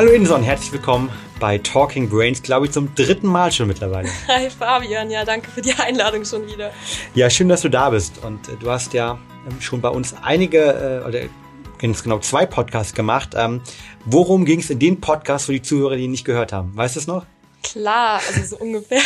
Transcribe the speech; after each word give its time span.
Hallo 0.00 0.12
Inson, 0.12 0.42
herzlich 0.42 0.72
willkommen 0.72 1.10
bei 1.40 1.58
Talking 1.58 2.08
Brains, 2.08 2.42
glaube 2.42 2.64
ich, 2.64 2.72
zum 2.72 2.94
dritten 2.94 3.26
Mal 3.26 3.52
schon 3.52 3.68
mittlerweile. 3.68 4.08
Hi 4.28 4.48
Fabian, 4.48 5.10
ja, 5.10 5.26
danke 5.26 5.50
für 5.50 5.60
die 5.60 5.74
Einladung 5.74 6.24
schon 6.24 6.46
wieder. 6.46 6.72
Ja, 7.14 7.28
schön, 7.28 7.50
dass 7.50 7.60
du 7.60 7.68
da 7.68 7.90
bist. 7.90 8.24
Und 8.24 8.48
äh, 8.48 8.52
du 8.58 8.70
hast 8.70 8.94
ja 8.94 9.18
ähm, 9.46 9.60
schon 9.60 9.82
bei 9.82 9.90
uns 9.90 10.14
einige, 10.22 11.02
äh, 11.04 11.06
oder 11.06 11.20
ganz 11.78 12.02
genau 12.02 12.18
zwei 12.18 12.46
Podcasts 12.46 12.94
gemacht. 12.94 13.34
Ähm, 13.36 13.60
worum 14.06 14.46
ging 14.46 14.60
es 14.60 14.70
in 14.70 14.78
den 14.78 15.02
Podcasts 15.02 15.44
für 15.44 15.52
die 15.52 15.60
Zuhörer, 15.60 15.96
die 15.96 16.04
ihn 16.04 16.12
nicht 16.12 16.24
gehört 16.24 16.54
haben? 16.54 16.74
Weißt 16.74 16.96
du 16.96 17.00
es 17.00 17.06
noch? 17.06 17.26
Klar, 17.62 18.22
also 18.26 18.56
so 18.56 18.56
ungefähr. 18.56 19.02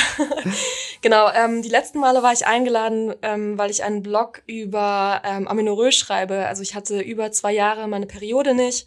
genau, 1.02 1.28
ähm, 1.34 1.62
die 1.62 1.70
letzten 1.70 1.98
Male 1.98 2.22
war 2.22 2.32
ich 2.32 2.46
eingeladen, 2.46 3.14
ähm, 3.22 3.58
weil 3.58 3.72
ich 3.72 3.82
einen 3.82 4.04
Blog 4.04 4.42
über 4.46 5.22
ähm, 5.24 5.48
Aminorö 5.48 5.90
schreibe. 5.90 6.46
Also 6.46 6.62
ich 6.62 6.76
hatte 6.76 7.00
über 7.00 7.32
zwei 7.32 7.52
Jahre 7.52 7.88
meine 7.88 8.06
Periode 8.06 8.54
nicht 8.54 8.86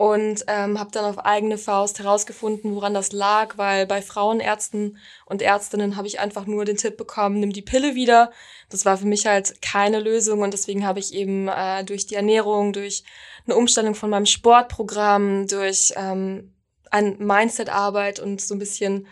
und 0.00 0.44
ähm, 0.46 0.80
habe 0.80 0.90
dann 0.92 1.04
auf 1.04 1.18
eigene 1.18 1.58
Faust 1.58 1.98
herausgefunden, 1.98 2.74
woran 2.74 2.94
das 2.94 3.12
lag, 3.12 3.58
weil 3.58 3.86
bei 3.86 4.00
Frauenärzten 4.00 4.96
und 5.26 5.42
Ärztinnen 5.42 5.94
habe 5.98 6.08
ich 6.08 6.20
einfach 6.20 6.46
nur 6.46 6.64
den 6.64 6.78
Tipp 6.78 6.96
bekommen, 6.96 7.38
nimm 7.38 7.52
die 7.52 7.60
Pille 7.60 7.94
wieder. 7.94 8.32
Das 8.70 8.86
war 8.86 8.96
für 8.96 9.04
mich 9.04 9.26
halt 9.26 9.60
keine 9.60 10.00
Lösung 10.00 10.40
und 10.40 10.54
deswegen 10.54 10.86
habe 10.86 11.00
ich 11.00 11.12
eben 11.12 11.48
äh, 11.48 11.84
durch 11.84 12.06
die 12.06 12.14
Ernährung, 12.14 12.72
durch 12.72 13.04
eine 13.44 13.56
Umstellung 13.56 13.94
von 13.94 14.08
meinem 14.08 14.24
Sportprogramm, 14.24 15.46
durch 15.48 15.92
ähm, 15.96 16.54
an 16.90 17.18
Mindset-Arbeit 17.18 18.20
und 18.20 18.40
so 18.40 18.54
ein 18.54 18.58
bisschen 18.58 19.06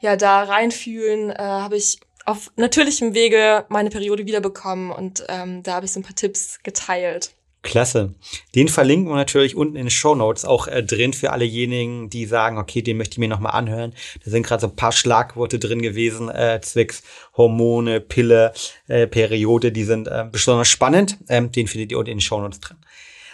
ja 0.00 0.14
da 0.14 0.42
reinfühlen, 0.42 1.30
äh, 1.30 1.36
habe 1.38 1.78
ich 1.78 2.00
auf 2.26 2.52
natürlichem 2.56 3.14
Wege 3.14 3.64
meine 3.70 3.88
Periode 3.88 4.26
wiederbekommen 4.26 4.90
und 4.90 5.24
ähm, 5.30 5.62
da 5.62 5.72
habe 5.72 5.86
ich 5.86 5.92
so 5.92 6.00
ein 6.00 6.04
paar 6.04 6.14
Tipps 6.14 6.62
geteilt. 6.62 7.34
Klasse. 7.64 8.14
Den 8.54 8.68
verlinken 8.68 9.08
wir 9.08 9.16
natürlich 9.16 9.56
unten 9.56 9.74
in 9.74 9.86
den 9.86 9.90
Show 9.90 10.14
Notes 10.14 10.44
auch 10.44 10.68
äh, 10.68 10.84
drin 10.84 11.12
für 11.12 11.32
allejenigen, 11.32 12.10
die 12.10 12.26
sagen, 12.26 12.58
okay, 12.58 12.82
den 12.82 12.96
möchte 12.98 13.14
ich 13.14 13.18
mir 13.18 13.28
nochmal 13.28 13.54
anhören. 13.54 13.94
Da 14.24 14.30
sind 14.30 14.46
gerade 14.46 14.60
so 14.60 14.68
ein 14.68 14.76
paar 14.76 14.92
Schlagworte 14.92 15.58
drin 15.58 15.82
gewesen, 15.82 16.28
äh, 16.28 16.60
zwecks 16.62 17.02
Hormone, 17.36 18.00
Pille, 18.00 18.52
äh, 18.86 19.08
Periode, 19.08 19.72
die 19.72 19.84
sind 19.84 20.06
äh, 20.06 20.26
besonders 20.30 20.68
spannend. 20.68 21.18
Ähm, 21.28 21.50
den 21.50 21.66
findet 21.66 21.90
ihr 21.90 21.98
unten 21.98 22.10
in 22.10 22.18
den 22.18 22.22
Show 22.22 22.40
Notes 22.40 22.60
drin. 22.60 22.76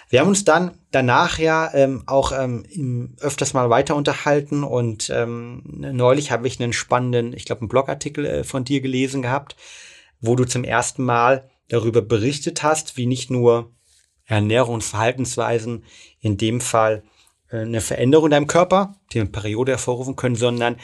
Wir 0.09 0.21
haben 0.21 0.29
uns 0.29 0.45
dann 0.45 0.73
danach 0.91 1.39
ja 1.39 1.73
ähm, 1.75 2.03
auch 2.07 2.33
ähm, 2.33 3.15
öfters 3.21 3.53
mal 3.53 3.71
weiter 3.71 3.95
unterhalten 3.95 4.65
und 4.65 5.11
ähm, 5.15 5.63
neulich 5.67 6.33
habe 6.33 6.49
ich 6.49 6.61
einen 6.61 6.73
spannenden, 6.73 7.33
ich 7.33 7.45
glaube, 7.45 7.61
einen 7.61 7.69
Blogartikel 7.69 8.27
äh, 8.27 8.45
von 8.45 8.65
dir 8.65 8.81
gelesen 8.81 9.23
gehabt, 9.23 9.55
wo 10.21 10.35
du 10.35 10.45
zum 10.45 10.65
ersten 10.65 11.05
Mal 11.05 11.49
darüber 11.69 12.03
berichtet 12.03 12.63
hast, 12.63 12.97
wie 12.97 13.07
nicht 13.07 13.31
nur 13.31 13.71
Ernährung 14.31 14.75
und 14.75 14.85
Verhaltensweisen 14.85 15.85
in 16.21 16.37
dem 16.37 16.61
Fall 16.61 17.03
äh, 17.51 17.59
eine 17.59 17.81
Veränderung 17.81 18.27
in 18.27 18.31
deinem 18.33 18.47
Körper, 18.47 18.97
die 19.13 19.21
eine 19.21 19.31
Periode 19.31 19.73
hervorrufen 19.73 20.17
können, 20.17 20.37
sondern 20.37 20.77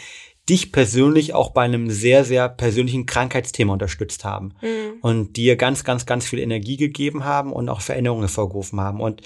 dich 0.48 0.70
persönlich 0.70 1.34
auch 1.34 1.50
bei 1.50 1.62
einem 1.62 1.90
sehr, 1.90 2.24
sehr 2.24 2.48
persönlichen 2.48 3.06
Krankheitsthema 3.06 3.72
unterstützt 3.72 4.24
haben 4.24 4.54
mhm. 4.60 5.00
und 5.02 5.36
dir 5.36 5.56
ganz, 5.56 5.82
ganz, 5.82 6.06
ganz 6.06 6.26
viel 6.26 6.38
Energie 6.38 6.76
gegeben 6.76 7.24
haben 7.24 7.52
und 7.52 7.68
auch 7.68 7.80
Veränderungen 7.80 8.22
hervorgerufen 8.22 8.80
haben. 8.80 9.00
Und 9.00 9.22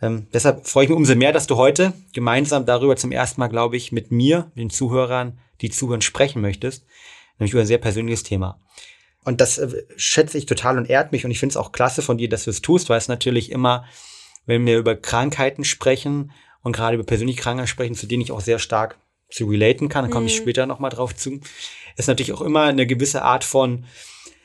ähm, 0.00 0.28
deshalb 0.32 0.66
freue 0.66 0.84
ich 0.84 0.90
mich 0.90 0.96
umso 0.96 1.14
mehr, 1.16 1.32
dass 1.32 1.48
du 1.48 1.56
heute 1.56 1.92
gemeinsam 2.12 2.66
darüber 2.66 2.96
zum 2.96 3.10
ersten 3.10 3.40
Mal, 3.40 3.48
glaube 3.48 3.76
ich, 3.76 3.90
mit 3.90 4.12
mir, 4.12 4.52
den 4.56 4.70
Zuhörern, 4.70 5.38
die 5.60 5.70
zuhören, 5.70 6.02
sprechen 6.02 6.40
möchtest, 6.40 6.86
nämlich 7.38 7.52
über 7.52 7.62
ein 7.62 7.66
sehr 7.66 7.78
persönliches 7.78 8.22
Thema. 8.22 8.58
Und 9.24 9.40
das 9.40 9.58
äh, 9.58 9.84
schätze 9.96 10.38
ich 10.38 10.46
total 10.46 10.78
und 10.78 10.88
ehrt 10.88 11.12
mich 11.12 11.24
und 11.24 11.30
ich 11.30 11.38
finde 11.38 11.52
es 11.52 11.56
auch 11.56 11.72
klasse 11.72 12.02
von 12.02 12.18
dir, 12.18 12.28
dass 12.28 12.44
du 12.44 12.50
es 12.50 12.62
tust, 12.62 12.88
weil 12.88 12.98
es 12.98 13.08
natürlich 13.08 13.50
immer, 13.50 13.84
wenn 14.46 14.64
wir 14.66 14.78
über 14.78 14.96
Krankheiten 14.96 15.64
sprechen 15.64 16.32
und 16.62 16.74
gerade 16.74 16.94
über 16.94 17.04
persönliche 17.04 17.40
Krankheiten 17.40 17.68
sprechen, 17.68 17.94
zu 17.94 18.06
denen 18.06 18.22
ich 18.22 18.32
auch 18.32 18.40
sehr 18.40 18.58
stark 18.58 18.98
zu 19.30 19.46
relaten 19.46 19.88
kann, 19.88 20.04
da 20.04 20.10
komme 20.10 20.26
ich 20.26 20.38
mhm. 20.38 20.42
später 20.42 20.66
nochmal 20.66 20.90
drauf 20.90 21.14
zu, 21.14 21.40
ist 21.96 22.08
natürlich 22.08 22.32
auch 22.32 22.40
immer 22.40 22.64
eine 22.64 22.86
gewisse 22.86 23.22
Art 23.22 23.44
von 23.44 23.84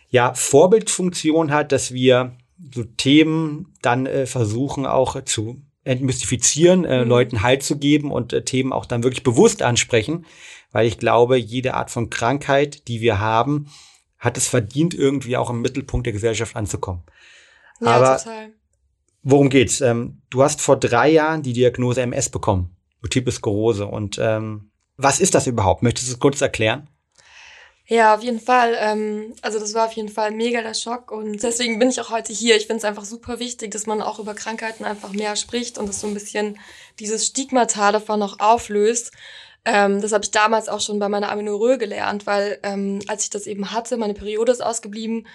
ja, 0.10 0.34
Vorbildfunktion 0.34 1.52
hat, 1.52 1.72
dass 1.72 1.94
wir 1.94 2.38
so 2.74 2.84
Themen 2.84 3.74
dann 3.82 4.06
äh, 4.06 4.26
versuchen 4.26 4.86
auch 4.86 5.22
zu 5.24 5.62
entmystifizieren, 5.84 6.86
äh, 6.86 7.04
mhm. 7.04 7.10
Leuten 7.10 7.42
Halt 7.42 7.64
zu 7.64 7.78
geben 7.78 8.12
und 8.12 8.34
äh, 8.34 8.44
Themen 8.44 8.74
auch 8.74 8.86
dann 8.86 9.04
wirklich 9.04 9.24
bewusst 9.24 9.62
ansprechen, 9.62 10.26
weil 10.72 10.88
ich 10.88 10.98
glaube, 10.98 11.38
jede 11.38 11.74
Art 11.74 11.92
von 11.92 12.10
Krankheit, 12.10 12.88
die 12.88 13.02
wir 13.02 13.20
haben, 13.20 13.68
hat 14.20 14.38
es 14.38 14.48
verdient, 14.48 14.94
irgendwie 14.94 15.38
auch 15.38 15.50
im 15.50 15.62
Mittelpunkt 15.62 16.06
der 16.06 16.14
Gesellschaft 16.14 16.56
anzukommen. 16.56 17.04
Ja, 17.82 17.88
Aber 17.88 18.18
total. 18.18 18.54
worum 19.24 19.50
geht's? 19.50 19.82
Ähm, 19.82 20.22
du 20.30 20.44
hast 20.44 20.62
vor 20.62 20.78
drei 20.78 21.10
Jahren 21.10 21.44
die 21.44 21.54
Diagnose 21.54 22.02
MS 22.02 22.30
bekommen, 22.30 22.76
Multiple 23.02 23.32
Sklerose. 23.32 23.86
Und 23.86 24.18
ähm, 24.20 24.72
was 24.98 25.20
ist 25.20 25.36
das 25.36 25.48
überhaupt? 25.48 25.84
Möchtest 25.84 26.08
du 26.08 26.14
es 26.14 26.20
kurz 26.20 26.42
erklären? 26.42 26.90
Ja, 27.88 28.16
auf 28.16 28.24
jeden 28.24 28.40
Fall. 28.40 28.76
Ähm, 28.80 29.36
also 29.44 29.60
das 29.60 29.76
war 29.76 29.86
auf 29.86 29.92
jeden 29.94 30.10
Fall 30.10 30.32
mega 30.32 30.62
der 30.62 30.74
Schock 30.74 31.12
und 31.12 31.44
deswegen 31.44 31.78
bin 31.78 31.90
ich 31.90 32.02
auch 32.02 32.10
heute 32.10 32.34
hier. 32.34 32.56
Ich 32.56 32.66
finde 32.66 32.80
es 32.80 32.84
einfach 32.84 33.06
super 33.06 33.38
wichtig, 33.40 33.72
dass 33.72 33.86
man 33.86 34.02
auch 34.02 34.18
über 34.18 34.34
Krankheiten 34.34 34.86
einfach 34.86 35.12
mehr 35.12 35.36
spricht 35.36 35.78
und 35.78 35.88
dass 35.88 36.02
so 36.02 36.08
ein 36.08 36.16
bisschen 36.16 36.58
dieses 37.00 37.28
Stigmata 37.28 37.92
davon 37.92 38.20
noch 38.20 38.40
auflöst. 38.40 39.12
Ähm, 39.66 40.02
das 40.02 40.12
habe 40.12 40.24
ich 40.24 40.32
damals 40.32 40.70
auch 40.70 40.80
schon 40.80 41.00
bei 41.00 41.10
meiner 41.10 41.32
Aminorö 41.32 41.78
gelernt, 41.78 42.28
weil 42.28 42.60
ähm, 42.64 43.02
als 43.08 43.24
ich 43.24 43.30
das 43.32 43.48
eben 43.48 43.72
hatte, 43.72 43.98
meine 43.98 44.14
Periode 44.14 44.52
ist 44.52 44.64
ausgeblieben, 44.64 45.26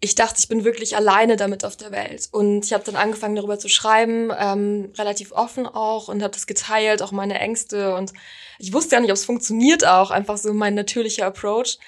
ich 0.00 0.14
dachte, 0.14 0.36
ich 0.38 0.48
bin 0.48 0.64
wirklich 0.64 0.96
alleine 0.96 1.36
damit 1.36 1.64
auf 1.64 1.76
der 1.76 1.90
Welt. 1.90 2.28
Und 2.30 2.64
ich 2.64 2.72
habe 2.72 2.84
dann 2.84 2.96
angefangen, 2.96 3.36
darüber 3.36 3.58
zu 3.58 3.68
schreiben, 3.68 4.30
ähm, 4.38 4.92
relativ 4.98 5.32
offen 5.32 5.66
auch 5.66 6.08
und 6.08 6.22
habe 6.22 6.34
das 6.34 6.46
geteilt, 6.46 7.00
auch 7.00 7.10
meine 7.10 7.38
Ängste. 7.38 7.94
Und 7.94 8.12
ich 8.58 8.72
wusste 8.72 8.96
ja 8.96 9.00
nicht, 9.00 9.10
ob 9.10 9.16
es 9.16 9.24
funktioniert 9.24 9.86
auch, 9.86 10.10
einfach 10.10 10.36
so 10.36 10.52
mein 10.52 10.74
natürlicher 10.74 11.26
Approach. 11.26 11.78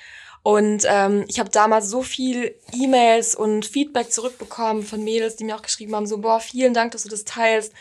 Und 0.42 0.84
ähm, 0.88 1.24
ich 1.28 1.38
habe 1.40 1.50
damals 1.50 1.90
so 1.90 2.02
viel 2.02 2.54
E-Mails 2.72 3.34
und 3.34 3.66
Feedback 3.66 4.10
zurückbekommen 4.12 4.82
von 4.82 5.02
Mädels, 5.02 5.36
die 5.36 5.44
mir 5.44 5.56
auch 5.56 5.62
geschrieben 5.62 5.94
haben, 5.94 6.06
so, 6.06 6.18
boah, 6.18 6.40
vielen 6.40 6.72
Dank, 6.72 6.92
dass 6.92 7.02
du 7.02 7.08
das 7.08 7.24
teilst. 7.24 7.72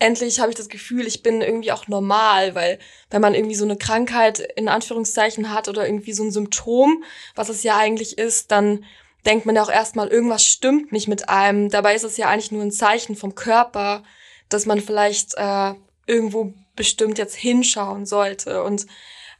Endlich 0.00 0.40
habe 0.40 0.50
ich 0.50 0.56
das 0.56 0.68
Gefühl, 0.68 1.06
ich 1.06 1.22
bin 1.22 1.42
irgendwie 1.42 1.70
auch 1.70 1.86
normal, 1.86 2.54
weil 2.54 2.78
wenn 3.10 3.20
man 3.20 3.34
irgendwie 3.34 3.54
so 3.54 3.64
eine 3.64 3.76
Krankheit 3.76 4.40
in 4.56 4.68
Anführungszeichen 4.68 5.52
hat 5.52 5.68
oder 5.68 5.86
irgendwie 5.86 6.14
so 6.14 6.24
ein 6.24 6.32
Symptom, 6.32 7.04
was 7.34 7.50
es 7.50 7.62
ja 7.62 7.76
eigentlich 7.76 8.18
ist, 8.18 8.50
dann 8.50 8.84
denkt 9.26 9.46
man 9.46 9.56
ja 9.56 9.62
auch 9.62 9.70
erstmal, 9.70 10.08
irgendwas 10.08 10.44
stimmt 10.44 10.90
nicht 10.90 11.06
mit 11.06 11.28
einem. 11.28 11.68
Dabei 11.68 11.94
ist 11.94 12.04
es 12.04 12.16
ja 12.16 12.28
eigentlich 12.28 12.50
nur 12.50 12.62
ein 12.62 12.72
Zeichen 12.72 13.14
vom 13.14 13.34
Körper, 13.34 14.02
dass 14.48 14.66
man 14.66 14.80
vielleicht 14.80 15.34
äh, 15.36 15.74
irgendwo 16.06 16.54
bestimmt 16.76 17.18
jetzt 17.18 17.36
hinschauen 17.36 18.06
sollte. 18.06 18.62
Und 18.62 18.86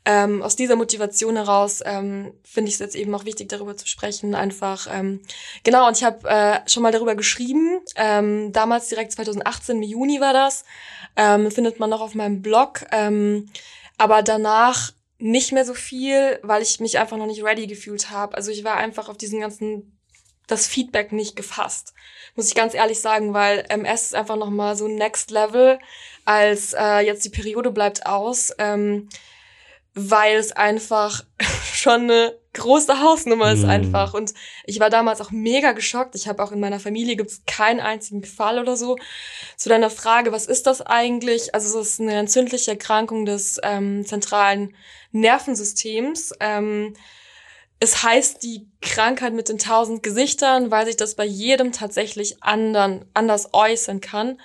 ähm, 0.05 0.43
aus 0.43 0.57
dieser 0.57 0.77
Motivation 0.77 1.37
heraus 1.37 1.83
ähm, 1.85 2.33
finde 2.43 2.69
ich 2.69 2.75
es 2.75 2.81
jetzt 2.81 2.97
eben 2.97 3.15
auch 3.15 3.25
wichtig, 3.25 3.49
darüber 3.49 3.77
zu 3.77 3.87
sprechen. 3.87 4.35
Einfach 4.35 4.87
ähm, 4.91 5.21
genau. 5.63 5.87
Und 5.87 5.97
ich 5.97 6.05
habe 6.05 6.29
äh, 6.29 6.61
schon 6.69 6.83
mal 6.83 6.93
darüber 6.93 7.15
geschrieben. 7.15 7.81
Ähm, 7.97 8.53
damals 8.53 8.89
direkt 8.89 9.13
2018 9.13 9.77
im 9.77 9.83
Juni 9.83 10.21
war 10.21 10.33
das. 10.33 10.65
Ähm, 11.17 11.51
findet 11.51 11.81
man 11.81 11.91
noch 11.91 12.01
auf 12.01 12.15
meinem 12.15 12.41
Blog. 12.41 12.87
Ähm, 12.93 13.51
aber 13.99 14.23
danach 14.23 14.93
nicht 15.19 15.53
mehr 15.53 15.67
so 15.67 15.75
viel, 15.75 16.39
weil 16.43 16.63
ich 16.63 16.81
mich 16.81 16.99
einfach 16.99 17.19
noch 17.19 17.27
nicht 17.27 17.45
ready 17.45 17.67
gefühlt 17.67 18.11
habe. 18.11 18.35
Also 18.37 18.51
ich 18.51 18.65
war 18.65 18.77
einfach 18.77 19.11
auf 19.11 19.19
diesen 19.19 19.41
ganzen 19.41 19.99
das 20.51 20.67
Feedback 20.67 21.13
nicht 21.13 21.37
gefasst, 21.37 21.95
muss 22.35 22.49
ich 22.49 22.55
ganz 22.55 22.75
ehrlich 22.75 23.01
sagen, 23.01 23.33
weil 23.35 23.65
MS 23.69 24.07
ist 24.07 24.15
einfach 24.15 24.37
noch 24.37 24.51
mal 24.51 24.77
so 24.77 24.89
Next 24.89 25.31
Level 25.31 25.79
als 26.25 26.75
äh, 26.75 27.01
jetzt 27.01 27.25
die 27.25 27.31
Periode 27.31 27.71
bleibt 27.71 28.07
aus, 28.07 28.53
ähm, 28.59 29.09
weil 29.95 30.37
es 30.37 30.53
einfach 30.53 31.25
schon 31.75 32.03
eine 32.03 32.39
große 32.53 33.01
Hausnummer 33.01 33.53
ist 33.53 33.63
mm. 33.63 33.71
einfach. 33.71 34.15
Und 34.15 34.35
ich 34.65 34.81
war 34.81 34.91
damals 34.91 35.21
auch 35.21 35.31
mega 35.31 35.73
geschockt. 35.73 36.15
Ich 36.15 36.27
habe 36.27 36.43
auch 36.43 36.53
in 36.53 36.61
meiner 36.61 36.81
Familie 36.81 37.17
gibt 37.17 37.31
es 37.31 37.43
keinen 37.47 37.81
einzigen 37.81 38.25
Fall 38.25 38.59
oder 38.59 38.77
so. 38.77 38.97
Zu 39.57 39.69
deiner 39.69 39.91
Frage, 39.91 40.33
was 40.33 40.47
ist 40.47 40.67
das 40.67 40.81
eigentlich? 40.81 41.55
Also 41.55 41.79
es 41.81 41.91
ist 41.91 42.01
eine 42.01 42.15
entzündliche 42.15 42.73
Erkrankung 42.73 43.25
des 43.25 43.61
ähm, 43.63 44.05
zentralen 44.05 44.75
Nervensystems. 45.13 46.33
Ähm, 46.41 46.95
es 47.79 48.03
heißt 48.03 48.43
die 48.43 48.69
Krankheit 48.83 49.33
mit 49.33 49.49
den 49.49 49.59
tausend 49.59 50.03
Gesichtern, 50.03 50.71
weil 50.71 50.87
sich 50.87 50.97
das 50.97 51.15
bei 51.15 51.25
jedem 51.25 51.73
tatsächlich 51.73 52.43
anderen, 52.43 53.07
anders 53.15 53.55
äußern 53.55 54.01
kann. 54.01 54.39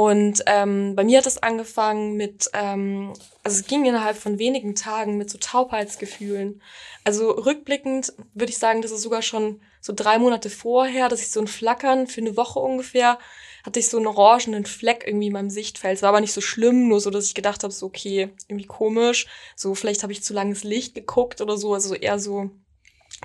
Und 0.00 0.44
ähm, 0.46 0.96
bei 0.96 1.04
mir 1.04 1.18
hat 1.18 1.26
es 1.26 1.42
angefangen 1.42 2.16
mit, 2.16 2.48
ähm, 2.54 3.12
also 3.42 3.60
es 3.60 3.66
ging 3.66 3.84
innerhalb 3.84 4.16
von 4.16 4.38
wenigen 4.38 4.74
Tagen 4.74 5.18
mit 5.18 5.28
so 5.28 5.36
Taubheitsgefühlen. 5.36 6.62
Also 7.04 7.32
rückblickend 7.32 8.14
würde 8.32 8.50
ich 8.50 8.56
sagen, 8.56 8.80
das 8.80 8.92
ist 8.92 9.02
sogar 9.02 9.20
schon 9.20 9.60
so 9.82 9.92
drei 9.94 10.18
Monate 10.18 10.48
vorher, 10.48 11.10
dass 11.10 11.20
ich 11.20 11.30
so 11.30 11.38
ein 11.38 11.46
Flackern 11.46 12.06
für 12.06 12.22
eine 12.22 12.34
Woche 12.38 12.60
ungefähr 12.60 13.18
hatte 13.62 13.78
ich 13.78 13.90
so 13.90 13.98
einen 13.98 14.06
orangenen 14.06 14.64
Fleck 14.64 15.04
irgendwie 15.06 15.26
in 15.26 15.34
meinem 15.34 15.50
Sichtfeld. 15.50 15.96
Es 15.96 16.02
war 16.02 16.08
aber 16.08 16.22
nicht 16.22 16.32
so 16.32 16.40
schlimm, 16.40 16.88
nur 16.88 16.98
so, 17.02 17.10
dass 17.10 17.26
ich 17.26 17.34
gedacht 17.34 17.62
habe, 17.62 17.74
so 17.74 17.84
okay, 17.84 18.30
irgendwie 18.48 18.66
komisch. 18.66 19.26
So 19.54 19.74
vielleicht 19.74 20.02
habe 20.02 20.14
ich 20.14 20.22
zu 20.22 20.32
langes 20.32 20.64
Licht 20.64 20.94
geguckt 20.94 21.42
oder 21.42 21.58
so, 21.58 21.74
also 21.74 21.94
eher 21.94 22.18
so 22.18 22.48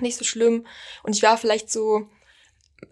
nicht 0.02 0.18
so 0.18 0.26
schlimm. 0.26 0.66
Und 1.04 1.16
ich 1.16 1.24
war 1.24 1.38
vielleicht 1.38 1.72
so 1.72 2.10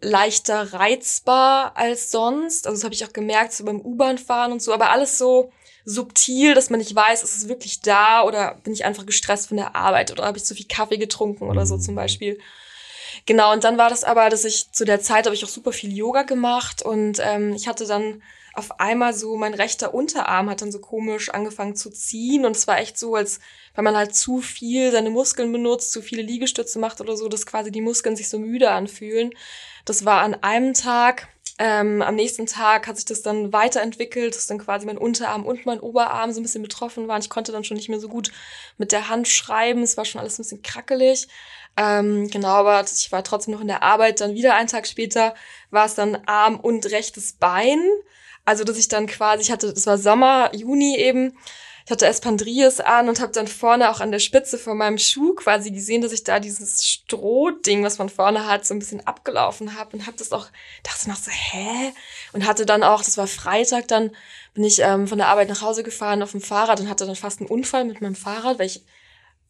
leichter 0.01 0.73
reizbar 0.73 1.75
als 1.75 2.11
sonst. 2.11 2.67
Also 2.67 2.77
das 2.77 2.83
habe 2.83 2.93
ich 2.93 3.05
auch 3.05 3.13
gemerkt, 3.13 3.53
so 3.53 3.65
beim 3.65 3.79
U-Bahn 3.79 4.17
fahren 4.17 4.51
und 4.51 4.61
so, 4.61 4.73
aber 4.73 4.91
alles 4.91 5.17
so 5.17 5.51
subtil, 5.85 6.53
dass 6.53 6.69
man 6.69 6.79
nicht 6.79 6.95
weiß, 6.95 7.23
ist 7.23 7.37
es 7.37 7.47
wirklich 7.47 7.81
da 7.81 8.23
oder 8.23 8.55
bin 8.63 8.73
ich 8.73 8.85
einfach 8.85 9.05
gestresst 9.05 9.49
von 9.49 9.57
der 9.57 9.75
Arbeit 9.75 10.11
oder 10.11 10.25
habe 10.25 10.37
ich 10.37 10.45
zu 10.45 10.55
viel 10.55 10.67
Kaffee 10.67 10.97
getrunken 10.97 11.49
oder 11.49 11.65
so 11.65 11.77
zum 11.77 11.93
mhm. 11.93 11.97
Beispiel. 11.97 12.39
Genau, 13.25 13.53
und 13.53 13.63
dann 13.63 13.77
war 13.77 13.89
das 13.89 14.03
aber, 14.03 14.29
dass 14.29 14.45
ich 14.45 14.71
zu 14.71 14.85
der 14.85 15.01
Zeit 15.01 15.25
habe 15.25 15.35
ich 15.35 15.43
auch 15.43 15.49
super 15.49 15.71
viel 15.71 15.95
Yoga 15.95 16.23
gemacht 16.23 16.81
und 16.81 17.19
ähm, 17.21 17.53
ich 17.53 17.67
hatte 17.67 17.85
dann 17.85 18.21
auf 18.53 18.79
einmal 18.79 19.13
so, 19.13 19.35
mein 19.35 19.53
rechter 19.53 19.93
Unterarm 19.93 20.49
hat 20.49 20.61
dann 20.61 20.71
so 20.71 20.79
komisch 20.79 21.29
angefangen 21.29 21.75
zu 21.75 21.89
ziehen 21.89 22.45
und 22.45 22.55
es 22.55 22.67
war 22.67 22.79
echt 22.79 22.99
so, 22.99 23.15
als 23.15 23.39
wenn 23.73 23.83
man 23.83 23.97
halt 23.97 24.15
zu 24.15 24.41
viel 24.41 24.91
seine 24.91 25.09
Muskeln 25.09 25.51
benutzt, 25.51 25.91
zu 25.91 26.01
viele 26.01 26.21
Liegestütze 26.21 26.77
macht 26.77 27.01
oder 27.01 27.17
so, 27.17 27.27
dass 27.27 27.47
quasi 27.47 27.71
die 27.71 27.81
Muskeln 27.81 28.15
sich 28.15 28.29
so 28.29 28.37
müde 28.37 28.69
anfühlen. 28.69 29.31
Das 29.85 30.05
war 30.05 30.21
an 30.21 30.35
einem 30.35 30.73
Tag. 30.73 31.29
Ähm, 31.59 32.01
am 32.01 32.15
nächsten 32.15 32.45
Tag 32.47 32.87
hat 32.87 32.95
sich 32.95 33.05
das 33.05 33.21
dann 33.21 33.53
weiterentwickelt, 33.53 34.35
dass 34.35 34.47
dann 34.47 34.57
quasi 34.57 34.85
mein 34.85 34.97
Unterarm 34.97 35.45
und 35.45 35.65
mein 35.65 35.79
Oberarm 35.79 36.31
so 36.31 36.39
ein 36.39 36.43
bisschen 36.43 36.63
betroffen 36.63 37.07
waren. 37.07 37.21
Ich 37.21 37.29
konnte 37.29 37.51
dann 37.51 37.63
schon 37.63 37.77
nicht 37.77 37.89
mehr 37.89 37.99
so 37.99 38.09
gut 38.09 38.31
mit 38.77 38.91
der 38.91 39.09
Hand 39.09 39.27
schreiben. 39.27 39.83
Es 39.83 39.97
war 39.97 40.05
schon 40.05 40.19
alles 40.19 40.39
ein 40.39 40.43
bisschen 40.43 40.63
krackelig. 40.63 41.27
Ähm, 41.77 42.27
genau, 42.29 42.49
aber 42.49 42.83
ich 42.83 43.11
war 43.11 43.23
trotzdem 43.23 43.53
noch 43.53 43.61
in 43.61 43.67
der 43.67 43.83
Arbeit. 43.83 44.19
Dann 44.19 44.33
wieder 44.33 44.55
einen 44.55 44.67
Tag 44.67 44.87
später 44.87 45.35
war 45.69 45.85
es 45.85 45.95
dann 45.95 46.15
Arm 46.25 46.59
und 46.59 46.85
rechtes 46.87 47.33
Bein. 47.33 47.79
Also, 48.45 48.63
dass 48.63 48.77
ich 48.77 48.87
dann 48.87 49.07
quasi, 49.07 49.43
ich 49.43 49.51
hatte, 49.51 49.67
es 49.67 49.87
war 49.87 49.97
Sommer, 49.97 50.53
Juni 50.53 50.97
eben, 50.97 51.37
ich 51.85 51.91
hatte 51.91 52.05
Espandries 52.07 52.79
an 52.79 53.09
und 53.09 53.19
habe 53.19 53.33
dann 53.33 53.47
vorne 53.47 53.89
auch 53.89 53.99
an 53.99 54.11
der 54.11 54.19
Spitze 54.19 54.57
von 54.57 54.77
meinem 54.77 54.97
Schuh 54.97 55.33
quasi 55.33 55.69
gesehen, 55.71 56.01
dass 56.01 56.13
ich 56.13 56.23
da 56.23 56.39
dieses 56.39 56.87
Strohding, 56.87 57.83
was 57.83 57.97
man 57.97 58.07
vorne 58.07 58.47
hat, 58.47 58.65
so 58.65 58.73
ein 58.73 58.79
bisschen 58.79 59.05
abgelaufen 59.05 59.77
habe 59.77 59.97
und 59.97 60.07
habe 60.07 60.15
das 60.17 60.31
auch, 60.31 60.47
dachte 60.83 61.09
noch 61.09 61.17
so, 61.17 61.29
hä? 61.29 61.93
Und 62.31 62.47
hatte 62.47 62.65
dann 62.65 62.83
auch, 62.83 63.03
das 63.03 63.17
war 63.17 63.27
Freitag, 63.27 63.89
dann 63.89 64.11
bin 64.53 64.63
ich 64.63 64.79
ähm, 64.79 65.07
von 65.07 65.17
der 65.17 65.27
Arbeit 65.27 65.49
nach 65.49 65.61
Hause 65.61 65.83
gefahren 65.83 66.23
auf 66.23 66.31
dem 66.31 66.41
Fahrrad 66.41 66.79
und 66.79 66.89
hatte 66.89 67.05
dann 67.05 67.17
fast 67.17 67.41
einen 67.41 67.49
Unfall 67.49 67.83
mit 67.83 67.99
meinem 67.99 68.15
Fahrrad, 68.15 68.59
weil 68.59 68.67
ich 68.67 68.83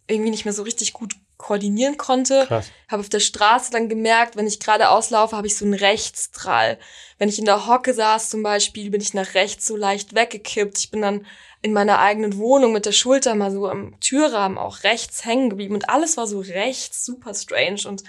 irgendwie 0.07 0.31
nicht 0.31 0.45
mehr 0.45 0.53
so 0.53 0.63
richtig 0.63 0.93
gut 0.93 1.15
koordinieren 1.37 1.97
konnte. 1.97 2.49
Habe 2.89 3.01
auf 3.01 3.09
der 3.09 3.19
Straße 3.19 3.71
dann 3.71 3.89
gemerkt, 3.89 4.35
wenn 4.35 4.47
ich 4.47 4.59
gerade 4.59 4.89
auslaufe, 4.89 5.35
habe 5.35 5.47
ich 5.47 5.57
so 5.57 5.65
einen 5.65 5.73
Rechtsdrall. 5.73 6.77
Wenn 7.17 7.29
ich 7.29 7.39
in 7.39 7.45
der 7.45 7.67
Hocke 7.67 7.93
saß 7.93 8.29
zum 8.29 8.43
Beispiel, 8.43 8.89
bin 8.89 9.01
ich 9.01 9.13
nach 9.13 9.33
rechts 9.33 9.65
so 9.65 9.75
leicht 9.75 10.15
weggekippt. 10.15 10.77
Ich 10.77 10.91
bin 10.91 11.01
dann 11.01 11.25
in 11.61 11.73
meiner 11.73 11.99
eigenen 11.99 12.37
Wohnung 12.37 12.73
mit 12.73 12.85
der 12.85 12.91
Schulter 12.91 13.35
mal 13.35 13.51
so 13.51 13.67
am 13.67 13.99
Türrahmen 13.99 14.57
auch 14.57 14.83
rechts 14.83 15.25
hängen 15.25 15.49
geblieben 15.49 15.75
und 15.75 15.89
alles 15.89 16.17
war 16.17 16.27
so 16.27 16.39
rechts, 16.39 17.05
super 17.05 17.33
strange 17.33 17.81
und 17.87 18.03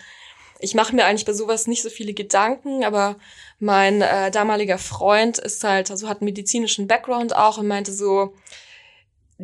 ich 0.59 0.75
mache 0.75 0.95
mir 0.95 1.05
eigentlich 1.05 1.25
bei 1.25 1.33
sowas 1.33 1.67
nicht 1.67 1.83
so 1.83 1.91
viele 1.91 2.15
Gedanken, 2.15 2.85
aber 2.85 3.17
mein 3.61 4.03
äh, 4.03 4.31
damaliger 4.31 4.79
Freund 4.79 5.39
ist 5.39 5.63
halt, 5.63 5.91
also 5.91 6.09
hat 6.09 6.21
einen 6.21 6.27
medizinischen 6.27 6.87
Background 6.87 7.37
auch 7.37 7.59
und 7.59 7.69
meinte 7.69 7.93
so, 7.93 8.35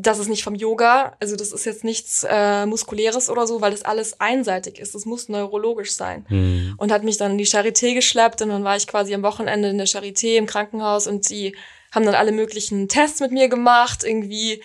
das 0.03 0.19
ist 0.19 0.29
nicht 0.29 0.45
vom 0.45 0.55
Yoga, 0.55 1.17
also 1.21 1.37
das 1.37 1.53
ist 1.53 1.65
jetzt 1.67 1.85
nichts 1.85 2.25
äh, 2.29 2.67
muskuläres 2.67 3.29
oder 3.29 3.47
so, 3.47 3.61
weil 3.61 3.73
das 3.73 3.83
alles 3.83 4.21
einseitig 4.21 4.79
ist. 4.79 4.95
Das 4.95 5.05
muss 5.05 5.29
neurologisch 5.29 5.93
sein. 5.93 6.27
Mhm. 6.29 6.75
Und 6.77 6.93
hat 6.93 7.05
mich 7.05 7.17
dann 7.17 7.33
in 7.33 7.39
die 7.39 7.47
Charité 7.47 7.95
geschleppt 7.95 8.43
und 8.43 8.49
dann 8.49 8.65
war 8.65 8.77
ich 8.77 8.87
quasi 8.87 9.15
am 9.15 9.23
Wochenende 9.23 9.69
in 9.69 9.79
der 9.79 9.87
Charité 9.87 10.37
im 10.37 10.47
Krankenhaus 10.47 11.07
und 11.07 11.29
die 11.29 11.55
haben 11.93 12.05
dann 12.05 12.15
alle 12.15 12.33
möglichen 12.33 12.89
Tests 12.89 13.21
mit 13.21 13.33
mir 13.33 13.49
gemacht, 13.49 14.05
irgendwie 14.05 14.63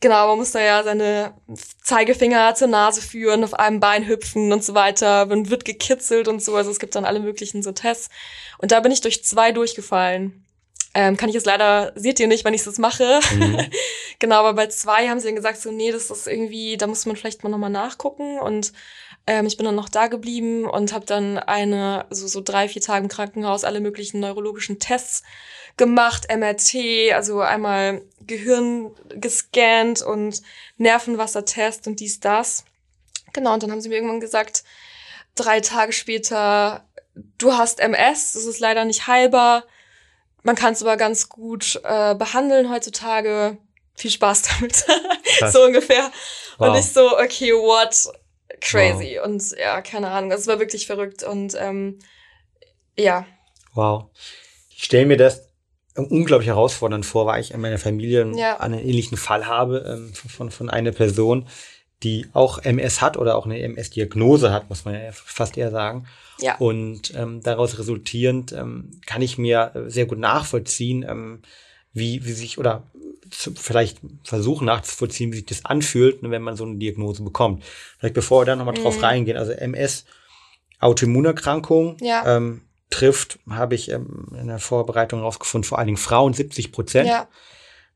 genau, 0.00 0.28
man 0.28 0.38
muss 0.38 0.52
da 0.52 0.60
ja 0.60 0.82
seine 0.82 1.34
Zeigefinger 1.82 2.54
zur 2.54 2.68
Nase 2.68 3.00
führen, 3.00 3.44
auf 3.44 3.54
einem 3.54 3.80
Bein 3.80 4.06
hüpfen 4.06 4.52
und 4.52 4.62
so 4.62 4.74
weiter, 4.74 5.26
man 5.26 5.48
wird 5.50 5.64
gekitzelt 5.64 6.28
und 6.28 6.42
so, 6.42 6.54
also 6.54 6.70
es 6.70 6.78
gibt 6.78 6.94
dann 6.94 7.04
alle 7.04 7.20
möglichen 7.20 7.62
so 7.62 7.72
Tests. 7.72 8.10
Und 8.58 8.72
da 8.72 8.80
bin 8.80 8.92
ich 8.92 9.00
durch 9.00 9.24
zwei 9.24 9.52
durchgefallen. 9.52 10.45
Ähm, 10.98 11.18
kann 11.18 11.28
ich 11.28 11.34
jetzt 11.34 11.44
leider, 11.44 11.92
seht 11.94 12.18
ihr 12.20 12.26
nicht, 12.26 12.46
wenn 12.46 12.54
ich 12.54 12.64
das 12.64 12.78
mache. 12.78 13.20
Mhm. 13.34 13.70
genau, 14.18 14.36
aber 14.36 14.54
bei 14.54 14.68
zwei 14.68 15.10
haben 15.10 15.20
sie 15.20 15.26
dann 15.26 15.36
gesagt, 15.36 15.60
so, 15.60 15.70
nee, 15.70 15.92
das 15.92 16.10
ist 16.10 16.26
irgendwie, 16.26 16.78
da 16.78 16.86
muss 16.86 17.04
man 17.04 17.16
vielleicht 17.16 17.44
mal 17.44 17.50
nochmal 17.50 17.68
nachgucken. 17.68 18.38
Und 18.38 18.72
ähm, 19.26 19.44
ich 19.44 19.58
bin 19.58 19.66
dann 19.66 19.74
noch 19.74 19.90
da 19.90 20.06
geblieben 20.06 20.64
und 20.64 20.94
habe 20.94 21.04
dann 21.04 21.36
eine, 21.36 22.06
so, 22.08 22.26
so 22.26 22.40
drei, 22.40 22.66
vier 22.70 22.80
Tage 22.80 23.02
im 23.04 23.10
Krankenhaus 23.10 23.64
alle 23.64 23.80
möglichen 23.80 24.20
neurologischen 24.20 24.78
Tests 24.78 25.22
gemacht, 25.76 26.28
MRT, 26.34 27.12
also 27.12 27.40
einmal 27.40 28.00
Gehirn 28.26 28.90
gescannt 29.10 30.00
und 30.00 30.40
Nervenwassertest 30.78 31.86
und 31.88 32.00
dies, 32.00 32.20
das. 32.20 32.64
Genau, 33.34 33.52
und 33.52 33.62
dann 33.62 33.70
haben 33.70 33.82
sie 33.82 33.90
mir 33.90 33.96
irgendwann 33.96 34.20
gesagt, 34.20 34.64
drei 35.34 35.60
Tage 35.60 35.92
später, 35.92 36.86
du 37.36 37.52
hast 37.52 37.80
MS, 37.80 38.32
das 38.32 38.46
ist 38.46 38.60
leider 38.60 38.86
nicht 38.86 39.06
heilbar, 39.06 39.64
man 40.46 40.54
kann 40.54 40.72
es 40.72 40.82
aber 40.82 40.96
ganz 40.96 41.28
gut 41.28 41.80
äh, 41.82 42.14
behandeln 42.14 42.70
heutzutage. 42.70 43.58
Viel 43.94 44.10
Spaß 44.12 44.42
damit. 44.60 44.84
so 45.52 45.64
ungefähr. 45.64 46.10
Wow. 46.58 46.68
Und 46.68 46.78
ich 46.78 46.86
so, 46.86 47.18
okay, 47.18 47.52
what? 47.52 48.12
Crazy. 48.60 49.16
Wow. 49.18 49.26
Und 49.26 49.58
ja, 49.58 49.82
keine 49.82 50.08
Ahnung. 50.08 50.30
Das 50.30 50.46
war 50.46 50.60
wirklich 50.60 50.86
verrückt. 50.86 51.24
Und 51.24 51.56
ähm, 51.58 51.98
ja. 52.96 53.26
Wow. 53.74 54.04
Ich 54.70 54.84
stelle 54.84 55.06
mir 55.06 55.16
das 55.16 55.48
unglaublich 55.96 56.48
herausfordernd 56.48 57.04
vor, 57.04 57.26
weil 57.26 57.40
ich 57.40 57.52
in 57.52 57.60
meiner 57.60 57.78
Familie 57.78 58.30
ja. 58.36 58.60
einen 58.60 58.78
ähnlichen 58.78 59.16
Fall 59.16 59.46
habe 59.46 59.84
ähm, 59.88 60.14
von, 60.14 60.50
von 60.52 60.70
einer 60.70 60.92
Person, 60.92 61.48
die 62.02 62.26
auch 62.32 62.58
MS 62.58 63.00
hat 63.00 63.16
oder 63.16 63.36
auch 63.36 63.46
eine 63.46 63.58
MS-Diagnose 63.60 64.52
hat, 64.52 64.68
muss 64.68 64.84
man 64.84 64.94
ja 64.94 65.12
fast 65.12 65.56
eher 65.56 65.70
sagen. 65.70 66.06
Ja. 66.40 66.56
Und 66.58 67.14
ähm, 67.14 67.42
daraus 67.42 67.78
resultierend 67.78 68.52
ähm, 68.52 68.90
kann 69.06 69.22
ich 69.22 69.38
mir 69.38 69.72
äh, 69.74 69.90
sehr 69.90 70.06
gut 70.06 70.18
nachvollziehen, 70.18 71.04
ähm, 71.08 71.40
wie, 71.92 72.26
wie 72.26 72.32
sich 72.32 72.58
oder 72.58 72.82
zu, 73.30 73.54
vielleicht 73.54 73.98
versuchen 74.22 74.66
nachzuvollziehen, 74.66 75.32
wie 75.32 75.36
sich 75.36 75.46
das 75.46 75.64
anfühlt, 75.64 76.22
ne, 76.22 76.30
wenn 76.30 76.42
man 76.42 76.56
so 76.56 76.64
eine 76.64 76.76
Diagnose 76.76 77.22
bekommt. 77.22 77.64
Vielleicht 77.98 78.14
bevor 78.14 78.42
wir 78.42 78.44
da 78.44 78.56
nochmal 78.56 78.74
mhm. 78.76 78.82
drauf 78.82 79.02
reingehen, 79.02 79.38
also 79.38 79.52
MS, 79.52 80.04
Autoimmunerkrankung, 80.78 81.96
ja. 82.00 82.36
ähm, 82.36 82.62
trifft, 82.90 83.38
habe 83.48 83.74
ich 83.74 83.90
ähm, 83.90 84.28
in 84.38 84.48
der 84.48 84.58
Vorbereitung 84.58 85.20
rausgefunden, 85.20 85.66
vor 85.66 85.78
allen 85.78 85.86
Dingen 85.86 85.96
Frauen 85.96 86.34
70 86.34 86.72
Prozent. 86.72 87.08
Ja. 87.08 87.28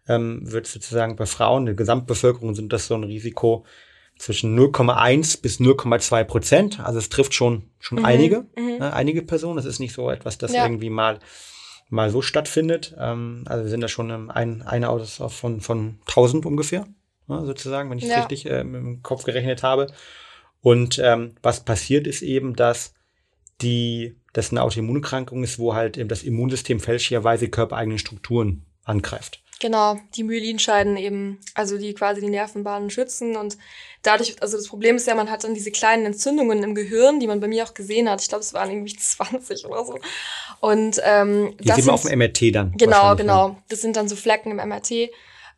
Ähm, 0.08 0.50
wird 0.50 0.66
sozusagen 0.66 1.14
bei 1.14 1.26
Frauen, 1.26 1.66
der 1.66 1.74
Gesamtbevölkerung 1.74 2.54
sind 2.54 2.72
das 2.72 2.86
so 2.86 2.94
ein 2.94 3.04
Risiko 3.04 3.64
zwischen 4.20 4.58
0,1 4.58 5.40
bis 5.40 5.60
0,2 5.60 6.24
Prozent. 6.24 6.80
Also 6.80 6.98
es 6.98 7.08
trifft 7.08 7.32
schon 7.32 7.70
schon 7.78 8.00
mhm. 8.00 8.04
einige, 8.04 8.46
mhm. 8.54 8.78
Ne, 8.78 8.92
einige 8.92 9.22
Personen. 9.22 9.58
Es 9.58 9.64
ist 9.64 9.78
nicht 9.78 9.94
so 9.94 10.10
etwas, 10.10 10.36
das 10.36 10.52
ja. 10.52 10.64
irgendwie 10.64 10.90
mal 10.90 11.20
mal 11.88 12.10
so 12.10 12.20
stattfindet. 12.20 12.94
Ähm, 12.98 13.44
also 13.46 13.64
wir 13.64 13.70
sind 13.70 13.80
da 13.80 13.88
schon 13.88 14.30
ein, 14.30 14.62
eine 14.62 14.90
aus 14.90 15.22
von 15.28 15.62
von 15.62 15.98
1000 16.06 16.44
ungefähr, 16.44 16.86
ne, 17.28 17.46
sozusagen, 17.46 17.90
wenn 17.90 17.96
ich 17.96 18.04
es 18.04 18.10
ja. 18.10 18.18
richtig 18.18 18.44
äh, 18.44 18.60
im 18.60 19.02
Kopf 19.02 19.24
gerechnet 19.24 19.62
habe. 19.62 19.86
Und 20.60 20.98
ähm, 20.98 21.36
was 21.42 21.64
passiert 21.64 22.06
ist 22.06 22.20
eben, 22.20 22.54
dass 22.54 22.92
die 23.62 24.16
das 24.34 24.50
eine 24.50 24.62
Autoimmunerkrankung 24.62 25.42
ist, 25.42 25.58
wo 25.58 25.74
halt 25.74 25.96
eben 25.96 26.10
das 26.10 26.22
Immunsystem 26.22 26.78
fälschlicherweise 26.78 27.48
körpereigene 27.48 27.98
Strukturen 27.98 28.66
angreift. 28.84 29.42
Genau, 29.60 29.98
die 30.16 30.24
Myelinscheiden 30.24 30.96
eben, 30.96 31.38
also 31.54 31.76
die 31.76 31.92
quasi 31.92 32.22
die 32.22 32.30
Nervenbahnen 32.30 32.88
schützen 32.88 33.36
und 33.36 33.58
dadurch, 34.02 34.36
also 34.40 34.56
das 34.56 34.66
Problem 34.68 34.96
ist 34.96 35.06
ja, 35.06 35.14
man 35.14 35.30
hat 35.30 35.44
dann 35.44 35.52
diese 35.52 35.70
kleinen 35.70 36.06
Entzündungen 36.06 36.62
im 36.62 36.74
Gehirn, 36.74 37.20
die 37.20 37.26
man 37.26 37.40
bei 37.40 37.46
mir 37.46 37.64
auch 37.64 37.74
gesehen 37.74 38.08
hat. 38.08 38.22
Ich 38.22 38.28
glaube, 38.28 38.42
es 38.42 38.54
waren 38.54 38.70
irgendwie 38.70 38.96
20 38.98 39.66
oder 39.66 39.84
so. 39.84 39.98
Und 40.60 41.00
ähm, 41.04 41.54
die 41.60 41.68
das 41.68 41.84
man 41.84 41.94
auf 41.94 42.02
dem 42.02 42.18
MRT 42.18 42.54
dann. 42.54 42.72
Genau, 42.76 43.14
genau. 43.16 43.56
Das 43.68 43.82
sind 43.82 43.96
dann 43.96 44.08
so 44.08 44.16
Flecken 44.16 44.50
im 44.50 44.56
MRT. 44.56 45.10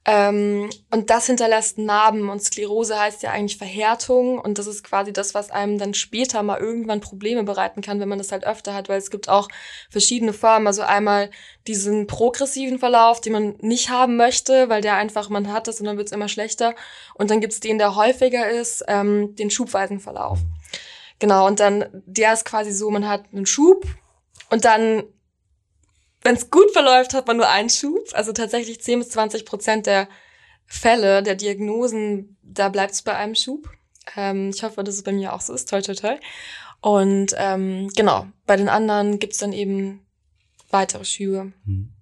Ähm, 0.04 0.68
und 0.90 1.10
das 1.10 1.26
hinterlässt 1.26 1.78
Narben 1.78 2.28
und 2.28 2.42
Sklerose 2.42 2.98
heißt 2.98 3.22
ja 3.22 3.30
eigentlich 3.30 3.56
Verhärtung 3.56 4.40
und 4.40 4.58
das 4.58 4.66
ist 4.66 4.82
quasi 4.82 5.12
das, 5.12 5.32
was 5.32 5.52
einem 5.52 5.78
dann 5.78 5.94
später 5.94 6.42
mal 6.42 6.58
irgendwann 6.58 7.00
Probleme 7.00 7.44
bereiten 7.44 7.82
kann, 7.82 8.00
wenn 8.00 8.08
man 8.08 8.18
das 8.18 8.32
halt 8.32 8.44
öfter 8.44 8.74
hat, 8.74 8.88
weil 8.88 8.98
es 8.98 9.12
gibt 9.12 9.28
auch 9.28 9.48
verschiedene 9.90 10.32
Formen. 10.32 10.66
Also 10.66 10.82
einmal 10.82 11.30
diesen 11.68 12.08
progressiven 12.08 12.80
Verlauf, 12.80 13.20
den 13.20 13.32
man 13.32 13.54
nicht 13.60 13.90
haben 13.90 14.16
möchte, 14.16 14.68
weil 14.68 14.82
der 14.82 14.96
einfach, 14.96 15.28
man 15.28 15.52
hat 15.52 15.68
das 15.68 15.78
und 15.78 15.86
dann 15.86 15.98
wird 15.98 16.08
es 16.08 16.12
immer 16.12 16.28
schlechter. 16.28 16.74
Und 17.14 17.30
dann 17.30 17.40
gibt's 17.40 17.60
den, 17.60 17.78
der 17.78 17.94
häufiger 17.94 18.50
ist, 18.50 18.84
ähm, 18.88 19.36
den 19.36 19.50
schubweisen 19.50 20.00
Verlauf. 20.00 20.40
Genau, 21.20 21.46
und 21.46 21.60
dann, 21.60 21.84
der 21.92 22.32
ist 22.32 22.44
quasi 22.44 22.72
so, 22.72 22.90
man 22.90 23.06
hat 23.06 23.26
einen 23.32 23.46
Schub 23.46 23.86
und 24.50 24.64
dann 24.64 25.04
wenn 26.22 26.36
es 26.36 26.50
gut 26.50 26.70
verläuft, 26.72 27.14
hat 27.14 27.26
man 27.26 27.36
nur 27.36 27.48
einen 27.48 27.70
Schub. 27.70 28.08
Also 28.12 28.32
tatsächlich 28.32 28.80
10 28.80 29.00
bis 29.00 29.10
20 29.10 29.44
Prozent 29.44 29.86
der 29.86 30.08
Fälle, 30.66 31.22
der 31.22 31.34
Diagnosen, 31.34 32.36
da 32.42 32.68
bleibt 32.68 32.92
es 32.92 33.02
bei 33.02 33.14
einem 33.14 33.34
Schub. 33.34 33.68
Ähm, 34.16 34.50
ich 34.54 34.62
hoffe, 34.62 34.82
dass 34.84 34.94
es 34.94 35.02
bei 35.02 35.12
mir 35.12 35.32
auch 35.32 35.40
so 35.40 35.52
ist. 35.52 35.68
Toi, 35.68 35.82
toi, 35.82 35.94
toi. 35.94 36.16
Und 36.80 37.34
ähm, 37.36 37.88
genau, 37.94 38.26
bei 38.46 38.56
den 38.56 38.68
anderen 38.68 39.18
gibt's 39.18 39.38
dann 39.38 39.52
eben 39.52 40.04
weitere 40.70 41.04
Schübe. 41.04 41.52
Hm. 41.64 41.92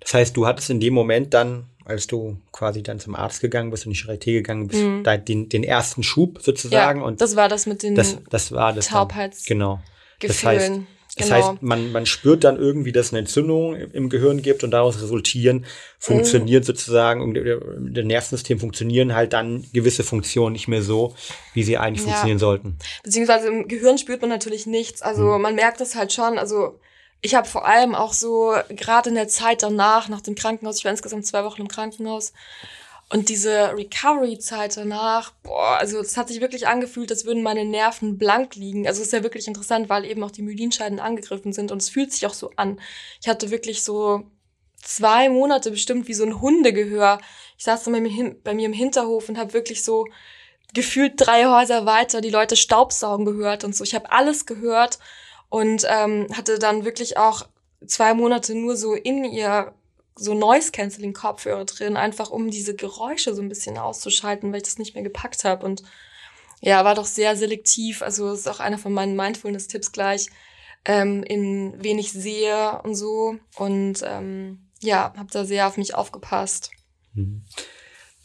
Das 0.00 0.14
heißt, 0.14 0.36
du 0.36 0.46
hattest 0.46 0.70
in 0.70 0.80
dem 0.80 0.94
Moment 0.94 1.34
dann, 1.34 1.66
als 1.84 2.06
du 2.06 2.38
quasi 2.52 2.82
dann 2.82 3.00
zum 3.00 3.14
Arzt 3.14 3.40
gegangen 3.40 3.70
bist 3.70 3.84
und 3.84 3.92
in 3.92 3.96
die 3.96 4.00
Charité 4.00 4.32
gegangen 4.32 4.68
bist, 4.68 4.82
mhm. 4.82 5.04
den, 5.26 5.48
den 5.48 5.64
ersten 5.64 6.02
Schub 6.02 6.40
sozusagen. 6.40 7.00
Ja, 7.00 7.06
und 7.06 7.20
das 7.20 7.36
war 7.36 7.48
das 7.48 7.66
mit 7.66 7.82
den 7.82 7.94
das, 7.94 8.18
das 8.30 8.52
war 8.52 8.72
das 8.72 8.86
Taubheits 8.88 9.44
dann, 9.44 9.58
genau. 9.58 9.80
Das 10.20 10.44
heißt, 10.44 10.72
Das 11.20 11.28
genau. 11.28 11.50
heißt, 11.52 11.62
man, 11.62 11.92
man 11.92 12.06
spürt 12.06 12.44
dann 12.44 12.56
irgendwie, 12.56 12.92
dass 12.92 13.06
es 13.06 13.12
eine 13.12 13.20
Entzündung 13.20 13.74
im 13.76 14.08
Gehirn 14.08 14.42
gibt 14.42 14.64
und 14.64 14.70
daraus 14.70 15.00
resultieren, 15.00 15.66
funktioniert 15.98 16.64
mhm. 16.64 16.66
sozusagen, 16.66 17.34
der 17.34 18.04
Nervensystem 18.04 18.58
funktionieren 18.58 19.14
halt 19.14 19.32
dann 19.32 19.64
gewisse 19.72 20.02
Funktionen 20.02 20.52
nicht 20.52 20.68
mehr 20.68 20.82
so, 20.82 21.14
wie 21.54 21.62
sie 21.62 21.78
eigentlich 21.78 22.00
ja. 22.00 22.08
funktionieren 22.08 22.38
sollten. 22.38 22.78
Beziehungsweise 23.02 23.48
im 23.48 23.68
Gehirn 23.68 23.98
spürt 23.98 24.20
man 24.20 24.30
natürlich 24.30 24.66
nichts. 24.66 25.02
Also 25.02 25.22
mhm. 25.22 25.42
man 25.42 25.54
merkt 25.54 25.80
das 25.80 25.94
halt 25.94 26.12
schon. 26.12 26.38
Also 26.38 26.78
ich 27.22 27.34
habe 27.34 27.46
vor 27.46 27.66
allem 27.66 27.94
auch 27.94 28.12
so, 28.12 28.54
gerade 28.70 29.10
in 29.10 29.14
der 29.14 29.28
Zeit 29.28 29.62
danach, 29.62 30.08
nach 30.08 30.22
dem 30.22 30.34
Krankenhaus, 30.34 30.78
ich 30.78 30.84
war 30.84 30.92
insgesamt 30.92 31.26
zwei 31.26 31.44
Wochen 31.44 31.62
im 31.62 31.68
Krankenhaus, 31.68 32.32
und 33.12 33.28
diese 33.28 33.76
Recovery-Zeit 33.76 34.76
danach, 34.76 35.32
boah, 35.42 35.76
also 35.78 35.98
es 35.98 36.16
hat 36.16 36.28
sich 36.28 36.40
wirklich 36.40 36.68
angefühlt, 36.68 37.10
als 37.10 37.24
würden 37.24 37.42
meine 37.42 37.64
Nerven 37.64 38.18
blank 38.18 38.54
liegen. 38.54 38.86
Also 38.86 39.00
es 39.00 39.08
ist 39.08 39.12
ja 39.12 39.24
wirklich 39.24 39.48
interessant, 39.48 39.88
weil 39.88 40.04
eben 40.04 40.22
auch 40.22 40.30
die 40.30 40.42
Myelinscheiden 40.42 41.00
angegriffen 41.00 41.52
sind 41.52 41.72
und 41.72 41.82
es 41.82 41.88
fühlt 41.88 42.12
sich 42.12 42.24
auch 42.26 42.34
so 42.34 42.52
an. 42.54 42.80
Ich 43.20 43.28
hatte 43.28 43.50
wirklich 43.50 43.82
so 43.82 44.30
zwei 44.80 45.28
Monate 45.28 45.72
bestimmt 45.72 46.06
wie 46.06 46.14
so 46.14 46.24
ein 46.24 46.40
Hundegehör. 46.40 47.20
Ich 47.58 47.64
saß 47.64 47.82
dann 47.82 47.94
bei 47.94 48.00
mir, 48.00 48.36
bei 48.44 48.54
mir 48.54 48.66
im 48.66 48.72
Hinterhof 48.72 49.28
und 49.28 49.38
habe 49.38 49.54
wirklich 49.54 49.82
so 49.82 50.06
gefühlt 50.72 51.14
drei 51.16 51.46
Häuser 51.46 51.86
weiter 51.86 52.20
die 52.20 52.30
Leute 52.30 52.54
Staubsaugen 52.54 53.26
gehört 53.26 53.64
und 53.64 53.74
so. 53.74 53.82
Ich 53.82 53.96
habe 53.96 54.12
alles 54.12 54.46
gehört 54.46 55.00
und 55.48 55.84
ähm, 55.88 56.28
hatte 56.36 56.60
dann 56.60 56.84
wirklich 56.84 57.16
auch 57.16 57.48
zwei 57.84 58.14
Monate 58.14 58.54
nur 58.54 58.76
so 58.76 58.94
in 58.94 59.24
ihr 59.24 59.74
so 60.16 60.34
Noise-Canceling-Kopfhörer 60.34 61.64
drin, 61.64 61.96
einfach 61.96 62.30
um 62.30 62.50
diese 62.50 62.74
Geräusche 62.74 63.34
so 63.34 63.42
ein 63.42 63.48
bisschen 63.48 63.78
auszuschalten, 63.78 64.52
weil 64.52 64.58
ich 64.58 64.64
das 64.64 64.78
nicht 64.78 64.94
mehr 64.94 65.04
gepackt 65.04 65.44
habe. 65.44 65.64
Und 65.64 65.82
ja, 66.60 66.84
war 66.84 66.94
doch 66.94 67.06
sehr 67.06 67.36
selektiv. 67.36 68.02
Also 68.02 68.32
ist 68.32 68.48
auch 68.48 68.60
einer 68.60 68.78
von 68.78 68.92
meinen 68.92 69.16
Mindfulness-Tipps 69.16 69.92
gleich, 69.92 70.28
ähm, 70.84 71.22
in 71.22 71.74
wen 71.82 71.98
ich 71.98 72.12
sehe 72.12 72.80
und 72.82 72.94
so. 72.94 73.36
Und 73.56 74.02
ähm, 74.04 74.70
ja, 74.82 75.12
habe 75.16 75.30
da 75.30 75.44
sehr 75.44 75.66
auf 75.66 75.76
mich 75.76 75.94
aufgepasst. 75.94 76.70
Mhm. 77.14 77.44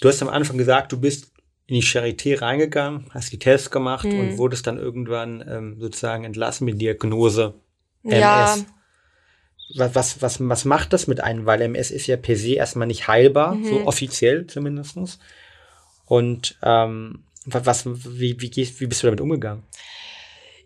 Du 0.01 0.09
hast 0.09 0.21
am 0.21 0.29
Anfang 0.29 0.57
gesagt, 0.57 0.91
du 0.91 0.99
bist 0.99 1.31
in 1.67 1.75
die 1.75 1.83
Charité 1.83 2.41
reingegangen, 2.41 3.09
hast 3.11 3.31
die 3.31 3.39
Tests 3.39 3.71
gemacht 3.71 4.05
mhm. 4.05 4.19
und 4.19 4.37
wurdest 4.37 4.67
dann 4.67 4.77
irgendwann 4.77 5.43
ähm, 5.47 5.79
sozusagen 5.79 6.23
entlassen 6.23 6.65
mit 6.65 6.79
Diagnose 6.79 7.55
MS. 8.03 8.19
Ja, 8.19 8.55
was, 9.73 10.21
was, 10.21 10.37
was, 10.39 10.65
macht 10.65 10.93
das 10.93 11.07
mit 11.07 11.21
einem? 11.21 11.45
Weil 11.45 11.61
MS 11.61 11.91
ist 11.91 12.07
ja 12.07 12.17
per 12.17 12.35
se 12.35 12.53
erstmal 12.53 12.87
nicht 12.87 13.07
heilbar, 13.07 13.55
mhm. 13.55 13.65
so 13.65 13.87
offiziell 13.87 14.47
zumindestens. 14.47 15.19
Und 16.05 16.57
ähm, 16.61 17.23
was, 17.45 17.83
wie, 17.85 18.39
wie, 18.39 18.49
gehst, 18.49 18.79
wie 18.79 18.87
bist 18.87 19.03
du 19.03 19.07
damit 19.07 19.21
umgegangen? 19.21 19.63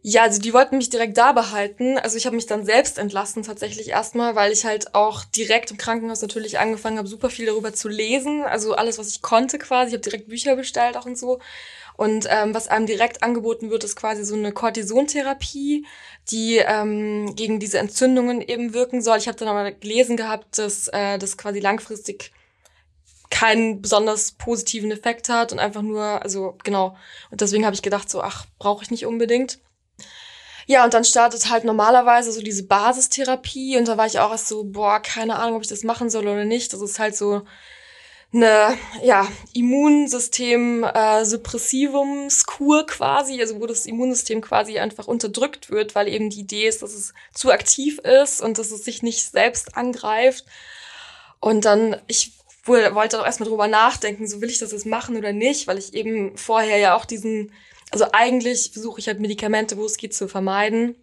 Ja, 0.02 0.24
also 0.24 0.40
die 0.40 0.54
wollten 0.54 0.78
mich 0.78 0.90
direkt 0.90 1.18
da 1.18 1.34
behalten. 1.34 1.98
Also 1.98 2.16
ich 2.16 2.26
habe 2.26 2.36
mich 2.36 2.46
dann 2.46 2.66
selbst 2.66 2.98
entlassen 2.98 3.44
tatsächlich 3.44 3.90
erstmal, 3.90 4.34
weil 4.36 4.54
ich 4.54 4.64
halt 4.64 4.96
auch 4.96 5.26
direkt 5.26 5.72
im 5.72 5.78
Krankenhaus 5.78 6.22
natürlich 6.22 6.58
angefangen 6.58 6.98
habe, 6.98 7.08
super 7.08 7.30
viel 7.30 7.48
darüber 7.48 7.74
zu 7.74 7.90
lesen. 7.90 8.44
Also 8.44 8.76
alles, 8.76 8.98
was 8.98 9.10
ich 9.10 9.22
konnte 9.22 9.60
quasi. 9.60 9.90
Ich 9.90 9.94
habe 9.96 10.10
direkt 10.10 10.30
Bücher 10.30 10.56
bestellt 10.56 10.96
auch 10.96 11.06
und 11.06 11.18
so. 11.18 11.40
Und 12.00 12.28
ähm, 12.30 12.56
was 12.56 12.70
einem 12.70 12.86
direkt 12.86 13.24
angeboten 13.24 13.72
wird, 13.72 13.84
ist 13.84 13.98
quasi 13.98 14.24
so 14.24 14.34
eine 14.34 14.54
Cortisontherapie, 14.54 15.86
die 16.32 16.56
ähm, 16.56 17.36
gegen 17.36 17.60
diese 17.60 17.78
Entzündungen 17.78 18.40
eben 18.40 18.74
wirken 18.74 19.02
soll. 19.02 19.18
Ich 19.18 19.28
habe 19.28 19.38
dann 19.38 19.50
aber 19.50 19.70
gelesen 19.72 20.16
gehabt, 20.16 20.58
dass 20.58 20.88
äh, 20.88 21.18
das 21.18 21.38
quasi 21.38 21.60
langfristig 21.60 22.32
keinen 23.30 23.82
besonders 23.82 24.32
positiven 24.32 24.92
Effekt 24.92 25.28
hat 25.28 25.52
und 25.52 25.60
einfach 25.60 25.82
nur, 25.82 26.24
also 26.24 26.58
genau. 26.64 26.96
Und 27.32 27.42
deswegen 27.42 27.66
habe 27.66 27.76
ich 27.76 27.82
gedacht, 27.82 28.10
so, 28.10 28.22
ach, 28.22 28.46
brauche 28.60 28.82
ich 28.86 28.92
nicht 28.92 29.06
unbedingt. 29.06 29.60
Ja, 30.68 30.86
und 30.86 30.94
dann 30.94 31.04
startet 31.04 31.50
halt 31.50 31.66
normalerweise 31.66 32.32
so 32.32 32.42
diese 32.42 32.64
Basistherapie 32.64 33.78
und 33.78 33.90
da 33.90 33.98
war 33.98 34.08
ich 34.08 34.20
auch 34.20 34.32
erst 34.32 34.48
so, 34.48 34.64
boah, 34.64 35.02
keine 35.02 35.36
Ahnung, 35.36 35.58
ob 35.58 35.64
ich 35.64 35.68
das 35.68 35.84
machen 35.84 36.10
soll 36.10 36.30
oder 36.30 36.46
nicht. 36.46 36.72
Das 36.72 36.80
ist 36.80 36.98
halt 36.98 37.18
so 37.18 37.42
eine 38.32 38.78
ja, 39.04 39.28
Immunsystem 39.54 40.84
äh, 40.84 41.26
quasi, 42.86 43.42
also 43.42 43.60
wo 43.60 43.66
das 43.66 43.86
Immunsystem 43.88 44.42
quasi 44.42 44.78
einfach 44.78 45.08
unterdrückt 45.08 45.72
wird, 45.72 45.96
weil 45.96 46.08
eben 46.08 46.30
die 46.30 46.42
Idee 46.42 46.68
ist, 46.68 46.84
dass 46.84 46.94
es 46.94 47.14
zu 47.34 47.52
aktiv 47.52 47.98
ist 48.00 48.42
und 48.42 48.60
dass 48.60 48.72
es 48.72 48.84
sich 48.84 49.02
nicht 49.02 49.24
selbst 49.24 49.76
angreift. 49.76 50.46
Und 51.40 51.66
dann, 51.66 52.00
ich 52.08 52.34
wollte 52.66 53.20
auch 53.20 53.26
erstmal 53.26 53.50
drüber 53.50 53.68
nachdenken, 53.68 54.28
so 54.28 54.42
will 54.42 54.50
ich 54.50 54.60
das 54.60 54.74
jetzt 54.74 54.86
machen 54.86 55.18
oder 55.18 55.34
nicht, 55.34 55.66
weil 55.66 55.80
ich 55.80 55.96
eben 55.96 56.38
vorher 56.38 56.78
ja 56.78 56.96
auch 56.96 57.06
diesen, 57.06 57.52
also 57.90 58.06
eigentlich 58.12 58.72
versuche 58.74 59.00
ich 59.00 59.08
halt 59.08 59.20
Medikamente, 59.20 59.76
wo 59.78 59.86
es 59.86 59.98
geht, 59.98 60.14
zu 60.14 60.28
vermeiden. 60.28 60.96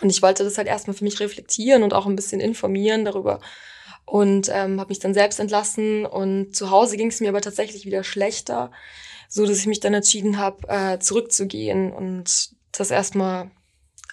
Und 0.00 0.10
ich 0.10 0.22
wollte 0.22 0.42
das 0.42 0.58
halt 0.58 0.66
erstmal 0.66 0.96
für 0.96 1.04
mich 1.04 1.20
reflektieren 1.20 1.84
und 1.84 1.92
auch 1.92 2.06
ein 2.06 2.16
bisschen 2.16 2.40
informieren 2.40 3.04
darüber, 3.04 3.40
und 4.10 4.48
ähm, 4.52 4.80
habe 4.80 4.88
mich 4.88 4.98
dann 4.98 5.14
selbst 5.14 5.38
entlassen 5.38 6.06
und 6.06 6.54
zu 6.56 6.70
Hause 6.70 6.96
ging 6.96 7.08
es 7.08 7.20
mir 7.20 7.28
aber 7.28 7.40
tatsächlich 7.40 7.84
wieder 7.84 8.04
schlechter, 8.04 8.70
so 9.28 9.46
dass 9.46 9.58
ich 9.58 9.66
mich 9.66 9.80
dann 9.80 9.94
entschieden 9.94 10.38
habe, 10.38 10.66
äh, 10.68 10.98
zurückzugehen 10.98 11.92
und 11.92 12.50
das 12.72 12.90
erstmal 12.90 13.50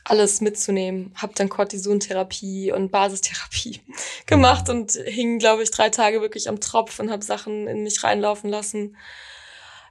alles 0.04 0.42
mitzunehmen. 0.42 1.14
Habe 1.16 1.34
dann 1.36 1.50
Cortisontherapie 1.50 2.72
und 2.72 2.92
Basistherapie 2.92 3.82
gemacht 4.26 4.70
und 4.70 4.92
hing, 4.92 5.40
glaube 5.40 5.64
ich, 5.64 5.72
drei 5.72 5.90
Tage 5.90 6.22
wirklich 6.22 6.48
am 6.48 6.60
Tropf 6.60 7.00
und 7.00 7.10
habe 7.10 7.24
Sachen 7.24 7.68
in 7.68 7.84
mich 7.84 8.04
reinlaufen 8.04 8.50
lassen. 8.50 8.98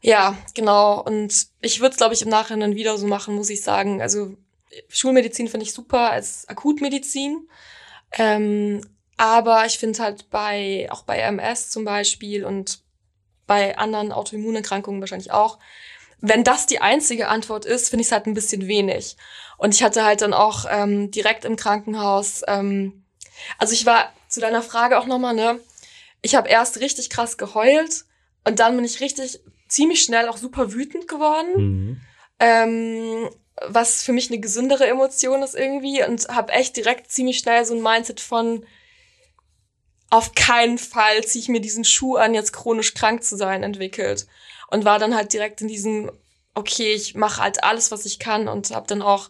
Ja, 0.02 0.36
genau. 0.54 1.02
Und 1.02 1.46
ich 1.62 1.80
würde 1.80 1.92
es, 1.92 1.96
glaube 1.96 2.14
ich, 2.14 2.22
im 2.22 2.28
Nachhinein 2.28 2.76
wieder 2.76 2.98
so 2.98 3.06
machen, 3.06 3.34
muss 3.34 3.50
ich 3.50 3.62
sagen. 3.62 4.02
Also 4.02 4.36
Schulmedizin 4.88 5.48
finde 5.48 5.64
ich 5.64 5.72
super 5.72 6.10
als 6.10 6.46
Akutmedizin. 6.48 7.48
Ähm, 8.12 8.82
aber 9.16 9.64
ich 9.66 9.78
finde 9.78 10.02
halt 10.02 10.30
bei, 10.30 10.88
auch 10.90 11.02
bei 11.02 11.18
MS 11.18 11.70
zum 11.70 11.84
Beispiel 11.84 12.44
und 12.44 12.80
bei 13.46 13.76
anderen 13.78 14.12
Autoimmunerkrankungen 14.12 15.00
wahrscheinlich 15.00 15.30
auch, 15.30 15.58
wenn 16.20 16.42
das 16.42 16.66
die 16.66 16.80
einzige 16.80 17.28
Antwort 17.28 17.66
ist, 17.66 17.90
finde 17.90 18.00
ich 18.00 18.08
es 18.08 18.12
halt 18.12 18.26
ein 18.26 18.34
bisschen 18.34 18.66
wenig. 18.66 19.16
Und 19.58 19.74
ich 19.74 19.82
hatte 19.82 20.04
halt 20.04 20.22
dann 20.22 20.32
auch 20.32 20.64
ähm, 20.68 21.10
direkt 21.10 21.44
im 21.44 21.56
Krankenhaus, 21.56 22.42
ähm, 22.48 23.04
also 23.58 23.74
ich 23.74 23.84
war 23.84 24.12
zu 24.28 24.40
deiner 24.40 24.62
Frage 24.62 24.98
auch 24.98 25.06
nochmal, 25.06 25.34
ne? 25.34 25.60
Ich 26.22 26.34
habe 26.34 26.48
erst 26.48 26.80
richtig 26.80 27.10
krass 27.10 27.36
geheult 27.36 28.06
und 28.44 28.58
dann 28.58 28.74
bin 28.74 28.84
ich 28.84 29.00
richtig 29.00 29.40
ziemlich 29.68 30.02
schnell 30.02 30.28
auch 30.28 30.38
super 30.38 30.72
wütend 30.72 31.08
geworden. 31.08 31.50
Mhm. 31.56 32.00
Ähm, 32.40 33.30
was 33.68 34.02
für 34.02 34.12
mich 34.12 34.30
eine 34.30 34.40
gesündere 34.40 34.86
Emotion 34.86 35.42
ist 35.42 35.54
irgendwie 35.54 36.02
und 36.02 36.28
habe 36.28 36.52
echt 36.52 36.76
direkt 36.76 37.10
ziemlich 37.10 37.38
schnell 37.38 37.64
so 37.64 37.74
ein 37.74 37.82
Mindset 37.82 38.20
von, 38.20 38.64
auf 40.14 40.32
keinen 40.36 40.78
Fall 40.78 41.24
ziehe 41.24 41.42
ich 41.42 41.48
mir 41.48 41.60
diesen 41.60 41.84
Schuh 41.84 42.14
an, 42.14 42.34
jetzt 42.34 42.52
chronisch 42.52 42.94
krank 42.94 43.24
zu 43.24 43.36
sein, 43.36 43.64
entwickelt. 43.64 44.28
Und 44.68 44.84
war 44.84 45.00
dann 45.00 45.16
halt 45.16 45.32
direkt 45.32 45.60
in 45.60 45.66
diesem, 45.66 46.08
okay, 46.54 46.92
ich 46.92 47.16
mache 47.16 47.42
halt 47.42 47.64
alles, 47.64 47.90
was 47.90 48.06
ich 48.06 48.20
kann 48.20 48.46
und 48.46 48.70
habe 48.70 48.86
dann 48.86 49.02
auch 49.02 49.28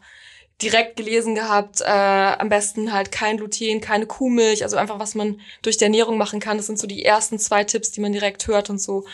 direkt 0.60 0.96
gelesen 0.96 1.34
gehabt, 1.34 1.80
äh, 1.80 1.84
am 1.86 2.50
besten 2.50 2.92
halt 2.92 3.10
kein 3.10 3.38
Gluten, 3.38 3.80
keine 3.80 4.04
Kuhmilch, 4.04 4.62
also 4.62 4.76
einfach, 4.76 4.98
was 4.98 5.14
man 5.14 5.40
durch 5.62 5.78
die 5.78 5.84
Ernährung 5.84 6.18
machen 6.18 6.38
kann. 6.38 6.58
Das 6.58 6.66
sind 6.66 6.78
so 6.78 6.86
die 6.86 7.02
ersten 7.02 7.38
zwei 7.38 7.64
Tipps, 7.64 7.90
die 7.90 8.02
man 8.02 8.12
direkt 8.12 8.46
hört 8.46 8.68
und 8.68 8.78
so. 8.78 9.06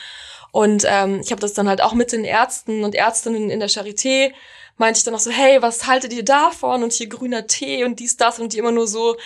Und 0.50 0.84
ähm, 0.88 1.20
ich 1.20 1.30
habe 1.30 1.40
das 1.40 1.52
dann 1.52 1.68
halt 1.68 1.80
auch 1.82 1.94
mit 1.94 2.10
den 2.10 2.24
Ärzten 2.24 2.82
und 2.82 2.96
Ärztinnen 2.96 3.48
in 3.48 3.60
der 3.60 3.70
Charité 3.70 4.32
meinte 4.76 4.98
ich 4.98 5.04
dann 5.04 5.14
auch 5.14 5.20
so, 5.20 5.30
hey, 5.30 5.62
was 5.62 5.86
haltet 5.86 6.12
ihr 6.12 6.24
davon? 6.24 6.82
Und 6.82 6.92
hier 6.92 7.08
grüner 7.08 7.46
Tee 7.46 7.84
und 7.84 8.00
dies, 8.00 8.16
das 8.16 8.40
und 8.40 8.54
die 8.54 8.58
immer 8.58 8.72
nur 8.72 8.88
so, 8.88 9.16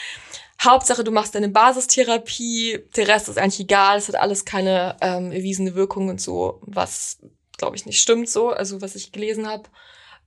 Hauptsache, 0.65 1.05
du 1.05 1.11
machst 1.11 1.35
deine 1.35 1.49
Basistherapie, 1.49 2.81
der 2.97 3.09
Rest 3.09 3.29
ist 3.29 3.39
eigentlich 3.39 3.61
egal, 3.61 3.99
es 3.99 4.09
hat 4.09 4.17
alles 4.17 4.45
keine 4.45 4.97
ähm, 5.01 5.33
erwiesene 5.33 5.75
Wirkung 5.75 6.09
und 6.09 6.21
so, 6.21 6.61
was, 6.63 7.19
glaube 7.57 7.77
ich, 7.77 7.87
nicht 7.87 8.01
stimmt 8.01 8.29
so, 8.29 8.51
also 8.51 8.81
was 8.81 8.95
ich 8.95 9.13
gelesen 9.13 9.49
habe. 9.49 9.65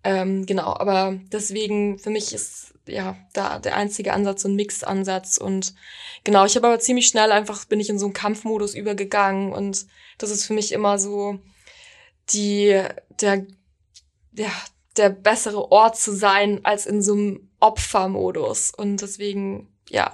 Ähm, 0.04 0.46
genau, 0.46 0.76
aber 0.76 1.20
deswegen, 1.32 2.00
für 2.00 2.10
mich 2.10 2.34
ist 2.34 2.74
ja 2.88 3.18
da 3.34 3.60
der 3.60 3.76
einzige 3.76 4.14
Ansatz 4.14 4.44
so 4.44 4.48
ein 4.48 4.56
Mix-Ansatz. 4.56 5.38
Und 5.38 5.74
genau, 6.24 6.46
ich 6.46 6.56
habe 6.56 6.68
aber 6.68 6.80
ziemlich 6.80 7.08
schnell 7.08 7.32
einfach, 7.32 7.66
bin 7.66 7.80
ich 7.80 7.90
in 7.90 8.00
so 8.00 8.06
einen 8.06 8.14
Kampfmodus 8.14 8.76
übergegangen. 8.76 9.52
Und 9.52 9.86
das 10.18 10.30
ist 10.30 10.46
für 10.46 10.54
mich 10.54 10.72
immer 10.72 11.00
so 11.00 11.40
die, 12.30 12.82
der, 13.22 13.46
ja, 14.34 14.52
der 14.96 15.10
bessere 15.10 15.72
Ort 15.72 15.98
zu 15.98 16.16
sein 16.16 16.64
als 16.64 16.86
in 16.86 17.02
so 17.02 17.14
einem 17.14 17.50
Opfermodus. 17.60 18.72
Und 18.76 19.02
deswegen 19.02 19.68
ja. 19.90 20.12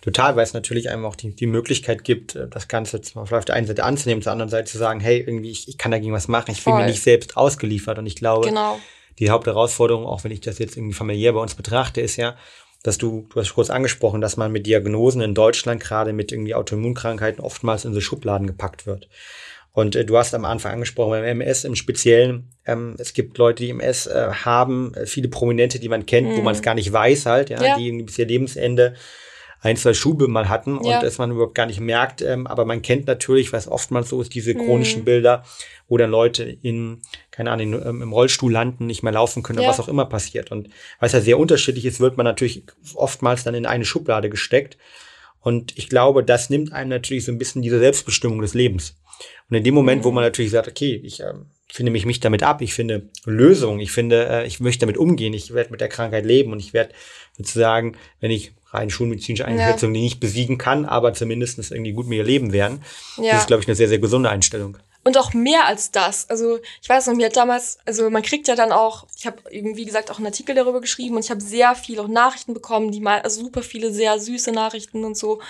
Total, 0.00 0.36
weil 0.36 0.44
es 0.44 0.54
natürlich 0.54 0.90
einem 0.90 1.04
auch 1.04 1.16
die, 1.16 1.34
die 1.34 1.46
Möglichkeit 1.46 2.04
gibt, 2.04 2.34
äh, 2.34 2.48
das 2.48 2.68
Ganze 2.68 3.00
auf 3.14 3.44
der 3.44 3.54
einen 3.54 3.66
Seite 3.66 3.84
anzunehmen, 3.84 4.22
der 4.22 4.32
anderen 4.32 4.50
Seite 4.50 4.70
zu 4.70 4.78
sagen, 4.78 5.00
hey, 5.00 5.20
irgendwie, 5.20 5.50
ich, 5.50 5.68
ich 5.68 5.78
kann 5.78 5.92
dagegen 5.92 6.12
was 6.12 6.28
machen, 6.28 6.50
ich 6.50 6.64
bin 6.64 6.74
mir 6.74 6.86
nicht 6.86 7.02
selbst 7.02 7.36
ausgeliefert. 7.36 7.98
Und 7.98 8.06
ich 8.06 8.16
glaube, 8.16 8.48
genau. 8.48 8.78
die 9.18 9.30
Hauptherausforderung, 9.30 10.06
auch 10.06 10.24
wenn 10.24 10.32
ich 10.32 10.40
das 10.40 10.58
jetzt 10.58 10.76
irgendwie 10.76 10.94
familiär 10.94 11.32
bei 11.32 11.40
uns 11.40 11.54
betrachte, 11.54 12.00
ist 12.00 12.16
ja, 12.16 12.36
dass 12.82 12.98
du, 12.98 13.28
du 13.32 13.40
hast 13.40 13.54
kurz 13.54 13.70
angesprochen, 13.70 14.20
dass 14.20 14.36
man 14.36 14.50
mit 14.50 14.66
Diagnosen 14.66 15.22
in 15.22 15.34
Deutschland 15.34 15.80
gerade 15.80 16.12
mit 16.12 16.32
irgendwie 16.32 16.54
Autoimmunkrankheiten 16.54 17.42
oftmals 17.42 17.84
in 17.84 17.94
so 17.94 18.00
Schubladen 18.00 18.46
gepackt 18.46 18.86
wird. 18.86 19.08
Und 19.72 19.96
äh, 19.96 20.04
du 20.04 20.18
hast 20.18 20.34
am 20.34 20.44
Anfang 20.44 20.72
angesprochen, 20.72 21.10
beim 21.10 21.24
MS 21.24 21.64
im 21.64 21.74
Speziellen, 21.76 22.50
ähm, 22.66 22.94
es 22.98 23.14
gibt 23.14 23.38
Leute, 23.38 23.62
die 23.62 23.70
MS 23.70 24.06
äh, 24.06 24.30
haben, 24.44 24.92
äh, 24.94 25.06
viele 25.06 25.28
Prominente, 25.28 25.78
die 25.78 25.88
man 25.88 26.04
kennt, 26.04 26.28
mhm. 26.28 26.36
wo 26.36 26.42
man 26.42 26.54
es 26.54 26.62
gar 26.62 26.74
nicht 26.74 26.92
weiß 26.92 27.26
halt, 27.26 27.50
ja, 27.50 27.62
ja. 27.62 27.78
die 27.78 28.02
bis 28.02 28.18
ihr 28.18 28.26
Lebensende 28.26 28.94
ein, 29.62 29.76
zwei 29.76 29.94
Schube 29.94 30.26
mal 30.26 30.48
hatten 30.48 30.76
und 30.76 30.90
ja. 30.90 31.00
dass 31.00 31.18
man 31.18 31.30
überhaupt 31.30 31.54
gar 31.54 31.66
nicht 31.66 31.80
merkt. 31.80 32.20
Ähm, 32.20 32.48
aber 32.48 32.64
man 32.64 32.82
kennt 32.82 33.06
natürlich, 33.06 33.52
was 33.52 33.68
oftmals 33.68 34.08
so 34.08 34.20
ist, 34.20 34.34
diese 34.34 34.54
chronischen 34.54 35.00
mhm. 35.00 35.04
Bilder, 35.04 35.44
wo 35.88 35.96
dann 35.96 36.10
Leute 36.10 36.42
in, 36.42 37.00
keine 37.30 37.52
Ahnung, 37.52 37.80
ähm, 37.80 38.02
im 38.02 38.12
Rollstuhl 38.12 38.50
landen, 38.50 38.86
nicht 38.86 39.04
mehr 39.04 39.12
laufen 39.12 39.44
können, 39.44 39.60
ja. 39.60 39.68
was 39.68 39.78
auch 39.78 39.88
immer 39.88 40.06
passiert. 40.06 40.50
Und 40.50 40.68
weil 40.98 41.06
es 41.06 41.12
ja 41.12 41.20
sehr 41.20 41.38
unterschiedlich 41.38 41.84
ist, 41.84 42.00
wird 42.00 42.16
man 42.16 42.24
natürlich 42.24 42.64
oftmals 42.94 43.44
dann 43.44 43.54
in 43.54 43.64
eine 43.64 43.84
Schublade 43.84 44.30
gesteckt. 44.30 44.76
Und 45.38 45.78
ich 45.78 45.88
glaube, 45.88 46.24
das 46.24 46.50
nimmt 46.50 46.72
einem 46.72 46.90
natürlich 46.90 47.24
so 47.24 47.32
ein 47.32 47.38
bisschen 47.38 47.62
diese 47.62 47.78
Selbstbestimmung 47.78 48.40
des 48.40 48.54
Lebens. 48.54 48.96
Und 49.48 49.56
in 49.56 49.62
dem 49.62 49.74
Moment, 49.74 50.02
mhm. 50.02 50.06
wo 50.06 50.10
man 50.10 50.24
natürlich 50.24 50.50
sagt, 50.50 50.66
okay, 50.66 51.00
ich 51.04 51.20
äh, 51.20 51.34
finde 51.72 51.92
mich, 51.92 52.04
mich 52.04 52.18
damit 52.18 52.42
ab, 52.42 52.62
ich 52.62 52.74
finde 52.74 53.10
Lösungen, 53.24 53.78
ich 53.78 53.92
finde, 53.92 54.28
äh, 54.28 54.46
ich 54.46 54.58
möchte 54.58 54.80
damit 54.80 54.98
umgehen, 54.98 55.34
ich 55.34 55.54
werde 55.54 55.70
mit 55.70 55.80
der 55.80 55.88
Krankheit 55.88 56.26
leben 56.26 56.50
und 56.50 56.58
ich 56.58 56.72
werde 56.72 56.94
sozusagen, 57.36 57.96
wenn 58.18 58.32
ich 58.32 58.54
rein 58.72 58.90
schulmedizinische 58.90 59.44
Einschätzungen, 59.44 59.94
ja. 59.94 59.98
die 59.98 60.04
nicht 60.04 60.20
besiegen 60.20 60.58
kann, 60.58 60.84
aber 60.84 61.12
zumindest 61.14 61.58
irgendwie 61.70 61.92
gut 61.92 62.06
mit 62.06 62.18
ihr 62.18 62.24
leben 62.24 62.52
werden. 62.52 62.82
Ja. 63.16 63.32
Das 63.32 63.42
ist, 63.42 63.46
glaube 63.46 63.62
ich, 63.62 63.68
eine 63.68 63.76
sehr, 63.76 63.88
sehr 63.88 63.98
gesunde 63.98 64.30
Einstellung. 64.30 64.78
Und 65.04 65.18
auch 65.18 65.34
mehr 65.34 65.66
als 65.66 65.90
das. 65.90 66.30
Also 66.30 66.60
ich 66.80 66.88
weiß 66.88 67.08
noch, 67.08 67.14
mir 67.14 67.26
hat 67.26 67.36
damals, 67.36 67.78
also 67.84 68.08
man 68.08 68.22
kriegt 68.22 68.46
ja 68.46 68.54
dann 68.54 68.70
auch, 68.70 69.06
ich 69.16 69.26
habe 69.26 69.38
eben 69.50 69.76
wie 69.76 69.84
gesagt 69.84 70.10
auch 70.10 70.18
einen 70.18 70.26
Artikel 70.26 70.54
darüber 70.54 70.80
geschrieben 70.80 71.16
und 71.16 71.24
ich 71.24 71.30
habe 71.30 71.40
sehr 71.40 71.74
viel 71.74 71.98
auch 71.98 72.06
Nachrichten 72.06 72.54
bekommen, 72.54 72.92
die 72.92 73.00
mal, 73.00 73.20
also 73.20 73.42
super 73.42 73.62
viele 73.62 73.92
sehr 73.92 74.18
süße 74.20 74.52
Nachrichten 74.52 75.04
und 75.04 75.16
so. 75.16 75.40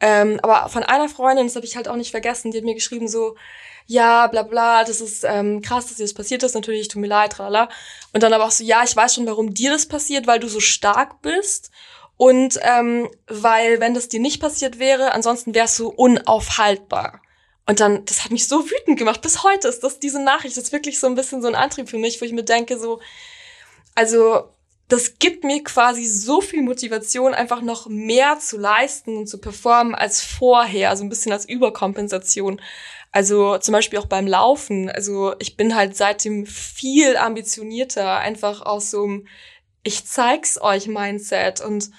Ähm, 0.00 0.40
aber 0.42 0.68
von 0.70 0.84
einer 0.84 1.08
Freundin, 1.08 1.46
das 1.46 1.56
habe 1.56 1.66
ich 1.66 1.76
halt 1.76 1.88
auch 1.88 1.96
nicht 1.96 2.12
vergessen, 2.12 2.50
die 2.50 2.58
hat 2.58 2.64
mir 2.64 2.74
geschrieben 2.74 3.08
so, 3.08 3.36
ja, 3.86 4.26
bla 4.28 4.42
bla, 4.42 4.84
das 4.84 5.00
ist 5.00 5.24
ähm, 5.24 5.60
krass, 5.60 5.86
dass 5.86 5.96
dir 5.96 6.04
das 6.04 6.14
passiert 6.14 6.42
ist, 6.42 6.54
natürlich, 6.54 6.88
tut 6.88 7.00
mir 7.00 7.08
leid, 7.08 7.32
tralala. 7.32 7.68
Und 8.12 8.22
dann 8.22 8.32
aber 8.32 8.44
auch 8.44 8.50
so, 8.50 8.64
ja, 8.64 8.82
ich 8.84 8.94
weiß 8.94 9.14
schon, 9.14 9.26
warum 9.26 9.52
dir 9.52 9.70
das 9.70 9.86
passiert, 9.86 10.26
weil 10.26 10.40
du 10.40 10.48
so 10.48 10.60
stark 10.60 11.20
bist 11.20 11.70
und 12.18 12.58
ähm, 12.62 13.08
weil, 13.28 13.80
wenn 13.80 13.94
das 13.94 14.08
dir 14.08 14.20
nicht 14.20 14.40
passiert 14.40 14.78
wäre, 14.78 15.12
ansonsten 15.12 15.54
wärst 15.54 15.78
du 15.78 15.88
unaufhaltbar. 15.88 17.22
Und 17.64 17.80
dann, 17.80 18.04
das 18.06 18.24
hat 18.24 18.32
mich 18.32 18.48
so 18.48 18.64
wütend 18.64 18.98
gemacht. 18.98 19.22
Bis 19.22 19.44
heute 19.44 19.68
ist 19.68 19.84
das 19.84 20.00
diese 20.00 20.22
Nachricht, 20.22 20.56
das 20.56 20.64
ist 20.64 20.72
wirklich 20.72 20.98
so 20.98 21.06
ein 21.06 21.14
bisschen 21.14 21.42
so 21.42 21.48
ein 21.48 21.54
Antrieb 21.54 21.88
für 21.88 21.98
mich, 21.98 22.20
wo 22.20 22.24
ich 22.24 22.32
mir 22.32 22.42
denke, 22.42 22.78
so, 22.78 23.00
also 23.94 24.48
das 24.88 25.18
gibt 25.18 25.44
mir 25.44 25.62
quasi 25.62 26.06
so 26.06 26.40
viel 26.40 26.62
Motivation, 26.62 27.34
einfach 27.34 27.60
noch 27.60 27.86
mehr 27.88 28.38
zu 28.40 28.56
leisten 28.56 29.16
und 29.18 29.26
zu 29.28 29.38
performen 29.38 29.94
als 29.94 30.22
vorher, 30.22 30.90
also 30.90 31.04
ein 31.04 31.10
bisschen 31.10 31.30
als 31.30 31.46
Überkompensation. 31.48 32.60
Also 33.12 33.58
zum 33.58 33.72
Beispiel 33.72 33.98
auch 33.98 34.06
beim 34.06 34.26
Laufen. 34.26 34.90
Also 34.90 35.34
ich 35.38 35.56
bin 35.56 35.74
halt 35.76 35.96
seitdem 35.96 36.46
viel 36.46 37.16
ambitionierter, 37.16 38.18
einfach 38.18 38.62
aus 38.62 38.90
so 38.90 39.04
einem 39.04 39.28
Ich 39.82 40.06
zeig's 40.06 40.60
euch 40.60 40.88
Mindset 40.88 41.60
und 41.60 41.90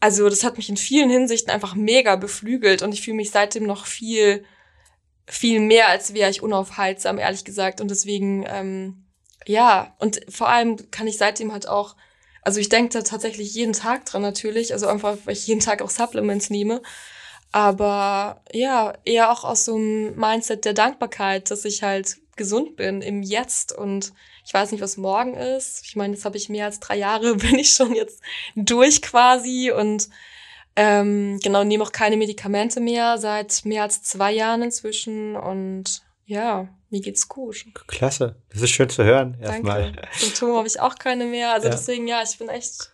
also 0.00 0.28
das 0.28 0.44
hat 0.44 0.56
mich 0.56 0.68
in 0.68 0.76
vielen 0.76 1.10
Hinsichten 1.10 1.50
einfach 1.50 1.74
mega 1.74 2.16
beflügelt 2.16 2.82
und 2.82 2.92
ich 2.92 3.02
fühle 3.02 3.16
mich 3.16 3.30
seitdem 3.30 3.64
noch 3.64 3.86
viel, 3.86 4.44
viel 5.26 5.60
mehr, 5.60 5.88
als 5.88 6.14
wäre 6.14 6.30
ich 6.30 6.42
unaufhaltsam, 6.42 7.18
ehrlich 7.18 7.44
gesagt. 7.44 7.80
Und 7.80 7.90
deswegen, 7.90 8.44
ähm, 8.48 9.04
ja, 9.46 9.94
und 9.98 10.20
vor 10.28 10.48
allem 10.48 10.90
kann 10.90 11.06
ich 11.06 11.18
seitdem 11.18 11.52
halt 11.52 11.68
auch, 11.68 11.96
also 12.42 12.60
ich 12.60 12.68
denke 12.68 12.92
da 12.92 13.02
tatsächlich 13.02 13.54
jeden 13.54 13.72
Tag 13.72 14.04
dran 14.04 14.22
natürlich, 14.22 14.72
also 14.72 14.86
einfach, 14.86 15.16
weil 15.24 15.32
ich 15.32 15.46
jeden 15.46 15.60
Tag 15.60 15.82
auch 15.82 15.90
Supplements 15.90 16.50
nehme. 16.50 16.82
Aber 17.52 18.42
ja, 18.52 18.94
eher 19.04 19.32
auch 19.32 19.44
aus 19.44 19.64
so 19.64 19.76
einem 19.76 20.14
Mindset 20.16 20.64
der 20.64 20.74
Dankbarkeit, 20.74 21.50
dass 21.50 21.64
ich 21.64 21.82
halt 21.82 22.18
gesund 22.36 22.76
bin 22.76 23.02
im 23.02 23.22
Jetzt 23.22 23.72
und 23.72 24.12
ich 24.44 24.54
weiß 24.54 24.72
nicht, 24.72 24.80
was 24.80 24.96
morgen 24.96 25.34
ist. 25.34 25.84
Ich 25.84 25.96
meine, 25.96 26.14
jetzt 26.14 26.24
habe 26.24 26.36
ich 26.36 26.48
mehr 26.48 26.66
als 26.66 26.80
drei 26.80 26.96
Jahre, 26.96 27.34
bin 27.36 27.58
ich 27.58 27.72
schon 27.72 27.94
jetzt 27.94 28.22
durch 28.54 29.02
quasi 29.02 29.72
und 29.76 30.08
ähm, 30.76 31.40
genau, 31.42 31.64
nehme 31.64 31.82
auch 31.82 31.92
keine 31.92 32.16
Medikamente 32.16 32.80
mehr 32.80 33.18
seit 33.18 33.64
mehr 33.64 33.82
als 33.82 34.02
zwei 34.02 34.32
Jahren 34.32 34.62
inzwischen 34.62 35.34
und 35.34 36.02
ja, 36.26 36.68
mir 36.90 37.00
geht's 37.00 37.28
gut. 37.28 37.64
Klasse, 37.86 38.36
das 38.50 38.62
ist 38.62 38.70
schön 38.70 38.90
zu 38.90 39.02
hören 39.04 39.38
erstmal. 39.40 39.94
Symptome 40.12 40.58
habe 40.58 40.68
ich 40.68 40.80
auch 40.80 40.96
keine 40.96 41.24
mehr, 41.24 41.52
also 41.52 41.68
ja. 41.68 41.72
deswegen 41.72 42.06
ja, 42.06 42.22
ich 42.22 42.36
bin 42.38 42.48
echt, 42.48 42.92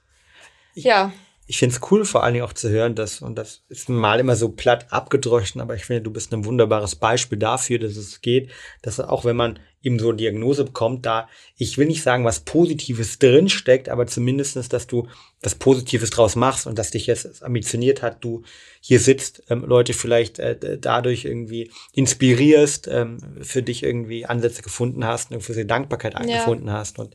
ja 0.75 1.13
ich 1.53 1.59
finde 1.59 1.77
es 1.77 1.91
cool, 1.91 2.07
vor 2.07 2.25
allen 2.25 2.33
Dingen 2.33 2.47
auch 2.47 2.55
zu 2.55 2.71
hören, 2.71 2.95
dass, 2.95 3.21
und 3.21 3.37
das 3.37 3.61
ist 3.69 3.91
mal 3.91 4.19
immer 4.19 4.37
so 4.37 4.49
platt 4.49 4.87
abgedroschen, 4.89 5.61
aber 5.61 5.75
ich 5.75 5.85
finde, 5.85 6.01
du 6.01 6.11
bist 6.11 6.33
ein 6.33 6.47
wunderbares 6.47 6.97
Beispiel 6.97 7.37
dafür, 7.37 7.79
dass 7.79 7.95
es 7.99 8.23
geht, 8.23 8.49
dass 8.81 8.99
auch 9.01 9.27
wenn 9.27 9.37
man 9.37 9.59
eben 9.83 9.99
so 9.99 10.09
eine 10.09 10.17
Diagnose 10.17 10.65
bekommt, 10.65 11.05
da, 11.05 11.29
ich 11.59 11.77
will 11.77 11.89
nicht 11.89 12.03
sagen, 12.03 12.25
was 12.25 12.41
Positives 12.41 13.19
drinsteckt, 13.19 13.91
aber 13.91 14.07
zumindestens, 14.07 14.71
dass 14.71 14.87
du 14.87 15.09
was 15.43 15.55
Positives 15.55 16.09
draus 16.09 16.37
machst 16.37 16.67
und 16.67 16.79
dass 16.79 16.91
dich 16.91 17.07
jetzt 17.07 17.43
ambitioniert 17.43 18.01
hat, 18.01 18.25
du 18.25 18.45
hier 18.81 18.99
sitzt, 18.99 19.43
ähm, 19.51 19.63
Leute 19.67 19.93
vielleicht 19.93 20.39
äh, 20.39 20.79
dadurch 20.81 21.27
irgendwie 21.27 21.71
inspirierst, 21.93 22.89
ähm, 22.89 23.19
für 23.43 23.63
dich 23.63 23.83
irgendwie 23.83 24.25
Ansätze 24.25 24.63
gefunden 24.63 25.05
hast 25.05 25.33
und 25.33 25.43
für 25.43 25.53
sie 25.53 25.67
Dankbarkeit 25.67 26.15
ja. 26.27 26.39
gefunden 26.39 26.73
hast 26.73 26.99
und 26.99 27.15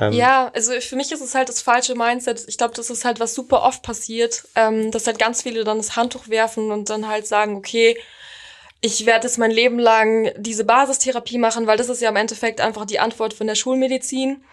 ähm, 0.00 0.12
ja, 0.12 0.50
also 0.54 0.72
für 0.80 0.96
mich 0.96 1.12
ist 1.12 1.20
es 1.20 1.34
halt 1.34 1.48
das 1.48 1.62
falsche 1.62 1.94
Mindset. 1.94 2.44
Ich 2.46 2.58
glaube, 2.58 2.74
das 2.74 2.90
ist 2.90 3.04
halt 3.04 3.20
was 3.20 3.34
super 3.34 3.62
oft 3.62 3.82
passiert, 3.82 4.44
ähm, 4.54 4.90
dass 4.90 5.06
halt 5.06 5.18
ganz 5.18 5.42
viele 5.42 5.64
dann 5.64 5.78
das 5.78 5.96
Handtuch 5.96 6.28
werfen 6.28 6.70
und 6.70 6.90
dann 6.90 7.08
halt 7.08 7.26
sagen, 7.26 7.56
okay, 7.56 7.96
ich 8.80 9.06
werde 9.06 9.26
jetzt 9.26 9.38
mein 9.38 9.50
Leben 9.50 9.78
lang 9.78 10.30
diese 10.36 10.64
Basistherapie 10.64 11.38
machen, 11.38 11.66
weil 11.66 11.76
das 11.76 11.88
ist 11.88 12.00
ja 12.00 12.10
im 12.10 12.16
Endeffekt 12.16 12.60
einfach 12.60 12.84
die 12.84 13.00
Antwort 13.00 13.34
von 13.34 13.48
der 13.48 13.56
Schulmedizin. 13.56 14.44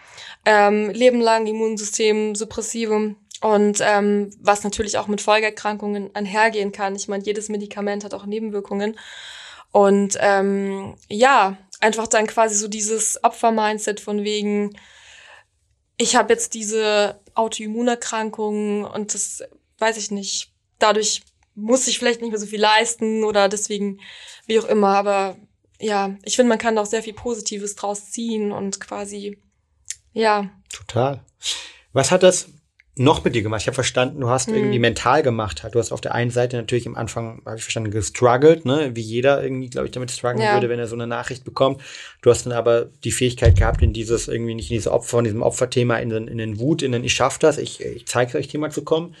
Ähm, 0.44 0.90
Leben 0.90 1.20
lang 1.20 1.46
Immunsystem, 1.46 2.34
Suppressivum 2.34 3.16
und 3.40 3.80
ähm, 3.80 4.30
was 4.40 4.64
natürlich 4.64 4.98
auch 4.98 5.06
mit 5.06 5.20
Folgeerkrankungen 5.20 6.10
einhergehen 6.14 6.72
kann. 6.72 6.96
Ich 6.96 7.08
meine, 7.08 7.24
jedes 7.24 7.48
Medikament 7.48 8.04
hat 8.04 8.14
auch 8.14 8.26
Nebenwirkungen. 8.26 8.98
Und 9.72 10.16
ähm, 10.20 10.94
ja, 11.08 11.56
einfach 11.80 12.06
dann 12.06 12.26
quasi 12.26 12.54
so 12.54 12.68
dieses 12.68 13.22
Opfer-Mindset 13.22 14.00
von 14.00 14.24
wegen, 14.24 14.76
ich 15.96 16.16
habe 16.16 16.32
jetzt 16.32 16.54
diese 16.54 17.20
Autoimmunerkrankung 17.34 18.84
und 18.84 19.14
das 19.14 19.42
weiß 19.78 19.96
ich 19.96 20.10
nicht. 20.10 20.52
Dadurch 20.78 21.22
muss 21.54 21.86
ich 21.86 21.98
vielleicht 21.98 22.20
nicht 22.20 22.30
mehr 22.30 22.38
so 22.38 22.46
viel 22.46 22.60
leisten 22.60 23.24
oder 23.24 23.48
deswegen, 23.48 24.00
wie 24.46 24.58
auch 24.60 24.66
immer. 24.66 24.88
Aber 24.88 25.36
ja, 25.80 26.16
ich 26.22 26.36
finde, 26.36 26.50
man 26.50 26.58
kann 26.58 26.78
auch 26.78 26.86
sehr 26.86 27.02
viel 27.02 27.14
Positives 27.14 27.74
draus 27.76 28.10
ziehen 28.10 28.52
und 28.52 28.80
quasi, 28.80 29.38
ja. 30.12 30.50
Total. 30.72 31.24
Was 31.92 32.10
hat 32.10 32.22
das 32.22 32.48
noch 32.98 33.22
mit 33.24 33.34
dir 33.34 33.42
gemacht? 33.42 33.60
Ich 33.60 33.66
habe 33.66 33.74
verstanden, 33.74 34.20
du 34.20 34.30
hast 34.30 34.48
mhm. 34.48 34.56
irgendwie 34.56 34.78
mental 34.78 35.22
gemacht. 35.22 35.66
Du 35.70 35.78
hast 35.78 35.92
auf 35.92 36.00
der 36.00 36.14
einen 36.14 36.30
Seite 36.30 36.56
natürlich 36.56 36.86
am 36.86 36.96
Anfang, 36.96 37.42
habe 37.44 37.56
ich 37.56 37.62
verstanden, 37.62 37.90
gestruggelt, 37.90 38.64
ne? 38.64 38.90
wie 38.94 39.02
jeder 39.02 39.42
irgendwie, 39.42 39.68
glaube 39.68 39.86
ich, 39.86 39.92
damit 39.92 40.10
strugglen 40.10 40.42
ja. 40.42 40.54
würde, 40.54 40.68
wenn 40.68 40.78
er 40.78 40.86
so 40.86 40.96
eine 40.96 41.06
Nachricht 41.06 41.44
bekommt. 41.44 41.82
Du 42.22 42.30
hast 42.30 42.46
dann 42.46 42.52
aber 42.52 42.86
die 43.04 43.12
Fähigkeit 43.12 43.56
gehabt, 43.56 43.82
in 43.82 43.92
dieses 43.92 44.28
irgendwie 44.28 44.54
nicht 44.54 44.70
in 44.70 44.76
diese 44.76 44.92
Opfer, 44.92 45.08
von 45.08 45.24
diesem 45.24 45.42
Opferthema 45.42 45.98
in 45.98 46.08
den, 46.08 46.26
in 46.26 46.38
den 46.38 46.58
Wut, 46.58 46.82
in 46.82 46.92
den 46.92 47.04
Ich 47.04 47.12
schaff 47.12 47.38
das, 47.38 47.58
ich, 47.58 47.80
ich 47.80 48.06
zeige 48.06 48.38
euch 48.38 48.48
Thema 48.48 48.70
zu 48.70 48.82
kommen. 48.82 49.14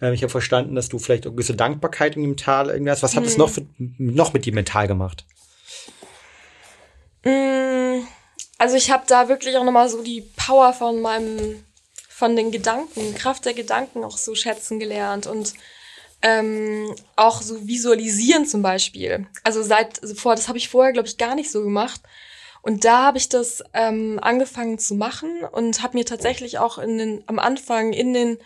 Ähm, 0.00 0.12
ich 0.12 0.22
habe 0.22 0.30
verstanden, 0.30 0.74
dass 0.74 0.88
du 0.88 0.98
vielleicht 0.98 1.26
auch 1.26 1.32
gewisse 1.32 1.54
Dankbarkeit 1.54 2.16
im 2.16 2.36
Tal 2.36 2.68
irgendwas. 2.68 3.02
Was 3.02 3.14
hat 3.14 3.22
mhm. 3.22 3.26
das 3.26 3.36
noch, 3.36 3.50
für, 3.50 3.64
noch 3.78 4.32
mit 4.32 4.44
dir 4.44 4.52
mental 4.52 4.88
gemacht? 4.88 5.24
Mm, 7.24 8.00
also 8.58 8.76
ich 8.76 8.90
habe 8.90 9.04
da 9.06 9.28
wirklich 9.28 9.56
auch 9.56 9.64
nochmal 9.64 9.88
so 9.88 10.02
die 10.02 10.24
Power 10.36 10.72
von 10.72 11.00
meinem 11.00 11.64
von 12.16 12.36
den 12.36 12.52
Gedanken, 12.52 13.16
Kraft 13.16 13.44
der 13.44 13.54
Gedanken 13.54 14.04
auch 14.04 14.16
so 14.16 14.36
schätzen 14.36 14.78
gelernt 14.78 15.26
und 15.26 15.52
ähm, 16.22 16.94
auch 17.16 17.42
so 17.42 17.66
visualisieren 17.66 18.46
zum 18.46 18.62
Beispiel. 18.62 19.26
Also 19.42 19.64
seit 19.64 20.00
also 20.00 20.14
vor, 20.14 20.36
das 20.36 20.46
habe 20.46 20.56
ich 20.56 20.68
vorher, 20.68 20.92
glaube 20.92 21.08
ich, 21.08 21.18
gar 21.18 21.34
nicht 21.34 21.50
so 21.50 21.64
gemacht. 21.64 22.00
Und 22.62 22.84
da 22.84 23.02
habe 23.02 23.18
ich 23.18 23.28
das 23.28 23.64
ähm, 23.72 24.20
angefangen 24.22 24.78
zu 24.78 24.94
machen 24.94 25.42
und 25.50 25.82
habe 25.82 25.98
mir 25.98 26.06
tatsächlich 26.06 26.58
auch 26.58 26.78
in 26.78 26.98
den, 26.98 27.24
am 27.26 27.40
Anfang 27.40 27.92
in 27.92 28.14
den 28.14 28.38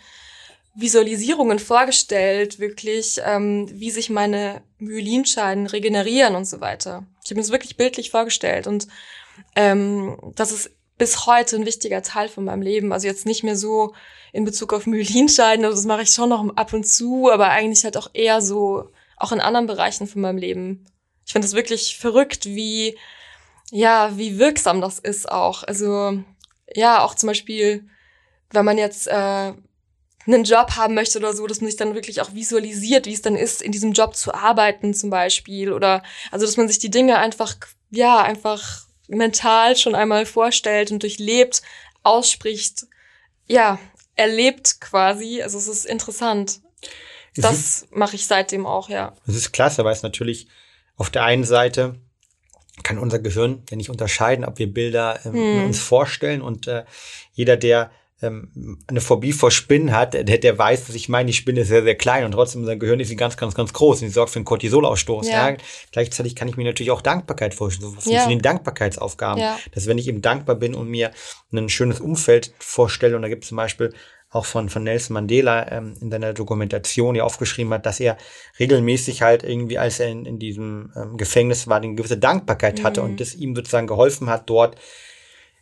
Visualisierungen 0.73 1.59
vorgestellt, 1.59 2.57
wirklich, 2.57 3.21
ähm, 3.23 3.69
wie 3.71 3.91
sich 3.91 4.09
meine 4.09 4.63
Myelinscheiden 4.79 5.67
regenerieren 5.67 6.35
und 6.35 6.45
so 6.45 6.59
weiter. 6.59 7.05
Ich 7.23 7.29
habe 7.29 7.35
mir 7.35 7.43
das 7.43 7.51
wirklich 7.51 7.77
bildlich 7.77 8.09
vorgestellt 8.09 8.65
und 8.65 8.87
ähm, 9.55 10.17
das 10.35 10.51
ist 10.51 10.71
bis 10.99 11.25
heute 11.25 11.55
ein 11.55 11.65
wichtiger 11.65 12.03
Teil 12.03 12.29
von 12.29 12.43
meinem 12.43 12.61
Leben. 12.61 12.93
Also 12.93 13.07
jetzt 13.07 13.25
nicht 13.25 13.43
mehr 13.43 13.55
so 13.55 13.95
in 14.31 14.45
Bezug 14.45 14.73
auf 14.73 14.85
Myelinscheiden, 14.85 15.65
also 15.65 15.75
das 15.75 15.85
mache 15.85 16.03
ich 16.03 16.09
schon 16.09 16.29
noch 16.29 16.55
ab 16.55 16.73
und 16.73 16.87
zu, 16.87 17.31
aber 17.31 17.49
eigentlich 17.49 17.83
halt 17.83 17.97
auch 17.97 18.11
eher 18.13 18.41
so, 18.41 18.91
auch 19.17 19.31
in 19.31 19.39
anderen 19.39 19.65
Bereichen 19.65 20.05
von 20.05 20.21
meinem 20.21 20.37
Leben. 20.37 20.85
Ich 21.25 21.31
finde 21.31 21.47
es 21.47 21.55
wirklich 21.55 21.97
verrückt, 21.97 22.45
wie, 22.45 22.97
ja, 23.71 24.15
wie 24.17 24.37
wirksam 24.37 24.81
das 24.81 24.99
ist 24.99 25.31
auch. 25.31 25.63
Also, 25.63 26.21
ja, 26.75 27.03
auch 27.03 27.15
zum 27.15 27.27
Beispiel, 27.27 27.87
wenn 28.51 28.65
man 28.65 28.77
jetzt 28.77 29.07
äh, 29.07 29.53
einen 30.31 30.43
Job 30.43 30.75
haben 30.75 30.95
möchte 30.95 31.17
oder 31.17 31.33
so, 31.33 31.47
dass 31.47 31.61
man 31.61 31.69
sich 31.69 31.77
dann 31.77 31.95
wirklich 31.95 32.21
auch 32.21 32.33
visualisiert, 32.33 33.05
wie 33.05 33.13
es 33.13 33.21
dann 33.21 33.35
ist, 33.35 33.61
in 33.61 33.71
diesem 33.71 33.93
Job 33.93 34.15
zu 34.15 34.33
arbeiten 34.33 34.93
zum 34.93 35.09
Beispiel. 35.09 35.71
Oder 35.71 36.03
also, 36.31 36.45
dass 36.45 36.57
man 36.57 36.67
sich 36.67 36.79
die 36.79 36.91
Dinge 36.91 37.17
einfach, 37.17 37.55
ja, 37.89 38.21
einfach 38.21 38.88
mental 39.09 39.75
schon 39.75 39.95
einmal 39.95 40.25
vorstellt 40.25 40.91
und 40.91 41.03
durchlebt, 41.03 41.61
ausspricht, 42.03 42.85
ja, 43.47 43.79
erlebt 44.15 44.79
quasi. 44.79 45.41
Also 45.41 45.57
es 45.57 45.67
ist 45.67 45.85
interessant. 45.85 46.61
Das 47.35 47.87
mache 47.91 48.15
ich 48.15 48.27
seitdem 48.27 48.65
auch, 48.65 48.89
ja. 48.89 49.13
Das 49.25 49.35
ist 49.35 49.51
klasse, 49.51 49.83
weil 49.85 49.93
es 49.93 50.03
natürlich 50.03 50.47
auf 50.95 51.09
der 51.09 51.23
einen 51.23 51.43
Seite 51.43 51.95
kann 52.83 52.97
unser 52.97 53.19
Gehirn 53.19 53.63
ja 53.69 53.77
nicht 53.77 53.89
unterscheiden, 53.89 54.45
ob 54.45 54.57
wir 54.57 54.71
Bilder 54.71 55.19
ähm, 55.25 55.33
hm. 55.33 55.65
uns 55.65 55.79
vorstellen 55.79 56.41
und 56.41 56.67
äh, 56.67 56.85
jeder, 57.33 57.57
der 57.57 57.91
ähm, 58.21 58.79
eine 58.87 59.01
Phobie 59.01 59.31
vor 59.31 59.51
Spinnen 59.51 59.91
hat, 59.91 60.13
der, 60.13 60.23
der 60.23 60.57
weiß, 60.57 60.87
dass 60.87 60.95
ich 60.95 61.09
meine, 61.09 61.27
die 61.27 61.33
Spinne 61.33 61.61
ist 61.61 61.69
sehr, 61.69 61.83
sehr 61.83 61.95
klein 61.95 62.25
und 62.25 62.31
trotzdem 62.31 62.65
sein 62.65 62.79
Gehirn 62.79 62.99
ist 62.99 63.07
sie 63.07 63.15
ganz, 63.15 63.37
ganz, 63.37 63.55
ganz 63.55 63.71
groß 63.71 64.01
und 64.01 64.07
sie 64.07 64.13
sorgt 64.13 64.31
für 64.31 64.39
einen 64.39 64.45
Cortisolausstoß. 64.45 65.27
Ja. 65.27 65.49
ja. 65.49 65.57
Gleichzeitig 65.91 66.35
kann 66.35 66.47
ich 66.47 66.57
mir 66.57 66.65
natürlich 66.65 66.91
auch 66.91 67.01
Dankbarkeit 67.01 67.53
vorstellen. 67.53 67.91
So 67.91 67.93
funktionieren 67.93 68.31
ja. 68.31 68.51
Dankbarkeitsaufgaben. 68.51 69.41
Ja. 69.41 69.57
Dass 69.71 69.87
wenn 69.87 69.97
ich 69.97 70.07
eben 70.07 70.21
dankbar 70.21 70.55
bin 70.55 70.75
und 70.75 70.89
mir 70.89 71.11
ein 71.53 71.69
schönes 71.69 71.99
Umfeld 71.99 72.53
vorstelle, 72.59 73.15
und 73.15 73.21
da 73.21 73.29
gibt 73.29 73.43
es 73.43 73.49
zum 73.49 73.57
Beispiel 73.57 73.93
auch 74.31 74.45
von, 74.45 74.69
von 74.69 74.83
Nelson 74.83 75.15
Mandela 75.15 75.71
ähm, 75.71 75.95
in 76.01 76.11
seiner 76.11 76.33
Dokumentation 76.33 77.15
ja 77.15 77.23
aufgeschrieben 77.23 77.73
hat, 77.73 77.85
dass 77.85 77.99
er 77.99 78.17
regelmäßig 78.59 79.21
halt 79.21 79.43
irgendwie, 79.43 79.79
als 79.79 79.99
er 79.99 80.09
in, 80.09 80.25
in 80.25 80.39
diesem 80.39 80.91
ähm, 80.95 81.17
Gefängnis 81.17 81.67
war, 81.67 81.77
eine 81.77 81.95
gewisse 81.95 82.17
Dankbarkeit 82.17 82.83
hatte 82.83 83.01
mhm. 83.01 83.11
und 83.11 83.19
das 83.19 83.33
ihm 83.33 83.55
sozusagen 83.55 83.87
geholfen 83.87 84.29
hat, 84.29 84.49
dort 84.49 84.77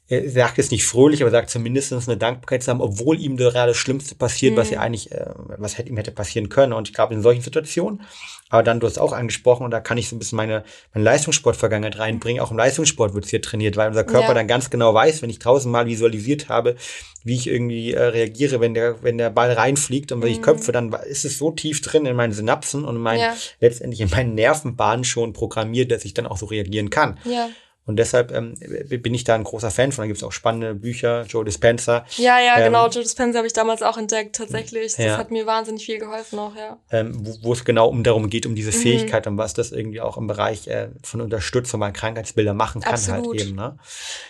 er 0.10 0.30
sagt 0.30 0.58
es 0.58 0.72
nicht 0.72 0.86
fröhlich, 0.86 1.22
aber 1.22 1.32
sagt 1.32 1.50
zumindest 1.50 1.92
eine 1.92 2.18
Dankbarkeit 2.18 2.64
zu 2.64 2.72
haben, 2.72 2.80
obwohl 2.80 3.20
ihm 3.20 3.36
gerade 3.36 3.72
das 3.72 3.78
Schlimmste 3.78 4.16
passiert, 4.16 4.54
mhm. 4.54 4.58
was 4.58 4.72
er 4.72 4.82
eigentlich, 4.82 5.12
äh, 5.12 5.26
was 5.58 5.78
hätte, 5.78 5.90
ihm 5.90 5.98
hätte 5.98 6.12
passieren 6.12 6.48
können. 6.48 6.72
Und 6.72 6.88
ich 6.88 6.94
glaube, 6.94 7.14
in 7.14 7.22
solchen 7.22 7.42
Situationen, 7.42 8.02
aber 8.50 8.64
dann, 8.64 8.80
du 8.80 8.88
hast 8.88 9.00
auch 9.00 9.12
angesprochen, 9.12 9.66
und 9.66 9.72
da 9.72 9.82
kann 9.82 9.98
ich 9.98 10.08
so 10.08 10.16
ein 10.16 10.20
bisschen 10.20 10.38
meine, 10.38 10.64
meine 10.94 11.04
Leistungssportvergangenheit 11.04 12.00
reinbringen. 12.00 12.42
Auch 12.42 12.52
im 12.52 12.58
Leistungssport 12.58 13.14
wird 13.14 13.26
hier 13.26 13.42
trainiert, 13.42 13.76
weil 13.76 13.90
unser 13.90 14.06
Körper 14.06 14.30
ja. 14.30 14.34
dann 14.34 14.48
ganz 14.48 14.70
genau 14.70 14.94
weiß, 14.94 15.22
wenn 15.22 15.30
ich 15.30 15.40
tausendmal 15.40 15.88
visualisiert 15.88 16.48
habe, 16.48 16.78
wie 17.26 17.36
ich 17.36 17.48
irgendwie 17.48 17.94
äh, 17.94 18.02
reagiere, 18.02 18.62
wenn 18.62 18.74
der, 18.74 19.04
wenn 19.04 19.18
der 19.18 19.30
Ball 19.30 19.52
reinfliegt 19.52 20.14
und 20.14 20.22
wenn 20.22 20.30
mhm. 20.30 20.36
ich 20.36 20.42
köpfe, 20.42 20.72
dann 20.72 20.94
ist 20.94 21.26
es 21.26 21.38
so 21.38 21.52
tief 21.52 21.82
drin 21.82 22.06
in 22.06 22.16
meinen 22.16 22.32
Synapsen 22.32 22.86
und 22.86 22.96
in 22.96 23.02
meinen, 23.02 23.20
ja. 23.20 23.36
letztendlich 23.60 24.00
in 24.00 24.10
meinen 24.10 24.36
Nervenbahnen 24.36 25.04
schon 25.04 25.34
programmiert, 25.34 25.92
dass 25.92 26.06
ich 26.06 26.14
dann 26.14 26.26
auch 26.26 26.38
so 26.38 26.46
reagieren 26.46 26.90
kann. 26.90 27.20
Ja. 27.26 27.50
Und 27.88 27.96
deshalb 27.96 28.34
ähm, 28.34 28.56
bin 28.90 29.14
ich 29.14 29.24
da 29.24 29.34
ein 29.34 29.46
großer 29.46 29.72
Fan 29.72 29.94
von. 29.94 30.04
Da 30.04 30.08
gibt 30.08 30.18
es 30.18 30.24
auch 30.24 30.34
spannende 30.34 30.76
Bücher, 30.76 31.24
Joe 31.24 31.46
Dispenza. 31.46 32.06
Ja, 32.18 32.38
ja, 32.38 32.58
ähm, 32.58 32.66
genau. 32.66 32.90
Joe 32.90 33.02
Dispenza 33.02 33.38
habe 33.38 33.48
ich 33.48 33.54
damals 33.54 33.82
auch 33.82 33.98
entdeckt, 33.98 34.36
tatsächlich. 34.36 34.96
Das 34.98 35.06
ja. 35.06 35.18
hat 35.18 35.32
mir 35.32 35.46
wahnsinnig 35.46 35.86
viel 35.86 35.98
geholfen 35.98 36.38
auch, 36.38 36.54
ja. 36.54 36.78
Ähm, 36.92 37.18
wo, 37.26 37.38
wo 37.44 37.54
es 37.54 37.64
genau 37.64 37.88
um 37.88 38.04
darum 38.04 38.30
geht, 38.30 38.46
um 38.46 38.56
diese 38.56 38.72
mhm. 38.72 38.82
Fähigkeit 38.82 39.26
und 39.26 39.38
was 39.38 39.54
das 39.54 39.72
irgendwie 39.72 40.02
auch 40.02 40.18
im 40.18 40.28
Bereich 40.28 40.68
äh, 40.68 40.90
von 41.02 41.22
Unterstützung 41.22 41.80
bei 41.80 41.92
Krankheitsbilder 41.92 42.54
machen 42.54 42.82
kann 42.82 42.92
halt 42.92 43.10
Absolut. 43.10 43.40
halt 43.40 43.48
eben. 43.48 43.56
Ne? 43.56 43.80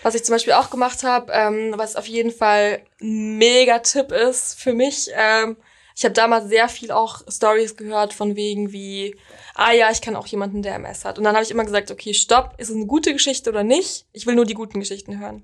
Was 0.04 0.14
ich 0.14 0.24
zum 0.24 0.36
Beispiel 0.36 0.54
auch 0.54 0.70
gemacht 0.70 1.04
habe, 1.04 1.32
ähm, 1.34 1.74
was 1.78 1.96
auf 1.96 2.06
jeden 2.06 2.32
Fall 2.32 2.82
ein 3.02 3.40
mega 3.40 3.80
Tipp 3.80 4.12
ist 4.12 4.60
für 4.60 4.74
mich, 4.74 5.10
ähm, 5.16 5.58
ich 5.98 6.06
habe 6.06 6.14
damals 6.14 6.48
sehr 6.48 6.70
viel 6.70 6.92
auch 6.92 7.24
Stories 7.28 7.76
gehört 7.76 8.14
von 8.14 8.36
wegen 8.36 8.72
wie, 8.72 9.16
ah 9.56 9.72
ja, 9.72 9.90
ich 9.90 10.00
kann 10.00 10.16
auch 10.16 10.28
jemanden, 10.28 10.62
der 10.62 10.76
MS 10.76 11.06
hat. 11.06 11.18
Und 11.18 11.24
dann 11.24 11.34
habe 11.34 11.44
ich 11.44 11.50
immer 11.50 11.66
gesagt, 11.66 11.90
okay, 11.90 12.14
stopp, 12.14 12.54
ist 12.60 12.70
es 12.70 12.76
eine 12.76 12.86
gute 12.86 13.14
Geschichte 13.14 13.50
oder 13.50 13.64
nicht? 13.64 14.06
Ich 14.14 14.28
will 14.28 14.36
nur 14.36 14.46
die 14.46 14.54
guten 14.54 14.80
Geschichten 14.80 15.20
hören. 15.20 15.42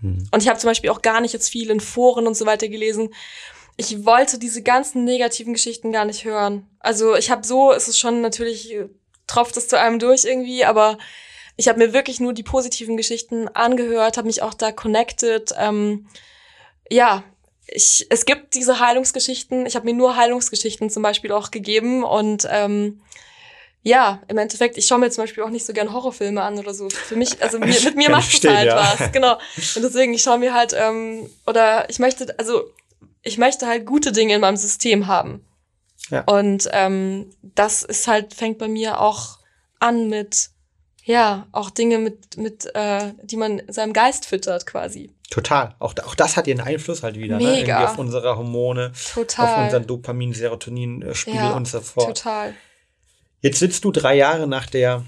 Mhm. 0.00 0.28
Und 0.30 0.44
ich 0.44 0.48
habe 0.48 0.60
zum 0.60 0.70
Beispiel 0.70 0.90
auch 0.90 1.02
gar 1.02 1.20
nicht 1.20 1.32
jetzt 1.32 1.50
viel 1.50 1.70
in 1.70 1.80
Foren 1.80 2.28
und 2.28 2.36
so 2.36 2.46
weiter 2.46 2.68
gelesen. 2.68 3.12
Ich 3.76 4.06
wollte 4.06 4.38
diese 4.38 4.62
ganzen 4.62 5.02
negativen 5.02 5.54
Geschichten 5.54 5.90
gar 5.90 6.04
nicht 6.04 6.24
hören. 6.24 6.70
Also 6.78 7.16
ich 7.16 7.32
habe 7.32 7.44
so, 7.44 7.72
ist 7.72 7.88
es 7.88 7.98
schon 7.98 8.20
natürlich, 8.20 8.76
tropft 9.26 9.56
es 9.56 9.66
zu 9.66 9.76
einem 9.76 9.98
durch 9.98 10.22
irgendwie, 10.22 10.64
aber 10.64 10.98
ich 11.56 11.66
habe 11.66 11.80
mir 11.80 11.92
wirklich 11.92 12.20
nur 12.20 12.32
die 12.32 12.44
positiven 12.44 12.96
Geschichten 12.96 13.48
angehört, 13.48 14.18
habe 14.18 14.28
mich 14.28 14.40
auch 14.40 14.54
da 14.54 14.70
connected. 14.70 15.52
Ähm, 15.58 16.06
ja, 16.88 17.24
ich, 17.68 18.06
es 18.10 18.24
gibt 18.24 18.54
diese 18.54 18.80
Heilungsgeschichten. 18.80 19.66
Ich 19.66 19.76
habe 19.76 19.86
mir 19.86 19.94
nur 19.94 20.16
Heilungsgeschichten 20.16 20.90
zum 20.90 21.02
Beispiel 21.02 21.32
auch 21.32 21.50
gegeben 21.50 22.04
und 22.04 22.46
ähm, 22.50 23.00
ja, 23.82 24.20
im 24.26 24.38
Endeffekt, 24.38 24.76
ich 24.78 24.86
schaue 24.86 24.98
mir 24.98 25.10
zum 25.10 25.22
Beispiel 25.22 25.44
auch 25.44 25.50
nicht 25.50 25.64
so 25.64 25.72
gern 25.72 25.92
Horrorfilme 25.92 26.42
an 26.42 26.58
oder 26.58 26.74
so. 26.74 26.88
Für 26.88 27.14
mich, 27.14 27.40
also 27.40 27.60
mir, 27.60 27.80
mit 27.84 27.94
mir 27.94 28.10
macht 28.10 28.34
es 28.34 28.50
halt 28.50 28.66
ja. 28.66 28.76
was, 28.76 29.12
genau. 29.12 29.34
Und 29.76 29.82
deswegen, 29.82 30.12
ich 30.12 30.22
schaue 30.22 30.38
mir 30.38 30.54
halt, 30.54 30.74
ähm, 30.76 31.30
oder 31.46 31.88
ich 31.88 32.00
möchte, 32.00 32.36
also 32.36 32.64
ich 33.22 33.38
möchte 33.38 33.66
halt 33.66 33.86
gute 33.86 34.10
Dinge 34.10 34.34
in 34.34 34.40
meinem 34.40 34.56
System 34.56 35.06
haben. 35.06 35.44
Ja. 36.10 36.22
Und 36.22 36.68
ähm, 36.72 37.30
das 37.42 37.84
ist 37.84 38.08
halt, 38.08 38.34
fängt 38.34 38.58
bei 38.58 38.66
mir 38.66 39.00
auch 39.00 39.38
an 39.78 40.08
mit, 40.08 40.50
ja, 41.04 41.46
auch 41.52 41.70
Dinge 41.70 41.98
mit, 41.98 42.36
mit 42.36 42.66
äh, 42.74 43.12
die 43.22 43.36
man 43.36 43.62
seinem 43.68 43.92
Geist 43.92 44.26
füttert 44.26 44.66
quasi. 44.66 45.12
Total. 45.30 45.74
Auch, 45.78 45.94
auch 46.04 46.14
das 46.14 46.36
hat 46.36 46.46
ihren 46.46 46.60
Einfluss 46.60 47.02
halt 47.02 47.16
wieder, 47.16 47.38
ne? 47.38 47.44
Mega. 47.44 47.80
ne? 47.80 47.88
auf 47.88 47.98
unsere 47.98 48.36
Hormone, 48.36 48.92
total. 49.12 49.46
auf 49.46 49.64
unseren 49.64 49.86
Dopamin, 49.86 50.32
Serotonin-Spiegel 50.32 51.40
ja, 51.40 51.52
und 51.52 51.66
so 51.66 51.80
fort. 51.80 52.16
Total. 52.16 52.54
Jetzt 53.40 53.58
sitzt 53.58 53.84
du 53.84 53.92
drei 53.92 54.14
Jahre 54.14 54.46
nach 54.46 54.66
der 54.66 55.04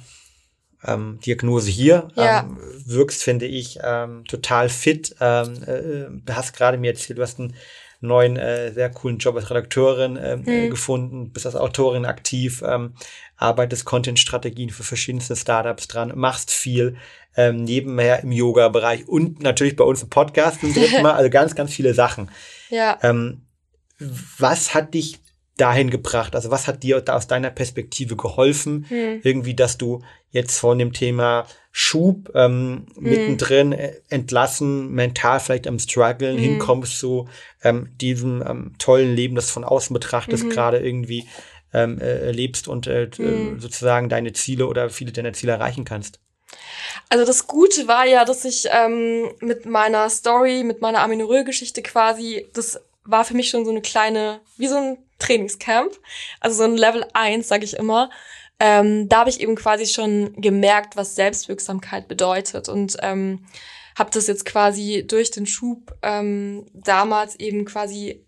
ähm, 0.85 1.18
Diagnose 1.24 1.70
hier, 1.70 2.09
ja. 2.14 2.40
ähm, 2.40 2.59
wirkst, 2.85 3.22
finde 3.22 3.46
ich, 3.46 3.78
ähm, 3.83 4.24
total 4.26 4.68
fit. 4.68 5.14
Ähm, 5.20 6.22
äh, 6.26 6.33
hast 6.33 6.52
gerade 6.52 6.78
mir 6.78 6.92
erzählt, 6.92 7.18
du 7.18 7.22
hast 7.22 7.38
einen 7.38 7.54
neuen, 8.00 8.37
äh, 8.37 8.72
sehr 8.72 8.90
coolen 8.90 9.18
Job 9.18 9.37
als 9.37 9.50
Redakteurin 9.50 10.16
äh, 10.16 10.38
hm. 10.44 10.70
gefunden, 10.70 11.33
bist 11.33 11.46
als 11.46 11.57
Autorin 11.57 12.04
aktiv, 12.04 12.62
ähm, 12.66 12.94
arbeitest 13.38 13.85
Content-Strategien 13.85 14.70
für 14.70 14.83
verschiedenste 14.83 15.37
Startups 15.37 15.88
dran, 15.88 16.12
machst 16.14 16.51
viel, 16.51 16.96
ähm, 17.37 17.64
nebenher 17.64 18.22
im 18.22 18.33
Yoga-Bereich 18.33 19.09
und 19.09 19.40
natürlich 19.40 19.77
bei 19.77 19.85
uns 19.85 20.03
im 20.03 20.11
Podcast 20.11 20.62
im 20.62 20.74
dritten 20.74 21.03
Mal, 21.03 21.12
also 21.12 21.31
ganz, 21.31 21.55
ganz 21.55 21.72
viele 21.72 21.94
Sachen. 21.94 22.31
Ja. 22.68 22.98
Ähm, 23.03 23.42
was 23.98 24.74
hat 24.74 24.94
dich 24.94 25.20
dahin 25.57 25.90
gebracht? 25.90 26.35
Also 26.35 26.51
was 26.51 26.66
hat 26.66 26.83
dir 26.83 27.01
da 27.01 27.16
aus 27.16 27.27
deiner 27.27 27.51
Perspektive 27.51 28.16
geholfen? 28.16 28.87
Hm. 28.88 29.20
Irgendwie, 29.22 29.55
dass 29.55 29.77
du 29.77 30.03
jetzt 30.31 30.59
von 30.59 30.79
dem 30.79 30.92
Thema 30.92 31.46
Schub 31.72 32.31
ähm, 32.35 32.87
hm. 32.94 33.03
mittendrin 33.03 33.72
äh, 33.72 33.94
entlassen, 34.09 34.92
mental 34.92 35.40
vielleicht 35.40 35.66
am 35.66 35.79
struggeln, 35.79 36.37
hm. 36.37 36.42
hinkommst 36.42 36.98
zu 36.98 37.29
ähm, 37.62 37.90
diesem 38.01 38.42
ähm, 38.46 38.74
tollen 38.79 39.14
Leben, 39.14 39.35
das 39.35 39.51
von 39.51 39.64
außen 39.64 39.94
betrachtest, 39.94 40.44
mhm. 40.44 40.51
gerade 40.51 40.79
irgendwie 40.79 41.27
ähm, 41.72 42.00
äh, 42.00 42.31
lebst 42.31 42.68
und 42.68 42.87
äh, 42.87 43.11
hm. 43.14 43.61
sozusagen 43.61 44.09
deine 44.09 44.33
Ziele 44.33 44.66
oder 44.66 44.90
viele 44.90 45.12
deiner 45.12 45.33
Ziele 45.33 45.52
erreichen 45.52 45.85
kannst? 45.85 46.20
Also 47.09 47.24
das 47.24 47.46
Gute 47.46 47.88
war 47.88 48.07
ja, 48.07 48.24
dass 48.24 48.44
ich 48.44 48.66
ähm, 48.70 49.31
mit 49.40 49.66
meiner 49.66 50.09
Story, 50.11 50.62
mit 50.64 50.81
meiner 50.81 51.00
Aminorö-Geschichte 51.00 51.83
quasi, 51.83 52.46
das 52.54 52.81
war 53.04 53.24
für 53.24 53.35
mich 53.35 53.50
schon 53.50 53.64
so 53.64 53.70
eine 53.70 53.83
kleine, 53.83 54.40
wie 54.57 54.68
so 54.68 54.76
ein 54.76 54.98
Trainingscamp, 55.18 55.92
also 56.40 56.57
so 56.57 56.64
ein 56.64 56.76
Level 56.76 57.04
1, 57.12 57.48
sage 57.48 57.64
ich 57.64 57.74
immer. 57.74 58.11
Ähm, 58.61 59.09
da 59.09 59.20
habe 59.20 59.31
ich 59.31 59.40
eben 59.40 59.54
quasi 59.54 59.87
schon 59.87 60.35
gemerkt, 60.40 60.96
was 60.96 61.14
Selbstwirksamkeit 61.14 62.09
bedeutet 62.09 62.68
und 62.68 62.96
ähm, 63.02 63.46
habe 63.96 64.11
das 64.12 64.26
jetzt 64.26 64.44
quasi 64.44 65.04
durch 65.07 65.31
den 65.31 65.46
Schub 65.46 65.96
ähm, 66.02 66.66
damals 66.72 67.37
eben 67.37 67.64
quasi 67.64 68.24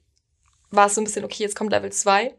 war 0.71 0.87
es 0.87 0.95
so 0.95 1.01
ein 1.01 1.05
bisschen, 1.05 1.25
okay, 1.25 1.43
jetzt 1.43 1.57
kommt 1.57 1.73
Level 1.73 1.91
2 1.91 2.33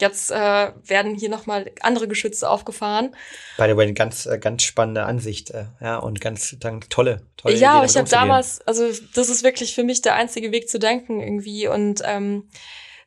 Jetzt 0.00 0.30
äh, 0.30 0.72
werden 0.84 1.16
hier 1.16 1.28
nochmal 1.28 1.72
andere 1.80 2.06
Geschütze 2.06 2.48
aufgefahren. 2.48 3.16
By 3.56 3.64
the 3.68 3.76
way, 3.76 3.84
eine 3.84 3.94
ganz, 3.94 4.26
äh, 4.26 4.38
ganz 4.38 4.62
spannende 4.62 5.04
Ansicht, 5.04 5.50
äh, 5.50 5.66
ja, 5.80 5.98
und 5.98 6.20
ganz 6.20 6.56
dann 6.60 6.80
tolle, 6.82 7.26
tolle 7.36 7.56
Ja, 7.56 7.72
aber 7.72 7.86
ich 7.86 7.96
habe 7.96 8.08
damals, 8.08 8.60
also 8.60 8.88
das 9.14 9.28
ist 9.28 9.42
wirklich 9.42 9.74
für 9.74 9.82
mich 9.82 10.00
der 10.00 10.14
einzige 10.14 10.52
Weg 10.52 10.68
zu 10.68 10.78
denken 10.78 11.20
irgendwie. 11.20 11.66
Und 11.66 12.02
ähm, 12.04 12.48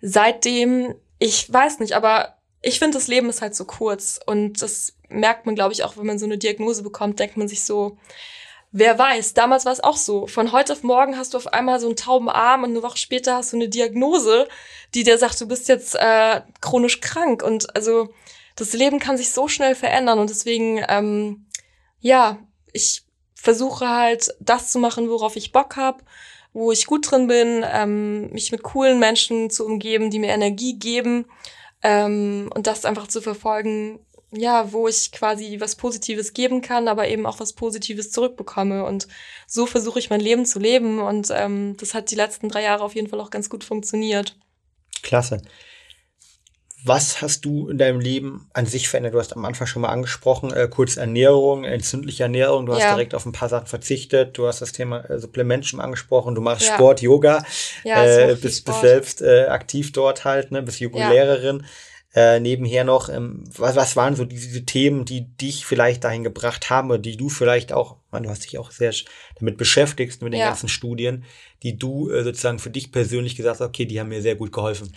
seitdem, 0.02 0.96
ich 1.18 1.52
weiß 1.52 1.80
nicht, 1.80 1.94
aber 1.94 2.36
ich 2.62 2.80
finde, 2.80 2.98
das 2.98 3.08
Leben 3.08 3.30
ist 3.30 3.42
halt 3.42 3.56
so 3.56 3.66
kurz. 3.66 4.20
Und 4.26 4.62
das 4.62 4.94
merkt 5.08 5.46
man, 5.46 5.56
glaube 5.56 5.74
ich, 5.74 5.84
auch, 5.84 5.98
wenn 5.98 6.06
man 6.06 6.20
so 6.20 6.26
eine 6.26 6.38
Diagnose 6.38 6.84
bekommt, 6.84 7.20
denkt 7.20 7.38
man 7.38 7.48
sich 7.48 7.64
so, 7.64 7.98
Wer 8.74 8.98
weiß, 8.98 9.34
damals 9.34 9.66
war 9.66 9.74
es 9.74 9.84
auch 9.84 9.98
so. 9.98 10.28
Von 10.28 10.54
heute 10.54 10.72
auf 10.72 10.84
morgen 10.84 11.18
hast 11.18 11.34
du 11.34 11.38
auf 11.38 11.48
einmal 11.48 11.82
so 11.82 11.88
einen 11.88 11.98
tauben 11.98 12.30
Arm 12.30 12.64
und 12.64 12.70
eine 12.70 12.84
Woche 12.84 12.98
später 12.98 13.36
hast 13.36 13.52
du 13.52 13.58
eine 13.58 13.68
Diagnose, 13.68 14.48
die 14.94 15.04
dir 15.04 15.18
sagt, 15.18 15.42
du 15.42 15.48
bist 15.48 15.68
jetzt 15.68 15.96
äh, 15.96 16.42
chronisch 16.62 17.02
krank. 17.02 17.44
Und 17.44 17.76
also 17.76 18.14
das 18.56 18.72
Leben 18.72 19.00
kann 19.00 19.18
sich 19.18 19.32
so 19.32 19.50
schnell 19.50 19.76
verändern 19.76 20.20
und 20.20 20.30
deswegen, 20.30 20.84
ähm, 20.88 21.48
ja, 22.00 22.38
ich 22.72 23.04
versuche 23.36 23.90
halt 23.90 24.34
das 24.40 24.72
zu 24.72 24.80
machen, 24.80 25.10
worauf 25.10 25.36
ich 25.36 25.52
Bock 25.52 25.76
habe, 25.76 26.04
wo 26.54 26.72
ich 26.72 26.86
gut 26.86 27.12
drin 27.12 27.28
bin, 27.28 27.66
ähm, 27.70 28.32
mich 28.32 28.54
mit 28.54 28.64
coolen 28.64 29.00
Menschen 29.00 29.50
zu 29.50 29.66
umgeben, 29.66 30.12
die 30.12 30.20
mir 30.20 30.30
Energie 30.30 30.78
geben 30.80 31.26
ähm, 31.84 32.50
und 32.54 32.68
das 32.68 32.86
einfach 32.86 33.08
zu 33.08 33.22
verfolgen, 33.22 34.00
ja, 34.32 34.72
wo 34.72 34.88
ich 34.88 35.12
quasi 35.12 35.60
was 35.60 35.76
Positives 35.76 36.34
geben 36.34 36.62
kann, 36.62 36.88
aber 36.88 37.08
eben 37.08 37.26
auch 37.26 37.40
was 37.40 37.54
Positives 37.54 38.12
zurückbekomme. 38.12 38.86
Und 38.86 39.08
so 39.48 39.66
versuche 39.66 40.00
ich 40.00 40.10
mein 40.10 40.22
Leben 40.22 40.46
zu 40.46 40.60
leben. 40.60 41.00
Und 41.00 41.30
ähm, 41.32 41.76
das 41.78 41.94
hat 41.94 42.12
die 42.12 42.16
letzten 42.16 42.50
drei 42.50 42.64
Jahre 42.64 42.84
auf 42.84 42.96
jeden 42.96 43.10
Fall 43.10 43.20
auch 43.20 43.30
ganz 43.30 43.50
gut 43.50 43.64
funktioniert. 43.64 44.38
Klasse. 45.04 45.42
Was 46.84 47.22
hast 47.22 47.46
du 47.46 47.70
in 47.70 47.78
deinem 47.78 48.00
Leben 48.00 48.50
an 48.54 48.66
sich 48.66 48.90
verändert? 48.90 49.14
Du 49.14 49.20
hast 49.20 49.36
am 49.36 49.46
Anfang 49.46 49.68
schon 49.68 49.84
mal 49.84 49.90
angesprochen, 49.90 50.52
äh, 50.52 50.68
kurz 50.68 50.98
Ernährung, 50.98 51.64
entzündliche 51.64 52.24
Ernährung. 52.24 52.66
Du 52.66 52.74
hast 52.74 52.82
Ja. 52.82 52.94
direkt 52.96 53.14
auf 53.14 53.26
ein 53.28 53.34
paar 53.34 53.50
Sachen 53.50 53.68
verzichtet. 53.68 54.36
Du 54.36 54.48
hast 54.48 54.62
das 54.62 54.72
Thema 54.72 55.02
äh, 55.02 55.20
Supplement 55.20 55.64
schon 55.64 55.80
angesprochen. 55.80 56.34
Du 56.34 56.42
machst 56.42 56.66
Ja. 56.66 56.74
Sport, 56.74 57.02
Yoga, 57.02 57.46
Ja, 57.84 58.04
äh, 58.04 58.36
bist, 58.36 58.66
bist 58.66 58.82
selbst 58.82 59.22
äh, 59.22 59.46
aktiv 59.46 59.92
dort 59.92 60.26
halt, 60.26 60.52
ne? 60.52 60.64
bist 60.64 60.80
Ja. 60.80 60.88
Äh, 62.14 62.42
nebenher 62.42 62.84
noch, 62.84 63.08
ähm, 63.08 63.46
was, 63.56 63.78
was 63.78 63.96
waren 63.96 64.18
so 64.18 64.26
diese 64.26 64.66
Themen, 64.66 65.06
die 65.06 65.30
dich 65.38 65.66
vielleicht 65.66 66.04
dahin 66.04 66.24
gebracht 66.24 66.70
haben 66.70 66.90
oder 66.90 67.00
die 67.00 67.16
du 67.16 67.30
vielleicht 67.30 67.72
auch, 67.72 67.98
man, 68.12 68.24
du 68.24 68.30
hast 68.30 68.44
dich 68.44 68.58
auch 68.58 68.72
sehr 68.72 68.94
damit 69.40 69.58
beschäftigst 69.58 70.22
mit 70.22 70.34
den 70.34 70.42
Ja. 70.42 70.48
ganzen 70.48 70.68
Studien, 70.68 71.24
die 71.64 71.78
du 71.78 72.10
äh, 72.10 72.24
sozusagen 72.24 72.60
für 72.60 72.70
dich 72.70 72.92
persönlich 72.92 73.38
gesagt 73.38 73.62
hast, 73.62 73.68
okay, 73.68 73.86
die 73.86 73.98
haben 74.00 74.10
mir 74.10 74.22
sehr 74.22 74.36
gut 74.36 74.52
geholfen. 74.52 74.94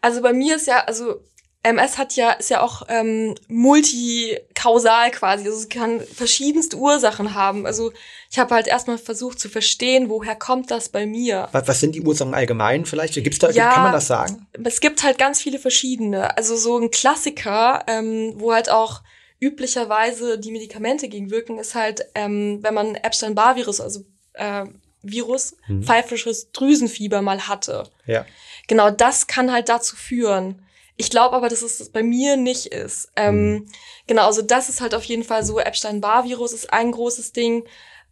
Also 0.00 0.22
bei 0.22 0.32
mir 0.32 0.56
ist 0.56 0.66
ja, 0.66 0.78
also 0.84 1.22
MS 1.66 1.98
hat 1.98 2.14
ja, 2.16 2.32
ist 2.32 2.50
ja 2.50 2.60
auch 2.62 2.82
ähm, 2.88 3.34
multikausal 3.48 5.10
quasi. 5.10 5.44
Also 5.46 5.58
es 5.58 5.68
kann 5.68 6.00
verschiedenste 6.00 6.76
Ursachen 6.76 7.34
haben. 7.34 7.66
Also 7.66 7.92
ich 8.30 8.38
habe 8.38 8.54
halt 8.54 8.66
erstmal 8.66 8.98
versucht 8.98 9.38
zu 9.40 9.48
verstehen, 9.48 10.08
woher 10.08 10.34
kommt 10.36 10.70
das 10.70 10.88
bei 10.88 11.06
mir. 11.06 11.48
Was, 11.52 11.68
was 11.68 11.80
sind 11.80 11.94
die 11.94 12.02
Ursachen 12.02 12.34
allgemein 12.34 12.84
vielleicht? 12.86 13.14
Gibt's 13.14 13.38
da, 13.38 13.50
Ja. 13.50 13.70
kann 13.72 13.82
man 13.82 13.92
das 13.92 14.06
sagen? 14.06 14.46
Es 14.64 14.80
gibt 14.80 15.02
halt 15.02 15.18
ganz 15.18 15.40
viele 15.40 15.58
verschiedene. 15.58 16.36
Also 16.36 16.56
so 16.56 16.78
ein 16.78 16.90
Klassiker, 16.90 17.84
ähm, 17.86 18.34
wo 18.36 18.52
halt 18.52 18.70
auch 18.70 19.02
üblicherweise 19.40 20.38
die 20.38 20.50
Medikamente 20.50 21.08
gegen 21.08 21.30
wirken, 21.30 21.58
ist 21.58 21.74
halt, 21.74 22.06
ähm, 22.14 22.58
wenn 22.62 22.74
man 22.74 22.94
Epstein-Barr-Virus, 22.94 23.80
also 23.80 24.00
äh, 24.34 24.64
Virus, 25.02 25.56
Mhm. 25.68 25.82
pfeifisches 25.84 26.50
Drüsenfieber 26.52 27.22
mal 27.22 27.46
hatte. 27.46 27.84
Ja. 28.06 28.24
Genau 28.66 28.90
das 28.90 29.26
kann 29.26 29.52
halt 29.52 29.68
dazu 29.68 29.94
führen. 29.94 30.62
Ich 30.96 31.10
glaube 31.10 31.36
aber, 31.36 31.48
dass 31.48 31.62
es 31.62 31.90
bei 31.90 32.02
mir 32.02 32.36
nicht 32.36 32.66
ist. 32.66 33.10
Ähm, 33.16 33.66
Genau, 34.06 34.26
also 34.26 34.40
das 34.40 34.68
ist 34.68 34.80
halt 34.80 34.94
auf 34.94 35.04
jeden 35.04 35.24
Fall 35.24 35.44
so. 35.44 35.58
Epstein-Barr-Virus 35.58 36.52
ist 36.52 36.72
ein 36.72 36.92
großes 36.92 37.32
Ding. 37.32 37.64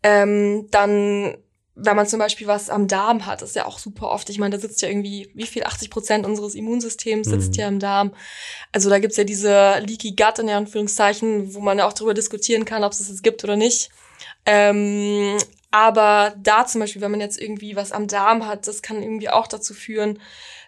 Ähm, 0.03 0.66
dann, 0.73 1.37
wenn 1.77 1.97
man 1.97 2.07
zum 2.07 2.18
Beispiel 2.18 2.47
was 2.49 2.68
am 2.68 2.88
Darm 2.88 3.27
hat, 3.27 3.42
ist 3.42 3.55
ja 3.57 3.64
auch 3.66 3.79
super 3.79 4.11
oft. 4.11 4.29
Ich 4.29 4.38
meine, 4.38 4.57
da 4.57 4.61
sitzt 4.61 4.83
ja 4.83 4.88
irgendwie, 4.88 5.31
wie 5.35 5.47
viel, 5.47 5.62
80 5.64 5.90
Prozent 5.90 6.27
unseres 6.27 6.55
Immunsystems 6.57 7.29
sitzt 7.29 7.53
Mhm. 7.55 7.61
ja 7.61 7.68
im 7.68 7.79
Darm. 7.79 8.12
Also 8.73 8.90
da 8.90 8.99
gibt's 8.99 9.16
ja 9.16 9.25
diese 9.25 9.79
Leaky 9.87 10.16
Gut 10.16 10.40
in 10.40 10.51
Anführungszeichen, 10.51 11.55
wo 11.55 11.61
man 11.61 11.79
ja 11.79 11.87
auch 11.87 11.92
darüber 11.92 12.12
diskutieren 12.14 12.64
kann, 12.64 12.85
ob 12.85 12.92
es 12.92 12.99
das 13.07 13.23
gibt 13.23 13.44
oder 13.44 13.57
nicht. 13.57 13.90
Ähm, 14.47 15.37
aber 15.70 16.35
da 16.37 16.66
zum 16.66 16.81
Beispiel, 16.81 17.03
wenn 17.03 17.11
man 17.11 17.20
jetzt 17.20 17.40
irgendwie 17.40 17.77
was 17.77 17.92
am 17.92 18.07
Darm 18.09 18.47
hat, 18.47 18.66
das 18.68 18.83
kann 18.83 19.03
irgendwie 19.03 19.29
auch 19.29 19.47
dazu 19.47 19.75
führen, 19.75 20.20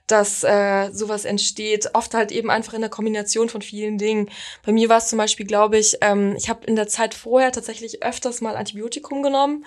dass 0.06 0.44
äh, 0.44 0.90
sowas 0.92 1.24
entsteht. 1.24 1.90
Oft 1.94 2.14
halt 2.14 2.30
eben 2.32 2.50
einfach 2.50 2.74
in 2.74 2.80
der 2.80 2.90
Kombination 2.90 3.48
von 3.48 3.62
vielen 3.62 3.98
Dingen. 3.98 4.30
Bei 4.64 4.72
mir 4.72 4.88
war 4.88 4.98
es 4.98 5.08
zum 5.08 5.18
Beispiel, 5.18 5.46
glaube 5.46 5.78
ich, 5.78 5.98
ähm, 6.00 6.34
ich 6.36 6.48
habe 6.48 6.66
in 6.66 6.76
der 6.76 6.88
Zeit 6.88 7.14
vorher 7.14 7.52
tatsächlich 7.52 8.02
öfters 8.02 8.40
mal 8.40 8.56
Antibiotikum 8.56 9.22
genommen. 9.22 9.64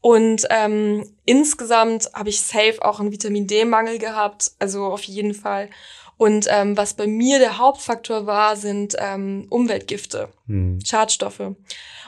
Und 0.00 0.46
ähm, 0.50 1.14
insgesamt 1.24 2.10
habe 2.12 2.28
ich 2.28 2.42
safe 2.42 2.78
auch 2.80 2.98
einen 2.98 3.12
Vitamin 3.12 3.46
D-Mangel 3.46 3.98
gehabt, 3.98 4.50
also 4.58 4.86
auf 4.86 5.04
jeden 5.04 5.32
Fall. 5.32 5.70
Und 6.16 6.46
ähm, 6.50 6.76
was 6.76 6.94
bei 6.94 7.06
mir 7.06 7.38
der 7.38 7.58
Hauptfaktor 7.58 8.26
war, 8.26 8.56
sind 8.56 8.94
ähm, 8.98 9.46
Umweltgifte. 9.48 10.28
Hm. 10.46 10.80
Schadstoffe. 10.84 11.54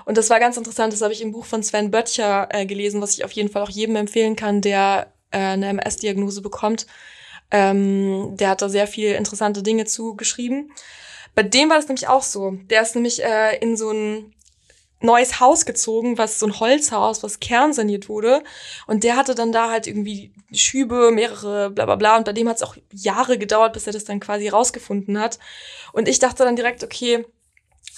Und 0.05 0.19
das 0.19 0.29
war 0.31 0.39
ganz 0.39 0.57
interessant, 0.57 0.93
das 0.93 1.03
habe 1.03 1.13
ich 1.13 1.23
im 1.23 1.33
Buch 1.33 1.47
von 1.47 1.63
Sven 1.63 1.91
Böttcher 1.91 2.49
äh, 2.51 2.67
gelesen, 2.67 3.01
was 3.01 3.15
ich 3.15 3.25
auf 3.25 3.33
jeden 3.33 3.49
Fall 3.49 3.63
auch 3.63 3.71
jedem 3.71 3.97
empfehlen 3.97 4.37
kann, 4.37 4.61
der 4.61 5.13
äh, 5.31 5.39
eine 5.39 5.69
MS-Diagnose 5.69 6.43
bekommt. 6.43 6.87
Ähm, 7.51 8.37
der 8.37 8.51
hat 8.51 8.63
da 8.63 8.69
sehr 8.69 8.87
viel 8.87 9.13
interessante 9.13 9.63
Dinge 9.63 9.85
zugeschrieben. 9.85 10.73
Bei 11.35 11.43
dem 11.43 11.69
war 11.69 11.77
das 11.77 11.89
nämlich 11.89 12.09
auch 12.09 12.23
so. 12.23 12.53
Der 12.71 12.83
ist 12.83 12.95
nämlich 12.95 13.23
äh, 13.23 13.57
in 13.59 13.77
so 13.77 13.91
ein 13.91 14.35
neues 15.01 15.39
Haus 15.39 15.67
gezogen, 15.67 16.19
was 16.19 16.39
so 16.39 16.47
ein 16.47 16.59
Holzhaus, 16.59 17.23
was 17.23 17.41
kernsaniert 17.41 18.09
wurde. 18.09 18.43
Und 18.87 19.05
der 19.05 19.17
hatte 19.17 19.35
dann 19.35 19.53
da 19.53 19.71
halt 19.71 19.87
irgendwie 19.87 20.33
Schübe, 20.53 21.11
mehrere, 21.11 21.71
bla 21.71 21.85
bla 21.85 21.97
bla. 21.97 22.17
Und 22.17 22.25
bei 22.25 22.33
dem 22.33 22.49
hat 22.49 22.57
es 22.57 22.63
auch 22.63 22.77
Jahre 22.93 23.39
gedauert, 23.39 23.75
bis 23.75 23.87
er 23.87 23.93
das 23.93 24.05
dann 24.05 24.21
quasi 24.21 24.49
rausgefunden 24.49 25.21
hat. 25.21 25.39
Und 25.93 26.09
ich 26.09 26.19
dachte 26.19 26.45
dann 26.45 26.57
direkt, 26.57 26.83
okay, 26.83 27.27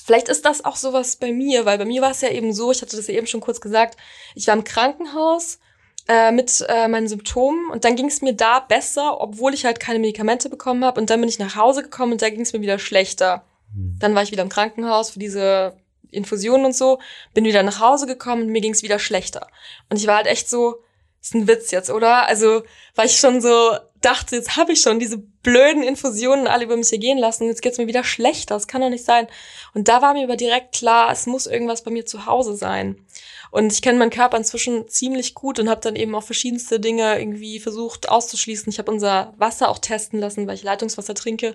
vielleicht 0.04 0.28
ist 0.28 0.44
das 0.44 0.64
auch 0.64 0.76
sowas 0.76 1.16
bei 1.16 1.32
mir, 1.32 1.64
weil 1.64 1.78
bei 1.78 1.84
mir 1.84 2.02
war 2.02 2.10
es 2.10 2.20
ja 2.20 2.30
eben 2.30 2.52
so, 2.52 2.72
ich 2.72 2.82
hatte 2.82 2.96
das 2.96 3.06
ja 3.06 3.14
eben 3.14 3.26
schon 3.26 3.40
kurz 3.40 3.60
gesagt, 3.60 3.96
ich 4.34 4.46
war 4.46 4.54
im 4.54 4.64
Krankenhaus 4.64 5.58
äh, 6.08 6.30
mit 6.30 6.64
äh, 6.68 6.88
meinen 6.88 7.08
Symptomen 7.08 7.70
und 7.70 7.84
dann 7.84 7.96
ging 7.96 8.06
es 8.06 8.22
mir 8.22 8.32
da 8.32 8.60
besser, 8.60 9.20
obwohl 9.20 9.54
ich 9.54 9.64
halt 9.64 9.80
keine 9.80 9.98
Medikamente 9.98 10.48
bekommen 10.48 10.84
habe. 10.84 11.00
Und 11.00 11.10
dann 11.10 11.20
bin 11.20 11.28
ich 11.28 11.38
nach 11.38 11.56
Hause 11.56 11.82
gekommen 11.82 12.12
und 12.12 12.22
da 12.22 12.30
ging 12.30 12.40
es 12.40 12.52
mir 12.52 12.60
wieder 12.60 12.78
schlechter. 12.78 13.44
Hm. 13.74 13.96
Dann 13.98 14.14
war 14.14 14.22
ich 14.22 14.30
wieder 14.30 14.42
im 14.42 14.48
Krankenhaus 14.48 15.10
für 15.10 15.18
diese 15.18 15.76
Infusionen 16.10 16.66
und 16.66 16.76
so, 16.76 17.00
bin 17.34 17.44
wieder 17.44 17.62
nach 17.62 17.80
Hause 17.80 18.06
gekommen 18.06 18.42
und 18.42 18.48
mir 18.48 18.60
ging 18.60 18.72
es 18.72 18.82
wieder 18.82 18.98
schlechter. 18.98 19.48
Und 19.90 19.96
ich 19.96 20.06
war 20.06 20.16
halt 20.16 20.26
echt 20.26 20.48
so, 20.48 20.76
ist 21.20 21.34
ein 21.34 21.48
Witz 21.48 21.70
jetzt, 21.72 21.90
oder? 21.90 22.26
Also, 22.26 22.62
weil 22.94 23.06
ich 23.06 23.18
schon 23.18 23.40
so 23.40 23.76
dachte, 24.06 24.36
jetzt 24.36 24.56
habe 24.56 24.72
ich 24.72 24.80
schon 24.80 24.98
diese 24.98 25.18
blöden 25.18 25.82
Infusionen 25.82 26.46
alle 26.46 26.64
über 26.64 26.76
mich 26.76 26.92
ergehen 26.92 27.18
lassen, 27.18 27.46
jetzt 27.48 27.60
geht's 27.60 27.78
mir 27.78 27.88
wieder 27.88 28.04
schlechter, 28.04 28.54
das 28.54 28.68
kann 28.68 28.80
doch 28.80 28.88
nicht 28.88 29.04
sein. 29.04 29.26
Und 29.74 29.88
da 29.88 30.00
war 30.00 30.14
mir 30.14 30.24
aber 30.24 30.36
direkt 30.36 30.74
klar, 30.74 31.10
es 31.10 31.26
muss 31.26 31.46
irgendwas 31.46 31.82
bei 31.82 31.90
mir 31.90 32.06
zu 32.06 32.26
Hause 32.26 32.56
sein. 32.56 33.04
Und 33.50 33.72
ich 33.72 33.82
kenne 33.82 33.98
meinen 33.98 34.10
Körper 34.10 34.36
inzwischen 34.36 34.88
ziemlich 34.88 35.34
gut 35.34 35.58
und 35.58 35.68
habe 35.68 35.80
dann 35.80 35.96
eben 35.96 36.14
auch 36.14 36.22
verschiedenste 36.22 36.78
Dinge 36.78 37.18
irgendwie 37.18 37.58
versucht 37.58 38.08
auszuschließen. 38.08 38.70
Ich 38.70 38.78
habe 38.78 38.90
unser 38.90 39.34
Wasser 39.38 39.68
auch 39.68 39.78
testen 39.78 40.20
lassen, 40.20 40.46
weil 40.46 40.54
ich 40.54 40.62
Leitungswasser 40.62 41.14
trinke. 41.14 41.54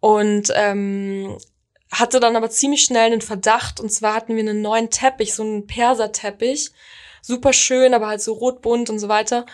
Und 0.00 0.52
ähm, 0.54 1.36
hatte 1.90 2.20
dann 2.20 2.36
aber 2.36 2.50
ziemlich 2.50 2.82
schnell 2.82 3.12
einen 3.12 3.20
Verdacht. 3.20 3.80
Und 3.80 3.90
zwar 3.90 4.14
hatten 4.14 4.34
wir 4.34 4.42
einen 4.42 4.62
neuen 4.62 4.90
Teppich, 4.90 5.34
so 5.34 5.42
einen 5.42 5.66
Perserteppich. 5.66 6.70
Super 7.22 7.52
schön, 7.52 7.94
aber 7.94 8.08
halt 8.08 8.20
so 8.20 8.34
rotbunt 8.34 8.90
und 8.90 8.98
so 8.98 9.08
weiter. 9.08 9.46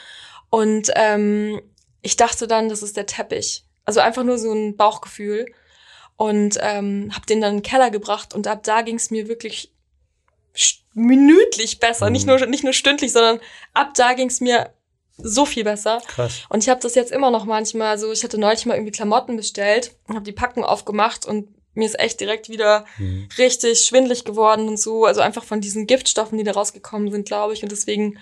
Und 0.48 0.90
ähm, 0.96 1.60
ich 2.02 2.16
dachte 2.16 2.46
dann, 2.46 2.68
das 2.68 2.82
ist 2.82 2.96
der 2.96 3.06
Teppich. 3.06 3.64
Also 3.84 4.00
einfach 4.00 4.24
nur 4.24 4.38
so 4.38 4.52
ein 4.52 4.76
Bauchgefühl. 4.76 5.46
Und 6.16 6.58
ähm, 6.60 7.10
habe 7.14 7.26
den 7.26 7.40
dann 7.40 7.52
in 7.52 7.56
den 7.58 7.62
Keller 7.62 7.90
gebracht. 7.90 8.34
Und 8.34 8.46
ab 8.46 8.62
da 8.62 8.82
ging 8.82 8.96
es 8.96 9.10
mir 9.10 9.26
wirklich 9.28 9.72
minütlich 10.94 11.80
besser. 11.80 12.06
Mhm. 12.06 12.12
Nicht, 12.12 12.26
nur, 12.26 12.46
nicht 12.46 12.64
nur 12.64 12.72
stündlich, 12.72 13.12
sondern 13.12 13.40
ab 13.72 13.94
da 13.94 14.12
ging 14.12 14.28
es 14.28 14.40
mir 14.40 14.70
so 15.16 15.46
viel 15.46 15.64
besser. 15.64 16.02
Krass. 16.06 16.42
Und 16.48 16.62
ich 16.62 16.68
habe 16.68 16.80
das 16.80 16.94
jetzt 16.94 17.12
immer 17.12 17.30
noch 17.30 17.44
manchmal 17.44 17.98
so, 17.98 18.12
ich 18.12 18.24
hatte 18.24 18.38
neulich 18.38 18.66
mal 18.66 18.74
irgendwie 18.74 18.92
Klamotten 18.92 19.36
bestellt 19.36 19.96
und 20.08 20.14
habe 20.14 20.24
die 20.24 20.32
Packung 20.32 20.64
aufgemacht 20.64 21.26
und 21.26 21.48
mir 21.74 21.86
ist 21.86 21.98
echt 21.98 22.20
direkt 22.20 22.48
wieder 22.48 22.84
Hm. 22.96 23.28
richtig 23.38 23.80
schwindlig 23.80 24.24
geworden 24.24 24.68
und 24.68 24.78
so, 24.78 25.04
also 25.04 25.20
einfach 25.20 25.44
von 25.44 25.60
diesen 25.60 25.86
Giftstoffen, 25.86 26.36
die 26.36 26.44
da 26.44 26.52
rausgekommen 26.52 27.10
sind, 27.10 27.26
glaube 27.26 27.52
ich. 27.52 27.62
Und 27.62 27.70
deswegen, 27.70 28.18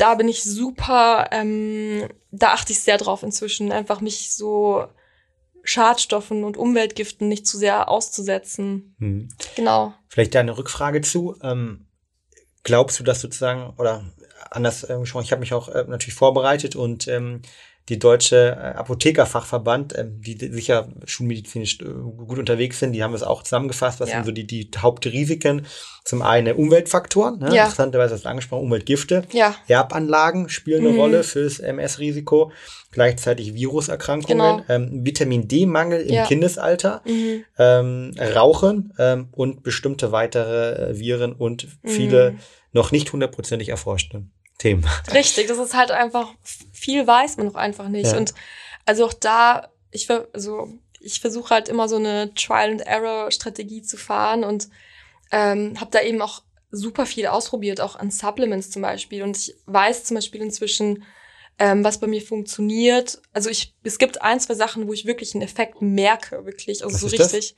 da 0.00 0.14
bin 0.14 0.28
ich 0.28 0.42
super, 0.42 1.28
ähm, 1.30 2.08
da 2.30 2.52
achte 2.52 2.72
ich 2.72 2.80
sehr 2.80 2.96
drauf 2.96 3.22
inzwischen, 3.22 3.70
einfach 3.70 4.00
mich 4.00 4.32
so 4.34 4.86
Schadstoffen 5.62 6.44
und 6.44 6.56
Umweltgiften 6.56 7.28
nicht 7.28 7.46
zu 7.46 7.58
sehr 7.58 7.88
auszusetzen. 7.88 8.96
Hm. 8.98 9.28
Genau. 9.56 9.92
Vielleicht 10.08 10.34
da 10.34 10.40
eine 10.40 10.56
Rückfrage 10.56 11.02
zu. 11.02 11.36
Ähm, 11.42 11.86
glaubst 12.62 12.98
du, 12.98 13.04
dass 13.04 13.20
sozusagen, 13.20 13.74
oder 13.76 14.04
anders 14.50 14.88
ähm, 14.88 15.02
ich 15.02 15.14
habe 15.14 15.40
mich 15.40 15.52
auch 15.52 15.68
äh, 15.68 15.84
natürlich 15.86 16.14
vorbereitet 16.14 16.76
und 16.76 17.06
ähm, 17.08 17.42
die 17.90 17.98
deutsche 17.98 18.56
äh, 18.58 18.78
Apothekerfachverband, 18.78 19.98
ähm, 19.98 20.20
die 20.22 20.38
sicher 20.52 20.88
schulmedizinisch 21.04 21.80
äh, 21.80 21.84
gut 21.84 22.38
unterwegs 22.38 22.78
sind, 22.78 22.92
die 22.92 23.02
haben 23.02 23.12
es 23.14 23.22
auch 23.22 23.42
zusammengefasst, 23.42 24.00
was 24.00 24.08
Ja. 24.08 24.16
sind 24.16 24.24
so 24.26 24.32
die, 24.32 24.46
die 24.46 24.70
Hauptrisiken. 24.78 25.66
Zum 26.04 26.22
einen 26.22 26.56
Umweltfaktoren, 26.56 27.38
ne? 27.40 27.46
Ja. 27.54 27.64
interessanterweise 27.64 28.14
hast 28.14 28.24
du 28.24 28.28
angesprochen, 28.30 28.62
Umweltgifte. 28.64 29.22
Ja, 29.32 29.54
Erbanlagen 29.68 30.48
spielen 30.48 30.80
eine 30.80 30.94
Mhm. 30.94 30.98
Rolle 30.98 31.22
fürs 31.24 31.58
MS-Risiko, 31.58 32.52
gleichzeitig 32.90 33.54
Viruserkrankungen, 33.54 34.38
Genau. 34.38 34.64
ähm, 34.68 35.04
Vitamin 35.04 35.46
D-Mangel 35.46 36.00
im. 36.00 36.24
Kindesalter, 36.24 37.02
mhm. 37.06 37.44
ähm, 37.58 38.12
Rauchen 38.18 38.94
ähm, 38.98 39.28
und 39.32 39.62
bestimmte 39.62 40.10
weitere 40.12 40.90
äh, 40.90 40.98
Viren 40.98 41.32
und 41.34 41.68
viele 41.84 42.32
Mhm. 42.32 42.38
noch 42.72 42.92
nicht 42.92 43.12
hundertprozentig 43.12 43.68
erforschte 43.68 44.22
Themen. 44.60 44.86
Richtig, 45.12 45.48
das 45.48 45.58
ist 45.58 45.74
halt 45.74 45.90
einfach, 45.90 46.34
viel 46.72 47.06
weiß 47.06 47.38
man 47.38 47.46
noch 47.46 47.54
einfach 47.54 47.88
nicht. 47.88 48.12
Ja. 48.12 48.18
Und 48.18 48.34
also 48.84 49.06
auch 49.06 49.12
da, 49.12 49.70
ich, 49.90 50.08
also 50.10 50.68
ich 51.00 51.20
versuche 51.20 51.54
halt 51.54 51.68
immer 51.68 51.88
so 51.88 51.96
eine 51.96 52.32
Trial-and-Error-Strategie 52.34 53.82
zu 53.82 53.96
fahren 53.96 54.44
und 54.44 54.68
ähm, 55.32 55.80
habe 55.80 55.90
da 55.90 56.02
eben 56.02 56.20
auch 56.20 56.42
super 56.70 57.06
viel 57.06 57.26
ausprobiert, 57.26 57.80
auch 57.80 57.96
an 57.96 58.10
Supplements 58.10 58.70
zum 58.70 58.82
Beispiel. 58.82 59.22
Und 59.22 59.36
ich 59.36 59.54
weiß 59.66 60.04
zum 60.04 60.16
Beispiel 60.16 60.42
inzwischen, 60.42 61.04
ähm, 61.58 61.82
was 61.82 61.98
bei 61.98 62.06
mir 62.06 62.22
funktioniert. 62.22 63.20
Also 63.32 63.48
ich, 63.50 63.74
es 63.82 63.98
gibt 63.98 64.22
ein, 64.22 64.40
zwei 64.40 64.54
Sachen, 64.54 64.86
wo 64.86 64.92
ich 64.92 65.06
wirklich 65.06 65.34
einen 65.34 65.42
Effekt 65.42 65.80
merke, 65.80 66.44
wirklich, 66.44 66.84
also 66.84 66.94
Was 66.94 67.00
so 67.00 67.06
ist 67.06 67.18
das? 67.18 67.32
richtig. 67.32 67.56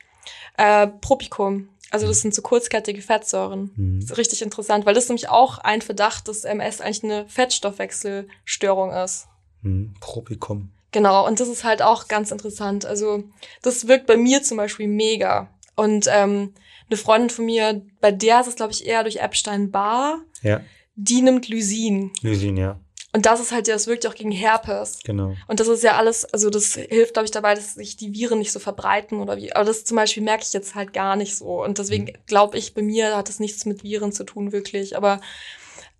Äh, 0.57 0.87
Propicum. 0.87 1.69
Also 1.93 2.07
das 2.07 2.21
sind 2.21 2.33
so 2.33 2.41
kurzkettige 2.41 3.03
Fettsäuren. 3.03 3.71
Mhm. 3.75 3.99
Das 4.01 4.09
ist 4.09 4.17
richtig 4.17 4.41
interessant, 4.41 4.87
weil 4.87 4.95
das 4.95 5.03
ist 5.03 5.09
nämlich 5.09 5.29
auch 5.29 5.59
ein 5.59 5.83
Verdacht, 5.83 6.27
dass 6.27 6.43
MS 6.43 6.81
eigentlich 6.81 7.03
eine 7.03 7.27
Fettstoffwechselstörung 7.27 8.91
ist. 8.91 9.27
Hm, 9.61 9.93
Propicum. 9.99 10.71
Genau, 10.91 11.27
und 11.27 11.39
das 11.39 11.49
ist 11.49 11.63
halt 11.63 11.83
auch 11.83 12.07
ganz 12.07 12.31
interessant. 12.31 12.87
Also 12.87 13.23
das 13.61 13.87
wirkt 13.87 14.07
bei 14.07 14.17
mir 14.17 14.41
zum 14.41 14.57
Beispiel 14.57 14.87
mega. 14.87 15.51
Und 15.75 16.07
ähm, 16.09 16.53
eine 16.89 16.97
Freundin 16.97 17.29
von 17.29 17.45
mir, 17.45 17.85
bei 18.01 18.11
der 18.11 18.41
ist 18.41 18.47
es, 18.47 18.55
glaube 18.55 18.71
ich, 18.71 18.87
eher 18.87 19.03
durch 19.03 19.17
Epstein-Barr. 19.17 20.19
Ja. 20.41 20.61
Die 20.95 21.21
nimmt 21.21 21.47
Lysin. 21.47 22.11
Lysin, 22.23 22.57
ja. 22.57 22.79
Und 23.15 23.27
das 23.27 23.39
ist 23.39 23.51
halt, 23.51 23.67
das 23.67 23.85
wirkt 23.85 24.07
auch 24.07 24.15
gegen 24.15 24.31
Herpes. 24.31 24.99
Genau. 25.03 25.35
Und 25.47 25.59
das 25.59 25.67
ist 25.67 25.83
ja 25.83 25.97
alles, 25.97 26.25
also 26.25 26.49
das 26.49 26.73
hilft, 26.73 27.13
glaube 27.13 27.25
ich, 27.25 27.31
dabei, 27.31 27.53
dass 27.53 27.75
sich 27.75 27.95
die 27.95 28.11
Viren 28.11 28.39
nicht 28.39 28.51
so 28.51 28.59
verbreiten 28.59 29.19
oder 29.19 29.37
wie. 29.37 29.55
Aber 29.55 29.65
das 29.65 29.85
zum 29.85 29.97
Beispiel 29.97 30.23
merke 30.23 30.43
ich 30.43 30.51
jetzt 30.51 30.73
halt 30.73 30.93
gar 30.93 31.15
nicht 31.15 31.35
so. 31.37 31.63
Und 31.63 31.77
deswegen 31.77 32.05
Mhm. 32.05 32.13
glaube 32.25 32.57
ich, 32.57 32.73
bei 32.73 32.81
mir 32.81 33.15
hat 33.15 33.29
das 33.29 33.39
nichts 33.39 33.65
mit 33.65 33.83
Viren 33.83 34.11
zu 34.11 34.23
tun, 34.23 34.51
wirklich. 34.51 34.97
Aber 34.97 35.21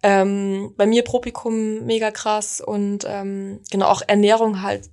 ähm, 0.01 0.73
bei 0.75 0.85
mir 0.87 1.03
Propikum 1.03 1.85
mega 1.85 2.09
krass 2.11 2.59
und 2.61 3.05
ähm, 3.07 3.61
genau 3.71 3.87
auch 3.87 4.01
Ernährung 4.05 4.61
halt 4.63 4.89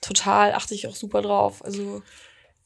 total, 0.00 0.52
achte 0.52 0.74
ich 0.74 0.86
auch 0.86 0.94
super 0.94 1.22
drauf. 1.22 1.64
Also 1.64 2.02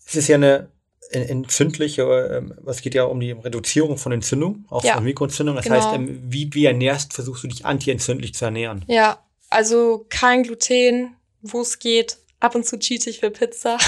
Es 0.05 0.17
ist 0.17 0.29
ja 0.29 0.35
eine 0.35 0.69
entzündliche, 1.11 2.03
ähm, 2.03 2.55
es 2.67 2.81
geht 2.83 2.95
ja 2.95 3.05
um 3.05 3.21
die 3.21 3.33
Reduzierung 3.33 3.97
von 3.99 4.13
Entzündung, 4.13 4.65
auch 4.69 4.85
Ja. 4.85 4.95
von 4.95 5.05
Mikroentzündung. 5.05 5.57
Das 5.57 5.65
Genau. 5.65 5.77
heißt, 5.77 5.95
ähm, 5.95 6.21
wie, 6.25 6.51
wie 6.53 6.65
ernährst, 6.67 7.13
versuchst 7.13 7.43
du 7.45 7.49
dich 7.49 7.65
antientzündlich 7.67 8.35
zu 8.35 8.45
ernähren? 8.45 8.85
ja, 8.89 9.19
also 9.49 10.05
kein 10.09 10.43
Gluten, 10.43 11.15
wo 11.43 11.61
es 11.61 11.79
geht. 11.79 12.19
Ab 12.41 12.55
und 12.57 12.67
zu 12.67 12.79
cheat 12.79 13.07
ich 13.07 13.21
für 13.21 13.31
Pizza. 13.31 13.79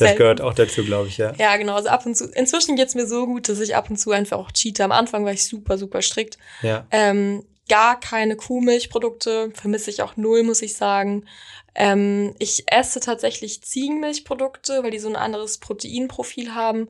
Das 0.00 0.14
gehört 0.16 0.40
auch 0.40 0.54
dazu, 0.54 0.84
glaube 0.84 1.08
ich, 1.08 1.18
ja. 1.18 1.32
Ja, 1.38 1.56
genau. 1.56 1.74
Also 1.74 1.88
ab 1.88 2.06
und 2.06 2.16
zu. 2.16 2.26
Inzwischen 2.32 2.76
geht's 2.76 2.94
mir 2.94 3.08
so 3.08 3.26
gut, 3.26 3.48
dass 3.48 3.58
ich 3.58 3.74
ab 3.74 3.90
und 3.90 3.96
zu 3.96 4.12
einfach 4.12 4.38
auch 4.38 4.52
cheate. 4.52 4.84
Am 4.84 4.92
Anfang 4.92 5.24
war 5.24 5.32
ich 5.32 5.42
super, 5.44 5.76
super 5.76 6.02
strikt. 6.02 6.38
Ja. 6.62 6.86
Ähm, 6.92 7.44
gar 7.68 8.00
keine 8.00 8.36
Kuhmilchprodukte, 8.36 9.50
vermisse 9.54 9.90
ich 9.90 10.02
auch 10.02 10.16
null, 10.16 10.42
muss 10.42 10.62
ich 10.62 10.76
sagen. 10.76 11.26
Ähm, 11.74 12.34
ich 12.38 12.64
esse 12.72 13.00
tatsächlich 13.00 13.62
Ziegenmilchprodukte, 13.62 14.82
weil 14.82 14.90
die 14.90 14.98
so 14.98 15.08
ein 15.08 15.16
anderes 15.16 15.58
Proteinprofil 15.58 16.54
haben. 16.54 16.88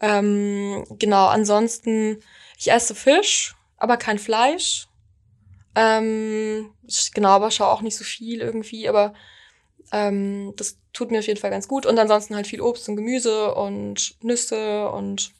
Ähm, 0.00 0.84
genau, 0.98 1.26
ansonsten, 1.26 2.22
ich 2.58 2.70
esse 2.70 2.94
Fisch, 2.94 3.56
aber 3.76 3.96
kein 3.96 4.18
Fleisch. 4.18 4.88
Ähm, 5.74 6.70
genau, 7.14 7.30
aber 7.30 7.50
schaue 7.50 7.68
auch 7.68 7.82
nicht 7.82 7.96
so 7.96 8.04
viel 8.04 8.40
irgendwie, 8.40 8.88
aber 8.88 9.14
ähm, 9.92 10.52
das 10.56 10.78
tut 10.92 11.10
mir 11.10 11.20
auf 11.20 11.26
jeden 11.26 11.40
Fall 11.40 11.50
ganz 11.50 11.68
gut. 11.68 11.86
Und 11.86 11.98
ansonsten 11.98 12.34
halt 12.34 12.46
viel 12.46 12.60
Obst 12.60 12.88
und 12.88 12.96
Gemüse 12.96 13.54
und 13.54 14.16
Nüsse 14.22 14.88
und 14.90 15.32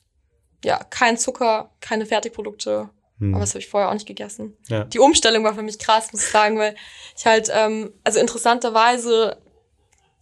ja, 0.64 0.78
kein 0.90 1.16
Zucker, 1.16 1.70
keine 1.80 2.06
Fertigprodukte. 2.06 2.90
Hm. 3.20 3.34
Aber 3.34 3.42
das 3.42 3.50
habe 3.50 3.60
ich 3.60 3.68
vorher 3.68 3.88
auch 3.88 3.94
nicht 3.94 4.06
gegessen. 4.06 4.56
ja. 4.68 4.84
Die 4.84 4.98
Umstellung 4.98 5.44
war 5.44 5.54
für 5.54 5.62
mich 5.62 5.78
krass, 5.78 6.12
muss 6.12 6.24
ich 6.24 6.30
sagen, 6.30 6.58
weil 6.58 6.74
ich 7.16 7.26
halt, 7.26 7.50
ähm, 7.52 7.92
also 8.02 8.18
interessanterweise, 8.18 9.38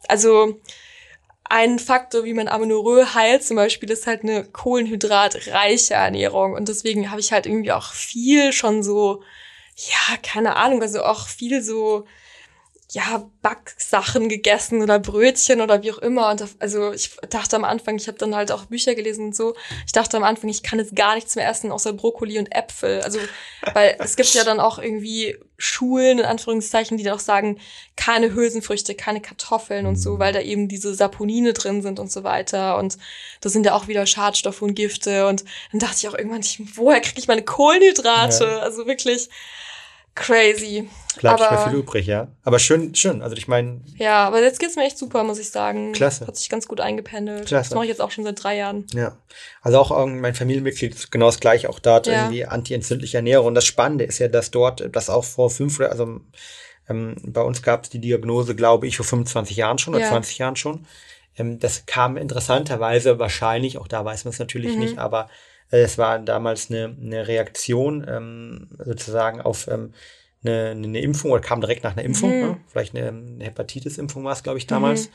also 0.08 0.60
ein 1.44 1.78
Faktor, 1.78 2.24
wie 2.24 2.34
man 2.34 2.48
Amenorrhoe 2.48 3.14
heilt 3.14 3.42
zum 3.42 3.56
Beispiel, 3.56 3.90
ist 3.90 4.06
halt 4.06 4.22
eine 4.22 4.44
kohlenhydratreiche 4.44 5.94
Ernährung. 5.94 6.52
Und 6.52 6.68
deswegen 6.68 7.10
habe 7.10 7.20
ich 7.20 7.32
halt 7.32 7.46
irgendwie 7.46 7.72
auch 7.72 7.92
viel 7.92 8.52
schon 8.52 8.82
so, 8.82 9.22
ja, 9.76 10.16
keine 10.22 10.56
Ahnung, 10.56 10.82
also 10.82 11.02
auch 11.02 11.26
viel 11.26 11.62
so, 11.62 12.04
ja, 12.90 13.28
Backsachen 13.42 14.30
gegessen 14.30 14.82
oder 14.82 14.98
Brötchen 14.98 15.60
oder 15.60 15.82
wie 15.82 15.92
auch 15.92 15.98
immer. 15.98 16.30
Und 16.30 16.42
also 16.58 16.92
ich 16.92 17.10
dachte 17.28 17.56
am 17.56 17.64
Anfang, 17.64 17.96
ich 17.96 18.08
habe 18.08 18.16
dann 18.16 18.34
halt 18.34 18.50
auch 18.50 18.64
Bücher 18.64 18.94
gelesen 18.94 19.26
und 19.26 19.36
so. 19.36 19.54
Ich 19.84 19.92
dachte 19.92 20.16
am 20.16 20.24
Anfang, 20.24 20.48
ich 20.48 20.62
kann 20.62 20.78
jetzt 20.78 20.96
gar 20.96 21.14
nichts 21.14 21.36
mehr 21.36 21.46
essen, 21.46 21.70
außer 21.70 21.92
Brokkoli 21.92 22.38
und 22.38 22.50
Äpfel. 22.50 23.02
Also, 23.02 23.18
weil 23.74 23.96
es 23.98 24.16
gibt 24.16 24.32
ja 24.32 24.42
dann 24.42 24.58
auch 24.58 24.78
irgendwie 24.78 25.36
Schulen, 25.58 26.20
in 26.20 26.24
Anführungszeichen, 26.24 26.96
die 26.96 27.04
dann 27.04 27.14
auch 27.14 27.20
sagen, 27.20 27.58
keine 27.96 28.32
Hülsenfrüchte, 28.32 28.94
keine 28.94 29.20
Kartoffeln 29.20 29.84
und 29.84 29.96
so, 29.96 30.18
weil 30.18 30.32
da 30.32 30.40
eben 30.40 30.68
diese 30.68 30.94
Saponine 30.94 31.52
drin 31.52 31.82
sind 31.82 32.00
und 32.00 32.10
so 32.10 32.24
weiter. 32.24 32.78
Und 32.78 32.96
das 33.42 33.52
sind 33.52 33.66
ja 33.66 33.74
auch 33.74 33.88
wieder 33.88 34.06
Schadstoffe 34.06 34.62
und 34.62 34.74
Gifte. 34.74 35.26
Und 35.26 35.44
dann 35.72 35.80
dachte 35.80 35.96
ich 35.98 36.08
auch 36.08 36.14
irgendwann, 36.14 36.44
woher 36.74 37.02
kriege 37.02 37.18
ich 37.18 37.28
meine 37.28 37.42
Kohlenhydrate? 37.42 38.44
Ja. 38.44 38.58
Also 38.60 38.86
wirklich 38.86 39.28
crazy. 40.20 40.88
Bleibt 41.20 41.40
nicht 41.40 41.48
aber- 41.50 41.60
mehr 41.60 41.68
viel 41.70 41.78
übrig, 41.80 42.06
ja. 42.06 42.28
Aber 42.44 42.58
schön, 42.58 42.94
schön. 42.94 43.22
Also 43.22 43.36
ich 43.36 43.48
meine, 43.48 43.80
Ja, 43.96 44.26
aber 44.26 44.40
jetzt 44.42 44.60
geht's 44.60 44.76
mir 44.76 44.84
echt 44.84 44.98
super, 44.98 45.24
muss 45.24 45.38
ich 45.38 45.50
sagen. 45.50 45.92
Klasse. 45.92 46.26
Hat 46.26 46.36
sich 46.36 46.48
ganz 46.48 46.68
gut 46.68 46.80
eingependelt. 46.80 47.46
Klasse. 47.48 47.70
Das 47.70 47.74
mache 47.74 47.84
ich 47.86 47.90
jetzt 47.90 48.00
auch 48.00 48.10
schon 48.12 48.24
seit 48.24 48.42
drei 48.42 48.56
Jahren. 48.56 48.86
ja. 48.94 49.16
Also 49.62 49.78
auch 49.78 50.04
ähm, 50.04 50.20
mein 50.20 50.34
Familienmitglied 50.34 50.94
ist 50.94 51.10
genau 51.10 51.26
das 51.26 51.40
gleiche, 51.40 51.68
auch 51.70 51.78
dort 51.80 52.06
Ja. 52.06 52.22
irgendwie 52.24 52.44
antientzündliche 52.46 53.16
Ernährung. 53.16 53.46
Und 53.48 53.54
das 53.54 53.64
Spannende 53.64 54.04
ist 54.04 54.18
ja, 54.20 54.28
dass 54.28 54.50
dort, 54.52 54.88
das 54.94 55.10
auch 55.10 55.24
vor 55.24 55.50
fünf 55.50 55.78
oder, 55.80 55.90
also 55.90 56.20
ähm, 56.88 57.16
bei 57.24 57.42
uns 57.42 57.62
gab 57.62 57.84
es 57.84 57.90
die 57.90 58.00
Diagnose, 58.00 58.54
glaube 58.54 58.86
ich, 58.86 58.96
vor 58.96 59.04
25 59.06 59.56
Jahren 59.56 59.78
schon 59.78 59.94
oder 59.94 60.04
Ja. 60.04 60.10
20 60.10 60.38
Jahren 60.38 60.56
schon. 60.56 60.86
Ähm, 61.36 61.58
das 61.58 61.84
kam 61.86 62.16
interessanterweise 62.16 63.18
wahrscheinlich, 63.18 63.78
auch 63.78 63.88
da 63.88 64.04
weiß 64.04 64.24
man 64.24 64.32
es 64.32 64.38
natürlich 64.38 64.74
Mhm. 64.74 64.78
nicht, 64.80 64.98
aber 64.98 65.28
es 65.70 65.98
war 65.98 66.18
damals 66.18 66.70
eine, 66.70 66.96
eine 67.00 67.28
Reaktion 67.28 68.06
ähm, 68.08 68.68
sozusagen 68.84 69.40
auf 69.40 69.68
ähm, 69.68 69.92
eine, 70.44 70.70
eine 70.70 71.00
Impfung 71.00 71.30
oder 71.32 71.40
kam 71.40 71.60
direkt 71.60 71.84
nach 71.84 71.92
einer 71.92 72.04
Impfung, 72.04 72.34
Mhm. 72.36 72.40
ne? 72.40 72.56
vielleicht 72.68 72.94
eine, 72.96 73.08
eine 73.08 73.44
Hepatitis-Impfung 73.44 74.24
war 74.24 74.32
es, 74.32 74.42
glaube 74.42 74.58
ich, 74.58 74.66
damals. 74.66 75.10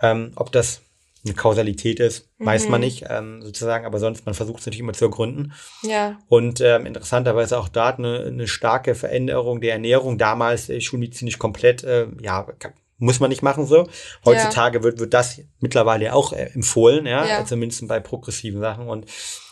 Ähm, 0.00 0.32
ob 0.36 0.52
das 0.52 0.80
eine 1.24 1.34
Kausalität 1.34 1.98
ist, 2.00 2.28
weiß 2.38 2.68
man 2.68 2.80
Mhm. 2.80 2.86
nicht, 2.86 3.04
ähm, 3.08 3.42
sozusagen, 3.42 3.84
aber 3.84 3.98
sonst, 3.98 4.24
man 4.24 4.34
versucht 4.34 4.60
es 4.60 4.66
natürlich 4.66 4.80
immer 4.80 4.92
zu 4.92 5.06
ergründen. 5.06 5.52
Ja, 5.82 6.18
Und 6.28 6.60
ähm, 6.60 6.86
interessanterweise 6.86 7.58
auch 7.58 7.68
da 7.68 7.90
eine, 7.90 8.20
eine 8.24 8.46
starke 8.48 8.94
Veränderung 8.94 9.60
der 9.60 9.72
Ernährung, 9.72 10.16
damals 10.16 10.68
äh, 10.68 10.80
schulmedizinisch 10.80 11.38
komplett, 11.38 11.82
äh, 11.84 12.06
ja, 12.22 12.46
muss 12.98 13.20
man 13.20 13.30
nicht 13.30 13.42
machen 13.42 13.66
so. 13.66 13.88
Heutzutage 14.24 14.82
wird, 14.84 14.98
wird 15.00 15.12
das 15.14 15.40
mittlerweile 15.60 16.14
auch 16.14 16.32
äh, 16.32 16.50
empfohlen, 16.54 17.04
ja, 17.06 17.26
Ja. 17.26 17.44
zumindest 17.44 17.86
bei 17.88 18.00
progressiven 18.00 18.60
Sachen. 18.60 18.88
Und 18.88 19.06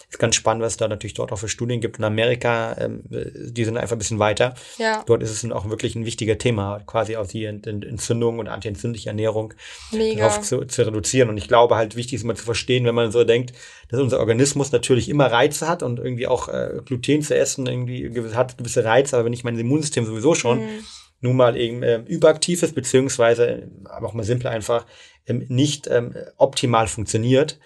ist 0.08 0.18
ganz 0.18 0.36
spannend, 0.36 0.62
was 0.62 0.74
es 0.74 0.76
da 0.76 0.86
natürlich 0.86 1.14
dort 1.14 1.32
auch 1.32 1.38
für 1.38 1.48
Studien 1.48 1.80
gibt. 1.80 1.98
In 1.98 2.04
Amerika, 2.04 2.76
ähm, 2.78 3.02
die 3.10 3.64
sind 3.64 3.76
einfach 3.76 3.96
ein 3.96 3.98
bisschen 3.98 4.18
weiter. 4.20 4.54
ja, 4.78 5.02
Dort 5.06 5.22
ist 5.22 5.30
es 5.30 5.50
auch 5.50 5.68
wirklich 5.68 5.96
ein 5.96 6.04
wichtiger 6.06 6.38
Thema, 6.38 6.80
quasi 6.86 7.16
auch 7.16 7.26
die 7.26 7.44
Ent 7.44 7.66
Ent 7.66 7.84
Entzündung 7.84 8.38
und 8.38 8.46
antientzündliche 8.48 9.08
Ernährung 9.08 9.54
mega. 9.90 10.20
darauf 10.28 10.40
zu, 10.42 10.64
zu 10.64 10.86
reduzieren. 10.86 11.28
Und 11.28 11.38
ich 11.38 11.48
glaube 11.48 11.74
halt, 11.76 11.96
wichtig 11.96 12.14
ist 12.14 12.22
immer 12.22 12.36
zu 12.36 12.44
verstehen, 12.44 12.84
wenn 12.84 12.94
man 12.94 13.10
so 13.10 13.24
denkt, 13.24 13.52
dass 13.88 14.00
unser 14.00 14.20
Organismus 14.20 14.70
natürlich 14.72 15.08
immer 15.08 15.26
Reize 15.26 15.66
hat 15.68 15.82
und 15.82 15.98
irgendwie 15.98 16.26
auch 16.28 16.48
äh, 16.48 16.80
Gluten 16.84 17.22
zu 17.22 17.34
essen 17.36 17.66
irgendwie 17.66 18.08
hat 18.34 18.58
gewisse 18.58 18.84
Reize, 18.84 19.16
aber 19.16 19.24
wenn 19.24 19.32
ich 19.32 19.44
mein 19.44 19.58
Immunsystem 19.58 20.04
sowieso 20.06 20.34
schon 20.34 20.58
Mhm. 20.60 20.84
nun 21.20 21.36
mal 21.36 21.56
eben 21.56 21.82
äh, 21.82 21.98
überaktiv 22.06 22.62
ist, 22.62 22.74
beziehungsweise, 22.74 23.68
aber 23.84 24.06
auch 24.08 24.14
mal 24.14 24.22
simpel 24.24 24.48
einfach, 24.48 24.86
ähm, 25.26 25.44
nicht 25.48 25.88
ähm, 25.88 26.14
optimal 26.36 26.86
funktioniert, 26.86 27.58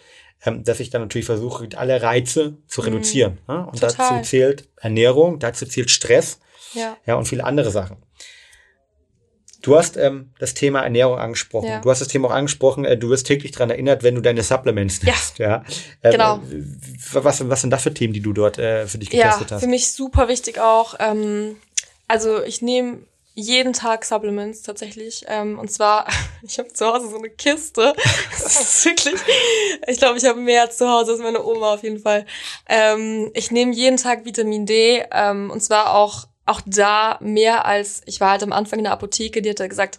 ähm, 0.45 0.65
dass 0.65 0.81
ich 0.81 0.91
dann 0.91 1.03
natürlich 1.03 1.27
versuche, 1.27 1.69
alle 1.77 2.01
Reize 2.03 2.57
zu 2.67 2.81
reduzieren. 2.81 3.39
Ne? 3.49 3.59
Und 3.67 3.75
Mhm. 3.75 3.81
Total. 3.81 4.09
dazu 4.21 4.29
zählt 4.29 4.69
Ernährung, 4.77 5.39
dazu 5.39 5.67
zählt 5.67 5.91
Stress, 5.91 6.41
Ja, 6.75 6.97
ja, 7.07 7.15
und 7.17 7.27
viele 7.27 7.45
andere 7.45 7.71
Sachen. 7.71 7.97
Du 9.63 9.77
hast 9.77 9.99
ähm, 9.99 10.33
das 10.39 10.55
Thema 10.55 10.81
Ernährung 10.81 11.19
angesprochen. 11.19 11.69
Ja. 11.69 11.81
Du 11.81 11.91
hast 11.91 12.01
das 12.01 12.09
Thema 12.09 12.29
auch 12.29 12.33
angesprochen, 12.33 12.87
äh, 12.87 12.97
du 12.97 13.11
wirst 13.11 13.27
täglich 13.27 13.53
daran 13.53 13.69
erinnert, 13.69 14.03
wenn 14.03 14.15
du 14.15 14.23
deine 14.23 14.43
Supplements 14.43 15.01
Ja. 15.03 15.07
nimmst. 15.13 15.39
Ja. 15.39 15.65
Ähm, 16.03 16.13
Genau. 16.13 16.37
äh, 16.37 16.65
Was, 17.13 17.47
was 17.47 17.61
sind 17.61 17.69
das 17.71 17.83
für 17.83 17.93
Themen, 17.93 18.15
die 18.15 18.21
du 18.23 18.33
dort 18.33 18.59
äh, 18.59 18.87
für 18.87 18.97
dich 18.97 19.13
ja 19.13 19.25
getestet 19.25 19.53
hast? 19.53 19.61
für 19.63 19.69
mich 19.69 19.93
super 19.93 20.29
wichtig 20.29 20.59
auch. 20.61 20.95
Ähm, 20.99 21.57
also 22.09 22.43
ich 22.43 22.63
nehme 22.63 23.01
jeden 23.35 23.73
Tag 23.73 24.05
Supplements 24.05 24.63
tatsächlich. 24.63 25.25
Ähm, 25.29 25.59
und 25.59 25.71
zwar, 25.71 26.07
ich 26.43 26.59
habe 26.59 26.73
zu 26.73 26.87
Hause 26.87 27.09
so 27.09 27.19
eine 27.19 27.31
Kiste. 27.31 27.95
Das 28.43 28.61
ist 28.61 28.85
wirklich, 28.85 29.15
ich 29.87 29.99
glaube, 29.99 30.19
ich 30.19 30.25
habe 30.25 30.41
mehr 30.41 30.71
zu 30.71 30.89
Hause 30.89 31.13
als 31.13 31.21
meine 31.21 31.45
Oma 31.45 31.75
auf 31.75 31.83
jeden 31.83 32.01
Fall. 32.01 32.27
Ähm, 32.69 33.31
ich 33.35 33.51
nehme 33.51 33.73
jeden 33.73 33.97
Tag 33.97 34.25
Vitamin 34.25 34.67
D. 34.67 35.05
Ähm, 35.13 35.51
und 35.51 35.63
zwar 35.63 35.95
auch, 35.95 36.27
auch 36.47 36.61
da 36.67 37.19
mehr 37.21 37.65
als, 37.65 38.03
ich 38.07 38.21
war 38.21 38.31
halt 38.31 38.43
am 38.43 38.53
Anfang 38.53 38.81
in 38.81 38.85
der 38.85 38.93
Apotheke, 38.95 39.43
die 39.43 39.51
hat 39.51 39.69
gesagt, 39.69 39.99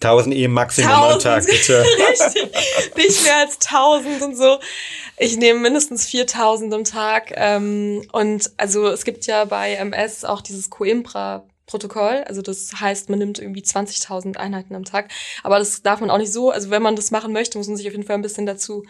1000 0.00 0.34
E 0.36 0.48
Maximum 0.48 0.90
am 0.90 1.00
Tausend. 1.00 1.22
Tag, 1.22 1.46
bitte. 1.46 1.84
Richtig. 2.10 2.52
Nicht 2.96 3.24
mehr 3.24 3.36
als 3.38 3.58
1000 3.66 4.22
und 4.22 4.36
so. 4.36 4.58
Ich 5.16 5.36
nehme 5.36 5.60
mindestens 5.60 6.06
4000 6.06 6.74
am 6.74 6.84
Tag. 6.84 7.32
Ähm, 7.34 8.06
und 8.12 8.50
also 8.56 8.88
es 8.88 9.04
gibt 9.04 9.26
ja 9.26 9.44
bei 9.46 9.74
MS 9.74 10.24
auch 10.24 10.42
dieses 10.42 10.70
Coimbra-Protokoll. 11.66 12.24
Also 12.26 12.42
das 12.42 12.72
heißt, 12.80 13.10
man 13.10 13.18
nimmt 13.18 13.38
irgendwie 13.38 13.62
20.000 13.62 14.36
Einheiten 14.36 14.74
am 14.74 14.84
Tag. 14.84 15.10
Aber 15.42 15.58
das 15.58 15.82
darf 15.82 16.00
man 16.00 16.10
auch 16.10 16.18
nicht 16.18 16.32
so. 16.32 16.50
Also 16.50 16.70
wenn 16.70 16.82
man 16.82 16.96
das 16.96 17.10
machen 17.10 17.32
möchte, 17.32 17.58
muss 17.58 17.68
man 17.68 17.76
sich 17.76 17.86
auf 17.86 17.92
jeden 17.92 18.04
Fall 18.06 18.16
ein 18.16 18.22
bisschen 18.22 18.46
dazu 18.46 18.84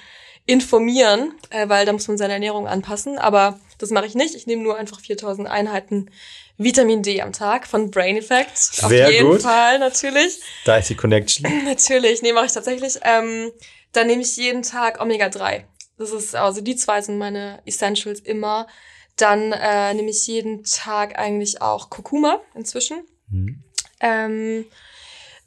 informieren, 0.47 1.33
äh, 1.51 1.69
weil 1.69 1.87
da 1.87 1.93
muss 1.93 2.07
man 2.07 2.19
seine 2.19 2.35
Ernährung 2.35 2.67
anpassen. 2.67 3.19
Aber 3.19 3.59
das 3.79 3.91
mache 3.91 4.07
ich 4.07 4.15
nicht. 4.15 4.35
Ich 4.35 4.47
nehme 4.47 4.63
nur 4.63 4.77
einfach 4.77 5.01
4000 5.01 5.49
Einheiten 5.49 6.11
Vitamin 6.59 7.03
D 7.03 7.21
am 7.23 7.33
Tag 7.33 7.67
von 7.67 7.91
Brain 7.91 8.17
Effect. 8.17 8.57
Sehr 8.57 9.07
Auf 9.07 9.13
jeden 9.13 9.31
gut. 9.31 9.43
Fall, 9.43 9.79
natürlich. 9.79 10.41
Da 10.65 10.77
ist 10.77 10.91
die 10.91 10.95
Connection. 10.95 11.51
Natürlich, 11.65 12.23
nee, 12.23 12.33
mache 12.33 12.47
ich 12.47 12.53
tatsächlich. 12.53 13.01
Ähm, 13.03 13.51
dann 13.93 14.07
nehme 14.07 14.23
ich 14.23 14.37
jeden 14.37 14.63
Tag 14.63 15.01
Omega-3. 15.01 15.65
Das 15.99 16.13
ist, 16.13 16.37
also 16.37 16.61
die 16.61 16.77
zwei 16.77 17.01
sind 17.01 17.19
meine 17.19 17.61
Essentials 17.65 18.21
immer. 18.21 18.69
Dann 19.17 19.53
äh, 19.53 19.95
nehme 19.95 20.11
ich 20.11 20.27
jeden 20.27 20.65
Tag 20.65 21.19
eigentlich 21.19 21.63
auch 21.63 21.89
Kurkuma 21.91 22.41
inzwischen. 22.55 23.05
Mhm. 23.31 23.63
Ähm, 24.01 24.65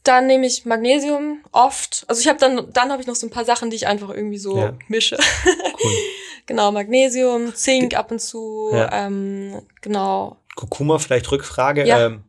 Dann 0.04 0.26
nehme 0.28 0.48
ich 0.48 0.64
Magnesium 0.66 1.44
oft. 1.52 2.06
Also 2.08 2.22
ich 2.22 2.28
habe 2.30 2.40
dann, 2.40 2.72
dann 2.72 2.92
habe 2.92 3.02
ich 3.02 3.08
noch 3.08 3.16
so 3.16 3.28
ein 3.28 3.30
paar 3.30 3.44
Sachen, 3.44 3.70
die 3.70 3.76
ich 3.76 3.88
einfach 3.88 4.10
irgendwie 4.10 4.38
so 4.38 4.58
Ja. 4.58 4.74
mische. 4.88 5.18
Cool. 5.18 5.92
genau, 6.46 6.72
Magnesium, 6.72 7.54
Zink 7.54 7.94
ab 7.94 8.10
und 8.12 8.20
zu, 8.22 8.70
Ja. 8.72 9.06
ähm, 9.06 9.62
genau. 9.82 10.38
Kurkuma, 10.56 10.98
vielleicht 11.00 11.30
Rückfrage. 11.30 11.86
Ja. 11.86 12.06
Ähm, 12.06 12.24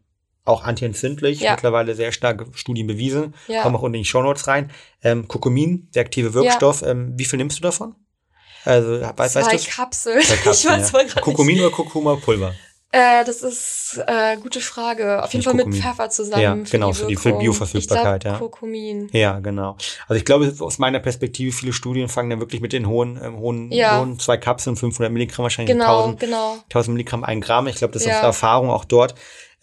auch 0.45 0.65
antientzündlich, 0.65 1.41
Ja. 1.41 1.53
mittlerweile 1.53 1.95
sehr 1.95 2.11
starke 2.11 2.47
Studien 2.55 2.87
bewiesen. 2.89 3.35
Ja. 3.47 3.63
Kommen 3.63 3.77
auch 3.77 3.83
unten 3.83 3.95
in 3.97 4.03
die 4.03 4.09
Shownotes 4.09 4.49
rein. 4.49 4.73
Ähm, 5.05 5.29
Kurkumin, 5.29 5.89
der 5.95 6.01
aktive 6.03 6.35
Wirkstoff. 6.35 6.83
Ähm, 6.83 7.13
wie 7.17 7.27
viel 7.27 7.37
nimmst 7.37 7.59
du 7.59 7.63
davon? 7.63 7.95
Also, 8.69 9.01
weißt, 9.01 9.33
Zwei 9.35 9.43
weißt? 9.47 9.71
Kapseln. 9.71 10.21
Zwei 10.23 10.37
Kapseln, 10.37 10.75
ich 10.85 10.93
weiß 10.93 10.93
ja. 10.93 10.99
mal 11.15 11.23
Kurkumin 11.23 11.61
oder 11.61 11.71
Kurkuma-Pulver? 11.71 12.55
Äh, 12.91 13.23
das 13.27 13.43
ist 13.43 14.01
äh, 14.07 14.39
gute 14.39 14.61
Frage. 14.61 15.23
Auf 15.23 15.31
jeden 15.35 15.45
Fall 15.45 15.53
mit 15.53 15.65
Kurkumin. 15.65 15.83
Pfeffer 15.83 16.09
zusammen. 16.09 16.43
Ja, 16.43 16.55
genau, 16.71 16.93
für 16.95 17.07
die- 17.07 17.17
für 17.17 17.21
die 17.21 17.25
Wirkung. 17.35 17.41
Bioverfügbarkeit, 17.43 18.15
ich 18.17 18.21
glaub, 18.23 18.33
ja. 18.35 18.39
Kurkumin. 18.39 19.09
Ja, 19.13 19.39
genau. 19.41 19.77
Also 20.07 20.19
ich 20.19 20.25
glaube, 20.25 20.55
aus 20.61 20.79
meiner 20.79 20.99
Perspektive, 20.99 21.53
viele 21.53 21.75
Studien 21.75 22.09
fangen 22.09 22.31
dann 22.31 22.41
wirklich 22.41 22.63
mit 22.63 22.73
den 22.73 22.89
hohen, 22.89 23.21
ähm, 23.23 23.37
hohen, 23.39 23.71
Ja. 23.73 24.01
hohen 24.01 24.19
zwei 24.19 24.39
Kapseln, 24.39 24.77
500 24.77 25.13
Milligramm, 25.13 25.43
wahrscheinlich 25.43 25.77
Genau, 25.77 25.99
1000, 26.05 26.21
genau. 26.21 26.57
1000 26.71 26.95
Milligramm, 26.95 27.25
ein 27.25 27.43
Gramm. 27.43 27.67
Ich 27.67 27.77
glaube, 27.77 27.93
das 27.93 28.03
ist 28.03 28.09
Ja. 28.09 28.15
der 28.21 28.23
Erfahrung 28.29 28.71
auch 28.71 28.87
dort. 28.87 29.15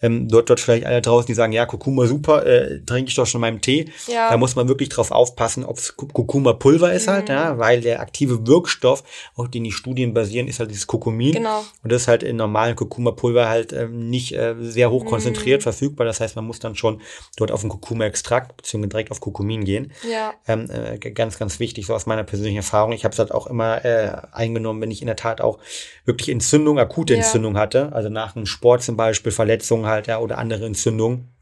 Ähm, 0.02 0.28
dort, 0.28 0.50
dort 0.50 0.60
vielleicht 0.60 0.84
alle 0.84 1.00
draußen, 1.00 1.26
die 1.26 1.32
sagen, 1.34 1.52
ja, 1.52 1.64
Kurkuma 1.64 2.06
super, 2.06 2.44
äh, 2.44 2.80
trinke 2.84 3.08
ich 3.08 3.14
doch 3.14 3.26
schon 3.26 3.38
in 3.38 3.40
meinem 3.42 3.60
Tee. 3.62 3.90
Ja. 4.08 4.30
Da 4.30 4.36
muss 4.36 4.54
man 4.54 4.68
wirklich 4.68 4.90
drauf 4.90 5.10
aufpassen, 5.10 5.64
ob 5.64 5.78
es 5.78 5.96
Kurkuma-Pulver 5.96 6.92
ist 6.92 7.06
Mhm. 7.06 7.10
halt, 7.12 7.28
ja, 7.30 7.58
weil 7.58 7.80
der 7.80 8.00
aktive 8.00 8.46
Wirkstoff, 8.46 9.02
auf 9.36 9.50
den 9.50 9.64
die 9.64 9.72
Studien 9.72 10.12
basieren, 10.12 10.48
ist 10.48 10.60
halt 10.60 10.70
dieses 10.70 10.86
Kurkumin. 10.86 11.32
Genau. 11.32 11.64
Und 11.82 11.90
das 11.92 12.02
ist 12.02 12.08
halt 12.08 12.22
in 12.22 12.36
normalen 12.36 12.76
Kurkuma-Pulver 12.76 13.48
halt 13.48 13.72
ähm, 13.72 14.10
nicht 14.10 14.32
äh, 14.34 14.54
sehr 14.60 14.90
hoch 14.90 15.06
konzentriert 15.06 15.60
Mhm. 15.60 15.62
verfügbar. 15.62 16.06
Das 16.06 16.20
heißt, 16.20 16.36
man 16.36 16.44
muss 16.44 16.58
dann 16.58 16.74
schon 16.76 17.00
dort 17.38 17.50
auf 17.50 17.62
den 17.62 17.70
Kurkuma-Extrakt 17.70 18.56
beziehungsweise 18.58 18.90
direkt 18.90 19.10
auf 19.12 19.20
Kurkumin 19.20 19.64
gehen. 19.64 19.92
Ja. 20.10 20.34
Ähm, 20.46 20.68
äh, 20.70 20.98
ganz, 20.98 21.38
ganz 21.38 21.58
wichtig, 21.58 21.86
so 21.86 21.94
aus 21.94 22.04
meiner 22.06 22.24
persönlichen 22.24 22.58
Erfahrung. 22.58 22.92
Ich 22.92 23.04
habe 23.04 23.12
es 23.14 23.18
halt 23.18 23.32
auch 23.32 23.46
immer 23.46 23.84
äh, 23.84 24.10
eingenommen, 24.32 24.80
wenn 24.82 24.90
ich 24.90 25.00
in 25.00 25.06
der 25.06 25.16
Tat 25.16 25.40
auch 25.40 25.58
wirklich 26.04 26.28
Entzündung, 26.28 26.78
akute 26.78 27.14
Ja. 27.14 27.20
Entzündung 27.20 27.56
hatte. 27.56 27.92
Also 27.92 28.10
nach 28.10 28.36
einem 28.36 28.44
Sport 28.46 28.82
zum 28.82 28.96
Beispiel, 28.98 29.32
Verletzungen 29.32 29.85
halt, 29.86 30.06
ja, 30.06 30.18
oder 30.18 30.38
andere 30.38 30.66
Entzündungen, 30.66 31.34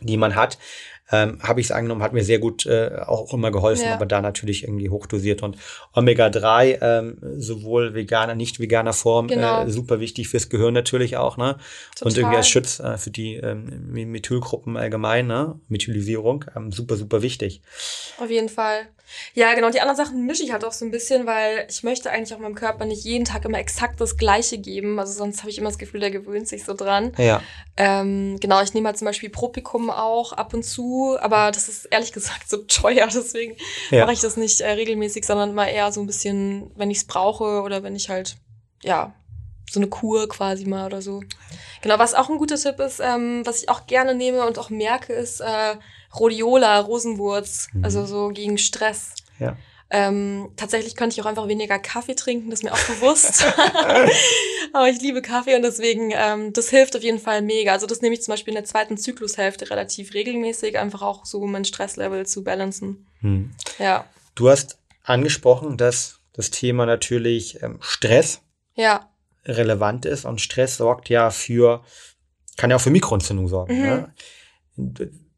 die 0.00 0.16
man 0.16 0.34
hat. 0.34 0.58
Ähm, 1.14 1.40
habe 1.42 1.60
ich 1.60 1.66
es 1.66 1.72
angenommen, 1.72 2.02
hat 2.02 2.14
mir 2.14 2.24
sehr 2.24 2.38
gut 2.38 2.64
äh, 2.64 2.90
auch 3.04 3.34
immer 3.34 3.50
geholfen, 3.50 3.84
Ja. 3.88 3.94
aber 3.94 4.06
da 4.06 4.22
natürlich 4.22 4.62
irgendwie 4.62 4.88
hochdosiert. 4.88 5.42
Und 5.42 5.58
Omega-3, 5.92 6.78
ähm, 6.80 7.18
sowohl 7.36 7.92
veganer, 7.92 8.34
nicht 8.34 8.60
veganer 8.60 8.94
Form, 8.94 9.26
Genau. 9.28 9.62
äh, 9.62 9.70
super 9.70 10.00
wichtig 10.00 10.28
fürs 10.28 10.48
Gehirn 10.48 10.72
natürlich 10.72 11.18
auch, 11.18 11.36
ne? 11.36 11.54
Und 11.54 11.58
Total. 11.98 12.16
irgendwie 12.18 12.36
als 12.38 12.48
Schutz 12.48 12.80
äh, 12.80 12.96
für 12.96 13.10
die 13.10 13.34
ähm, 13.34 13.88
Me- 13.92 14.06
Methylgruppen 14.06 14.76
allgemein, 14.78 15.26
ne? 15.26 15.60
Methylisierung, 15.68 16.46
ähm, 16.56 16.72
super, 16.72 16.96
super 16.96 17.20
wichtig. 17.20 17.60
Auf 18.18 18.30
jeden 18.30 18.48
Fall. 18.48 18.86
Ja, 19.34 19.54
genau. 19.54 19.70
Die 19.70 19.80
anderen 19.80 19.96
Sachen 19.96 20.26
mische 20.26 20.42
ich 20.42 20.52
halt 20.52 20.64
auch 20.64 20.72
so 20.72 20.84
ein 20.84 20.90
bisschen, 20.90 21.26
weil 21.26 21.66
ich 21.68 21.82
möchte 21.82 22.10
eigentlich 22.10 22.34
auch 22.34 22.38
meinem 22.38 22.54
Körper 22.54 22.84
nicht 22.84 23.04
jeden 23.04 23.24
Tag 23.24 23.44
immer 23.44 23.58
exakt 23.58 24.00
das 24.00 24.16
Gleiche 24.16 24.58
geben. 24.58 24.98
Also 24.98 25.12
sonst 25.12 25.40
habe 25.40 25.50
ich 25.50 25.58
immer 25.58 25.68
das 25.68 25.78
Gefühl, 25.78 26.00
der 26.00 26.10
gewöhnt 26.10 26.48
sich 26.48 26.64
so 26.64 26.74
dran. 26.74 27.12
Ja. 27.18 27.42
Ähm, 27.76 28.38
genau, 28.40 28.62
ich 28.62 28.74
nehme 28.74 28.88
halt 28.88 28.98
zum 28.98 29.06
Beispiel 29.06 29.30
Propicum 29.30 29.90
auch 29.90 30.32
ab 30.32 30.52
und 30.54 30.62
zu, 30.62 31.16
aber 31.20 31.50
das 31.50 31.68
ist 31.68 31.86
ehrlich 31.86 32.12
gesagt 32.12 32.48
so 32.48 32.56
teuer, 32.68 33.08
deswegen 33.12 33.56
Ja. 33.90 34.04
mache 34.04 34.14
ich 34.14 34.20
das 34.20 34.36
nicht 34.36 34.60
äh, 34.60 34.70
regelmäßig, 34.70 35.24
sondern 35.24 35.54
mal 35.54 35.66
eher 35.66 35.90
so 35.92 36.00
ein 36.00 36.06
bisschen, 36.06 36.70
wenn 36.76 36.90
ich 36.90 36.98
es 36.98 37.04
brauche 37.04 37.62
oder 37.62 37.82
wenn 37.82 37.96
ich 37.96 38.08
halt, 38.08 38.36
ja, 38.82 39.14
so 39.70 39.80
eine 39.80 39.88
Kur 39.88 40.28
quasi 40.28 40.66
mal 40.66 40.86
oder 40.86 41.00
so. 41.00 41.22
Genau, 41.80 41.98
was 41.98 42.14
auch 42.14 42.28
ein 42.28 42.36
guter 42.36 42.56
Tipp 42.56 42.78
ist, 42.78 43.00
ähm, 43.00 43.42
was 43.44 43.62
ich 43.62 43.68
auch 43.70 43.86
gerne 43.86 44.14
nehme 44.14 44.46
und 44.46 44.58
auch 44.58 44.68
merke, 44.68 45.14
ist 45.14 45.40
äh, 45.40 45.76
Rhodiola, 46.18 46.80
Rosenwurz, 46.80 47.68
Mhm. 47.72 47.84
also 47.84 48.04
so 48.06 48.28
gegen 48.28 48.58
Stress. 48.58 49.14
Ja. 49.38 49.56
Ähm, 49.94 50.50
tatsächlich 50.56 50.96
könnte 50.96 51.12
ich 51.14 51.20
auch 51.22 51.26
einfach 51.26 51.48
weniger 51.48 51.78
Kaffee 51.78 52.14
trinken, 52.14 52.48
das 52.48 52.60
ist 52.60 52.64
mir 52.64 52.72
auch 52.72 52.78
bewusst. 52.78 53.44
Aber 54.72 54.88
ich 54.88 55.00
liebe 55.02 55.20
Kaffee 55.20 55.54
und 55.54 55.62
deswegen, 55.62 56.12
ähm, 56.14 56.52
das 56.54 56.70
hilft 56.70 56.96
auf 56.96 57.02
jeden 57.02 57.18
Fall 57.18 57.42
mega. 57.42 57.72
Also 57.72 57.86
das 57.86 58.00
nehme 58.00 58.14
ich 58.14 58.22
zum 58.22 58.32
Beispiel 58.32 58.52
in 58.52 58.56
der 58.56 58.64
zweiten 58.64 58.96
Zyklushälfte 58.96 59.68
relativ 59.68 60.14
regelmäßig, 60.14 60.78
einfach 60.78 61.02
auch 61.02 61.26
so, 61.26 61.40
um 61.40 61.52
mein 61.52 61.64
Stresslevel 61.66 62.24
zu 62.26 62.42
balancen. 62.42 63.06
Hm. 63.20 63.52
Ja, 63.78 64.06
Du 64.34 64.48
hast 64.48 64.78
angesprochen, 65.04 65.76
dass 65.76 66.20
das 66.32 66.50
Thema 66.50 66.86
natürlich 66.86 67.62
ähm, 67.62 67.76
Stress 67.82 68.40
ja, 68.74 69.10
relevant 69.44 70.06
ist 70.06 70.24
und 70.24 70.40
Stress 70.40 70.78
sorgt 70.78 71.10
ja 71.10 71.28
für, 71.30 71.84
kann 72.56 72.70
ja 72.70 72.76
auch 72.76 72.80
für 72.80 72.88
Mikroentzündung 72.88 73.46
sorgen. 73.48 73.76
Mhm. 73.76 73.82
Ne? 73.82 74.14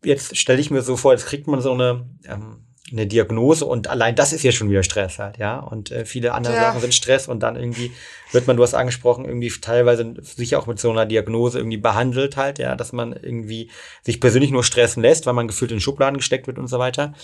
Jetzt 0.04 0.36
stelle 0.36 0.60
ich 0.60 0.70
mir 0.70 0.82
so 0.82 0.96
vor, 0.96 1.12
jetzt 1.12 1.26
kriegt 1.26 1.46
man 1.46 1.60
so 1.60 1.72
eine, 1.72 2.06
ähm, 2.28 2.58
eine 2.92 3.06
Diagnose 3.06 3.64
und 3.64 3.88
allein 3.88 4.14
das 4.14 4.32
ist 4.32 4.42
ja 4.42 4.52
schon 4.52 4.68
wieder 4.70 4.82
Stress 4.82 5.18
halt, 5.18 5.38
ja. 5.38 5.58
Und 5.58 5.90
äh, 5.90 6.04
viele 6.04 6.32
andere 6.34 6.54
Ja. 6.54 6.60
Sachen 6.60 6.80
sind 6.82 6.94
Stress 6.94 7.26
und 7.28 7.40
dann 7.42 7.56
irgendwie 7.56 7.90
wird 8.32 8.46
man, 8.46 8.56
du 8.56 8.62
hast 8.62 8.74
angesprochen, 8.74 9.24
irgendwie 9.24 9.48
teilweise 9.60 10.14
sicher 10.22 10.58
auch 10.58 10.66
mit 10.66 10.78
so 10.78 10.90
einer 10.90 11.06
Diagnose 11.06 11.58
irgendwie 11.58 11.78
behandelt 11.78 12.36
halt, 12.36 12.58
ja, 12.58 12.76
dass 12.76 12.92
man 12.92 13.12
irgendwie 13.12 13.70
sich 14.02 14.20
persönlich 14.20 14.50
nur 14.50 14.64
stressen 14.64 15.02
lässt, 15.02 15.24
weil 15.26 15.32
man 15.34 15.48
gefühlt 15.48 15.72
in 15.72 15.80
Schubladen 15.80 16.18
gesteckt 16.18 16.46
wird 16.46 16.58
und 16.58 16.66
so 16.68 16.78
weiter. 16.78 17.14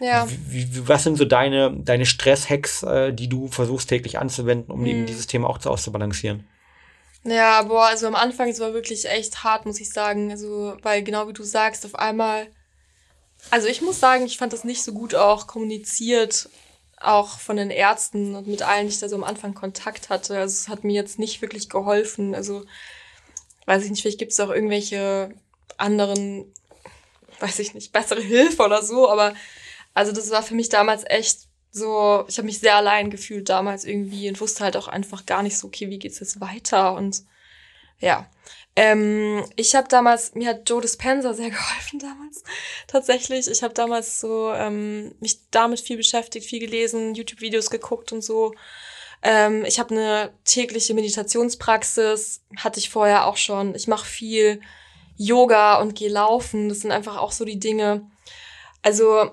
ja. 0.00 0.28
Wie, 0.48 0.68
was 0.86 1.04
sind 1.04 1.16
so 1.16 1.24
deine, 1.24 1.74
deine 1.78 2.04
Stresshacks, 2.04 2.82
äh, 2.82 3.12
die 3.14 3.28
du 3.28 3.48
versuchst 3.48 3.88
täglich 3.88 4.18
anzuwenden, 4.18 4.70
um 4.70 4.84
eben 4.84 5.00
Mhm. 5.02 5.06
dieses 5.06 5.26
Thema 5.26 5.48
auch 5.48 5.58
zu 5.58 5.70
auszubalancieren? 5.70 6.44
Ja, 7.26 7.62
boah, 7.62 7.86
also 7.86 8.06
am 8.06 8.14
Anfang, 8.14 8.48
es 8.48 8.60
war 8.60 8.72
wirklich 8.72 9.06
echt 9.06 9.42
hart, 9.42 9.66
muss 9.66 9.80
ich 9.80 9.90
sagen. 9.90 10.30
Also, 10.30 10.76
weil 10.82 11.02
genau 11.02 11.28
wie 11.28 11.32
du 11.32 11.42
sagst, 11.42 11.84
auf 11.84 11.96
einmal. 11.96 12.46
Also 13.50 13.68
ich 13.68 13.82
muss 13.82 14.00
sagen, 14.00 14.26
ich 14.26 14.38
fand 14.38 14.52
das 14.52 14.64
nicht 14.64 14.82
so 14.82 14.92
gut 14.92 15.14
auch 15.14 15.46
kommuniziert, 15.46 16.48
auch 17.00 17.38
von 17.38 17.56
den 17.56 17.70
Ärzten 17.70 18.34
und 18.34 18.46
mit 18.46 18.62
allen, 18.62 18.86
die 18.86 18.94
ich 18.94 19.00
da 19.00 19.08
so 19.08 19.16
am 19.16 19.24
Anfang 19.24 19.54
Kontakt 19.54 20.08
hatte. 20.08 20.38
Also 20.38 20.52
es 20.52 20.68
hat 20.68 20.84
mir 20.84 20.94
jetzt 20.94 21.18
nicht 21.18 21.42
wirklich 21.42 21.68
geholfen. 21.68 22.34
Also, 22.34 22.64
weiß 23.66 23.84
ich 23.84 23.90
nicht, 23.90 24.02
vielleicht 24.02 24.18
gibt 24.18 24.32
es 24.32 24.40
auch 24.40 24.50
irgendwelche 24.50 25.30
anderen, 25.78 26.52
weiß 27.40 27.58
ich 27.58 27.74
nicht, 27.74 27.92
bessere 27.92 28.20
Hilfe 28.22 28.62
oder 28.62 28.82
so, 28.82 29.10
aber 29.10 29.34
also 29.94 30.12
das 30.12 30.30
war 30.30 30.42
für 30.42 30.54
mich 30.54 30.68
damals 30.68 31.04
echt 31.06 31.45
so, 31.76 32.24
ich 32.26 32.38
habe 32.38 32.46
mich 32.46 32.58
sehr 32.58 32.76
allein 32.76 33.10
gefühlt 33.10 33.50
damals 33.50 33.84
irgendwie 33.84 34.28
und 34.30 34.40
wusste 34.40 34.64
halt 34.64 34.76
auch 34.78 34.88
einfach 34.88 35.26
gar 35.26 35.42
nicht 35.42 35.58
so, 35.58 35.66
okay, 35.66 35.90
wie 35.90 35.98
geht's 35.98 36.20
jetzt 36.20 36.40
weiter 36.40 36.94
und 36.94 37.22
ja. 38.00 38.30
Ähm, 38.74 39.44
ich 39.56 39.74
habe 39.74 39.88
damals, 39.88 40.34
mir 40.34 40.48
hat 40.48 40.68
Joe 40.68 40.80
Dispenza 40.80 41.34
sehr 41.34 41.50
geholfen 41.50 41.98
damals, 41.98 42.44
tatsächlich. 42.86 43.46
Ich 43.48 43.62
habe 43.62 43.74
damals 43.74 44.20
so 44.20 44.52
ähm, 44.52 45.14
mich 45.20 45.50
damit 45.50 45.80
viel 45.80 45.98
beschäftigt, 45.98 46.46
viel 46.46 46.60
gelesen, 46.60 47.14
YouTube-Videos 47.14 47.70
geguckt 47.70 48.10
und 48.12 48.24
so. 48.24 48.54
Ähm, 49.22 49.64
ich 49.66 49.78
habe 49.78 49.94
eine 49.94 50.32
tägliche 50.44 50.94
Meditationspraxis, 50.94 52.42
hatte 52.56 52.78
ich 52.80 52.88
vorher 52.90 53.26
auch 53.26 53.36
schon. 53.36 53.74
Ich 53.74 53.86
mache 53.86 54.06
viel 54.06 54.60
Yoga 55.16 55.80
und 55.80 55.94
gehe 55.94 56.10
laufen. 56.10 56.68
Das 56.68 56.80
sind 56.80 56.92
einfach 56.92 57.16
auch 57.18 57.32
so 57.32 57.44
die 57.44 57.58
Dinge. 57.58 58.10
Also 58.82 59.30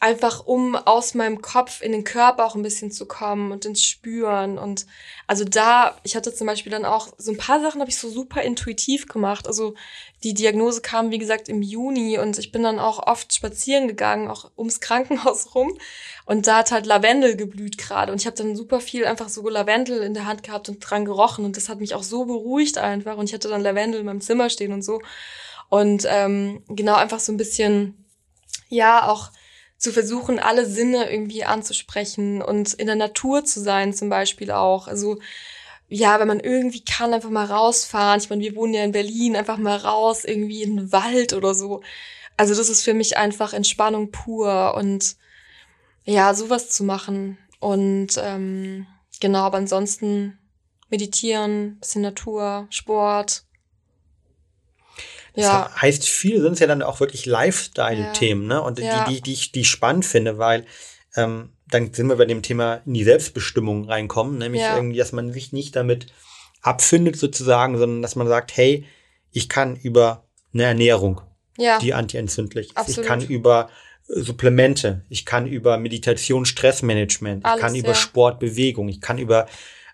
einfach 0.00 0.46
um 0.46 0.76
aus 0.76 1.12
meinem 1.12 1.42
Kopf 1.42 1.82
in 1.82 1.92
den 1.92 2.04
Körper 2.04 2.46
auch 2.46 2.54
ein 2.54 2.62
bisschen 2.62 2.90
zu 2.90 3.04
kommen 3.04 3.52
und 3.52 3.66
ins 3.66 3.84
Spüren. 3.84 4.56
Und 4.56 4.86
also 5.26 5.44
da, 5.44 5.94
ich 6.04 6.16
hatte 6.16 6.34
zum 6.34 6.46
Beispiel 6.46 6.72
dann 6.72 6.86
auch 6.86 7.08
so 7.18 7.30
ein 7.30 7.36
paar 7.36 7.60
Sachen 7.60 7.82
habe 7.82 7.90
ich 7.90 7.98
so 7.98 8.08
super 8.08 8.40
intuitiv 8.40 9.08
gemacht. 9.08 9.46
Also 9.46 9.74
die 10.24 10.32
Diagnose 10.32 10.80
kam, 10.80 11.10
wie 11.10 11.18
gesagt, 11.18 11.50
im 11.50 11.60
Juni 11.60 12.18
und 12.18 12.38
ich 12.38 12.50
bin 12.50 12.62
dann 12.62 12.78
auch 12.78 13.06
oft 13.06 13.34
spazieren 13.34 13.88
gegangen, 13.88 14.28
auch 14.28 14.50
ums 14.56 14.80
Krankenhaus 14.80 15.54
rum. 15.54 15.76
Und 16.24 16.46
da 16.46 16.56
hat 16.56 16.72
halt 16.72 16.86
Lavendel 16.86 17.36
geblüht 17.36 17.76
gerade. 17.76 18.10
Und 18.10 18.22
ich 18.22 18.26
habe 18.26 18.36
dann 18.36 18.56
super 18.56 18.80
viel 18.80 19.04
einfach 19.04 19.28
so 19.28 19.46
Lavendel 19.46 20.00
in 20.00 20.14
der 20.14 20.24
Hand 20.24 20.42
gehabt 20.42 20.70
und 20.70 20.78
dran 20.80 21.04
gerochen. 21.04 21.44
Und 21.44 21.58
das 21.58 21.68
hat 21.68 21.78
mich 21.78 21.94
auch 21.94 22.02
so 22.02 22.24
beruhigt 22.24 22.78
einfach. 22.78 23.18
Und 23.18 23.26
ich 23.26 23.34
hatte 23.34 23.48
dann 23.48 23.60
Lavendel 23.60 24.00
in 24.00 24.06
meinem 24.06 24.22
Zimmer 24.22 24.48
stehen 24.48 24.72
und 24.72 24.82
so. 24.82 25.02
Und 25.68 26.06
ähm, 26.08 26.62
genau 26.68 26.94
einfach 26.94 27.20
so 27.20 27.32
ein 27.32 27.36
bisschen, 27.36 28.06
ja, 28.70 29.06
auch 29.06 29.30
zu 29.80 29.92
versuchen, 29.92 30.38
alle 30.38 30.66
Sinne 30.66 31.10
irgendwie 31.10 31.44
anzusprechen 31.44 32.42
und 32.42 32.74
in 32.74 32.86
der 32.86 32.96
Natur 32.96 33.44
zu 33.46 33.60
sein 33.60 33.94
zum 33.94 34.10
Beispiel 34.10 34.50
auch. 34.50 34.86
Also 34.86 35.18
ja, 35.88 36.20
wenn 36.20 36.28
man 36.28 36.38
irgendwie 36.38 36.84
kann, 36.84 37.14
einfach 37.14 37.30
mal 37.30 37.46
rausfahren. 37.46 38.20
Ich 38.20 38.28
meine, 38.28 38.42
wir 38.42 38.54
wohnen 38.54 38.74
ja 38.74 38.84
in 38.84 38.92
Berlin, 38.92 39.36
einfach 39.36 39.56
mal 39.56 39.78
raus, 39.78 40.24
irgendwie 40.24 40.62
in 40.62 40.76
den 40.76 40.92
Wald 40.92 41.32
oder 41.32 41.54
so. 41.54 41.82
Also 42.36 42.54
das 42.54 42.68
ist 42.68 42.84
für 42.84 42.94
mich 42.94 43.16
einfach 43.16 43.54
Entspannung 43.54 44.10
pur 44.12 44.74
und 44.76 45.16
ja, 46.04 46.34
sowas 46.34 46.68
zu 46.68 46.84
machen. 46.84 47.38
Und 47.58 48.20
ähm, 48.22 48.86
genau, 49.18 49.40
aber 49.40 49.58
ansonsten 49.58 50.38
meditieren, 50.90 51.78
bisschen 51.80 52.02
Natur, 52.02 52.66
Sport. 52.68 53.44
Ja, 55.34 55.64
Das 55.72 55.82
heißt, 55.82 56.08
viel 56.08 56.40
sind 56.40 56.54
es 56.54 56.58
ja 56.60 56.66
dann 56.66 56.82
auch 56.82 57.00
wirklich 57.00 57.26
Lifestyle-Themen, 57.26 58.46
ne? 58.46 58.62
Und 58.62 58.78
Ja. 58.78 59.04
die, 59.04 59.14
die, 59.14 59.20
die, 59.22 59.32
ich, 59.32 59.52
die 59.52 59.60
ich 59.60 59.68
spannend 59.68 60.04
finde, 60.04 60.38
weil 60.38 60.64
ähm, 61.16 61.50
dann 61.68 61.92
sind 61.92 62.08
wir 62.08 62.16
bei 62.16 62.24
dem 62.24 62.42
Thema 62.42 62.80
in 62.86 62.94
die 62.94 63.04
Selbstbestimmung 63.04 63.84
reinkommen, 63.88 64.38
nämlich 64.38 64.62
Ja. 64.62 64.74
irgendwie, 64.76 64.98
dass 64.98 65.12
man 65.12 65.32
sich 65.32 65.52
nicht 65.52 65.76
damit 65.76 66.06
abfindet 66.62 67.16
sozusagen, 67.16 67.78
sondern 67.78 68.02
dass 68.02 68.16
man 68.16 68.28
sagt, 68.28 68.56
hey, 68.56 68.84
ich 69.32 69.48
kann 69.48 69.76
über 69.76 70.24
eine 70.52 70.64
Ernährung 70.64 71.20
Ja. 71.56 71.78
die 71.78 71.94
antientzündlich 71.94 72.66
ist. 72.66 72.72
Ich 72.72 72.78
Absolut. 72.78 73.06
kann 73.06 73.20
über 73.22 73.70
Supplemente, 74.06 75.04
ich 75.08 75.24
kann 75.24 75.46
über 75.46 75.78
Meditation, 75.78 76.44
Stressmanagement, 76.44 77.44
ich 77.44 77.50
Alles, 77.50 77.60
kann 77.60 77.74
über 77.76 77.88
ja. 77.90 77.94
Sport, 77.94 78.40
Bewegung, 78.40 78.88
ich 78.88 79.00
kann 79.00 79.18
über 79.18 79.46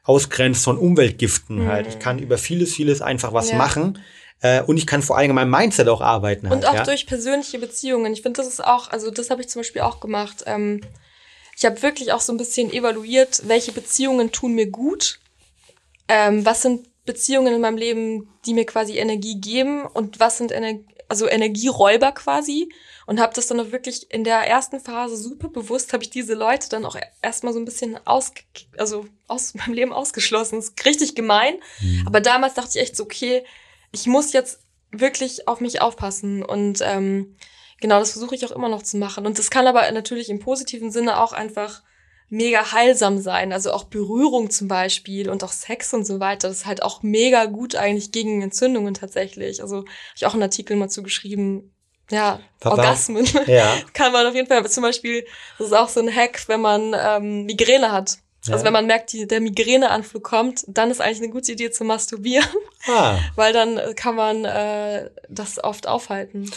Ausgrenzen 0.04 0.62
von 0.62 0.78
Umweltgiften 0.78 1.66
halt, 1.66 1.86
Mhm. 1.86 1.92
ich 1.92 1.98
kann 1.98 2.18
über 2.18 2.38
vieles, 2.38 2.74
vieles 2.74 3.02
einfach 3.02 3.32
was 3.32 3.50
Ja. 3.50 3.58
machen. 3.58 3.98
Äh, 4.40 4.62
und 4.62 4.76
ich 4.76 4.86
kann 4.86 5.02
vor 5.02 5.16
allem 5.16 5.30
an 5.30 5.48
meinem 5.48 5.50
Mindset 5.50 5.88
auch 5.88 6.00
arbeiten. 6.00 6.46
Und 6.46 6.52
halt, 6.52 6.66
auch 6.66 6.74
ja? 6.74 6.84
durch 6.84 7.06
persönliche 7.06 7.58
Beziehungen. 7.58 8.12
Ich 8.12 8.22
finde, 8.22 8.38
das 8.42 8.48
ist 8.48 8.64
auch, 8.64 8.90
also 8.90 9.10
das 9.10 9.30
habe 9.30 9.40
ich 9.40 9.48
zum 9.48 9.60
Beispiel 9.60 9.82
auch 9.82 10.00
gemacht. 10.00 10.44
Ähm, 10.46 10.80
ich 11.56 11.64
habe 11.64 11.80
wirklich 11.82 12.12
auch 12.12 12.20
so 12.20 12.32
ein 12.32 12.36
bisschen 12.36 12.72
evaluiert, 12.72 13.42
welche 13.46 13.72
Beziehungen 13.72 14.30
tun 14.30 14.54
mir 14.54 14.70
gut. 14.70 15.20
Ähm, 16.08 16.44
was 16.44 16.62
sind 16.62 16.86
Beziehungen 17.06 17.54
in 17.54 17.60
meinem 17.60 17.78
Leben, 17.78 18.28
die 18.44 18.52
mir 18.52 18.66
quasi 18.66 18.98
Energie 18.98 19.40
geben 19.40 19.86
und 19.86 20.20
was 20.20 20.38
sind 20.38 20.52
Ener 20.52 20.78
also 21.08 21.28
Energieräuber 21.28 22.12
quasi. 22.12 22.68
Und 23.06 23.20
habe 23.20 23.32
das 23.32 23.46
dann 23.46 23.60
auch 23.60 23.70
wirklich 23.70 24.10
in 24.10 24.24
der 24.24 24.38
ersten 24.38 24.80
Phase 24.80 25.16
super 25.16 25.48
bewusst, 25.48 25.92
habe 25.92 26.02
ich 26.02 26.10
diese 26.10 26.34
Leute 26.34 26.68
dann 26.68 26.84
auch 26.84 26.96
erstmal 27.22 27.52
so 27.52 27.60
ein 27.60 27.64
bisschen 27.64 28.04
aus, 28.04 28.32
also 28.76 29.06
aus 29.28 29.54
meinem 29.54 29.74
Leben 29.74 29.92
ausgeschlossen. 29.92 30.56
Das 30.56 30.70
ist 30.70 30.84
richtig 30.84 31.14
gemein. 31.14 31.54
Mhm. 31.80 32.02
Aber 32.06 32.20
damals 32.20 32.54
dachte 32.54 32.70
ich 32.74 32.82
echt 32.82 32.96
so, 32.96 33.04
okay, 33.04 33.44
ich 33.92 34.06
muss 34.06 34.32
jetzt 34.32 34.60
wirklich 34.90 35.48
auf 35.48 35.60
mich 35.60 35.80
aufpassen. 35.80 36.42
Und 36.42 36.80
ähm, 36.82 37.36
genau, 37.80 37.98
das 37.98 38.12
versuche 38.12 38.34
ich 38.34 38.44
auch 38.46 38.52
immer 38.52 38.68
noch 38.68 38.82
zu 38.82 38.96
machen. 38.96 39.26
Und 39.26 39.38
das 39.38 39.50
kann 39.50 39.66
aber 39.66 39.90
natürlich 39.92 40.30
im 40.30 40.38
positiven 40.38 40.90
Sinne 40.90 41.20
auch 41.20 41.32
einfach 41.32 41.82
mega 42.28 42.72
heilsam 42.72 43.18
sein. 43.18 43.52
Also 43.52 43.72
auch 43.72 43.84
Berührung 43.84 44.50
zum 44.50 44.68
Beispiel 44.68 45.30
und 45.30 45.44
auch 45.44 45.52
Sex 45.52 45.94
und 45.94 46.06
so 46.06 46.20
weiter. 46.20 46.48
Das 46.48 46.58
ist 46.58 46.66
halt 46.66 46.82
auch 46.82 47.02
mega 47.02 47.44
gut 47.46 47.76
eigentlich 47.76 48.12
gegen 48.12 48.42
Entzündungen 48.42 48.94
tatsächlich. 48.94 49.62
Also 49.62 49.78
habe 49.78 49.88
ich 50.16 50.26
auch 50.26 50.34
einen 50.34 50.42
Artikel 50.42 50.76
mal 50.76 50.88
zugeschrieben. 50.88 51.72
Ja, 52.10 52.40
Warum? 52.60 52.78
Orgasmen. 52.78 53.28
Ja. 53.46 53.76
kann 53.92 54.12
man 54.12 54.26
auf 54.26 54.34
jeden 54.34 54.46
Fall, 54.46 54.68
zum 54.70 54.82
Beispiel, 54.82 55.26
das 55.58 55.68
ist 55.68 55.72
auch 55.72 55.88
so 55.88 56.00
ein 56.00 56.14
Hack, 56.14 56.44
wenn 56.46 56.60
man 56.60 56.94
ähm, 56.96 57.46
Migräne 57.46 57.90
hat. 57.90 58.18
Also 58.52 58.64
wenn 58.64 58.72
man 58.72 58.86
merkt, 58.86 59.12
die, 59.12 59.26
der 59.26 59.40
Migräneanflug 59.40 60.22
kommt, 60.22 60.64
dann 60.68 60.90
ist 60.90 61.00
eigentlich 61.00 61.18
eine 61.22 61.30
gute 61.30 61.52
Idee 61.52 61.70
zu 61.70 61.84
masturbieren, 61.84 62.46
Ah, 62.88 63.18
weil 63.36 63.52
dann 63.52 63.78
äh, 63.78 63.94
kann 63.94 64.14
man 64.14 64.44
äh, 64.44 65.10
das 65.28 65.62
oft 65.62 65.86
aufhalten. 65.88 66.50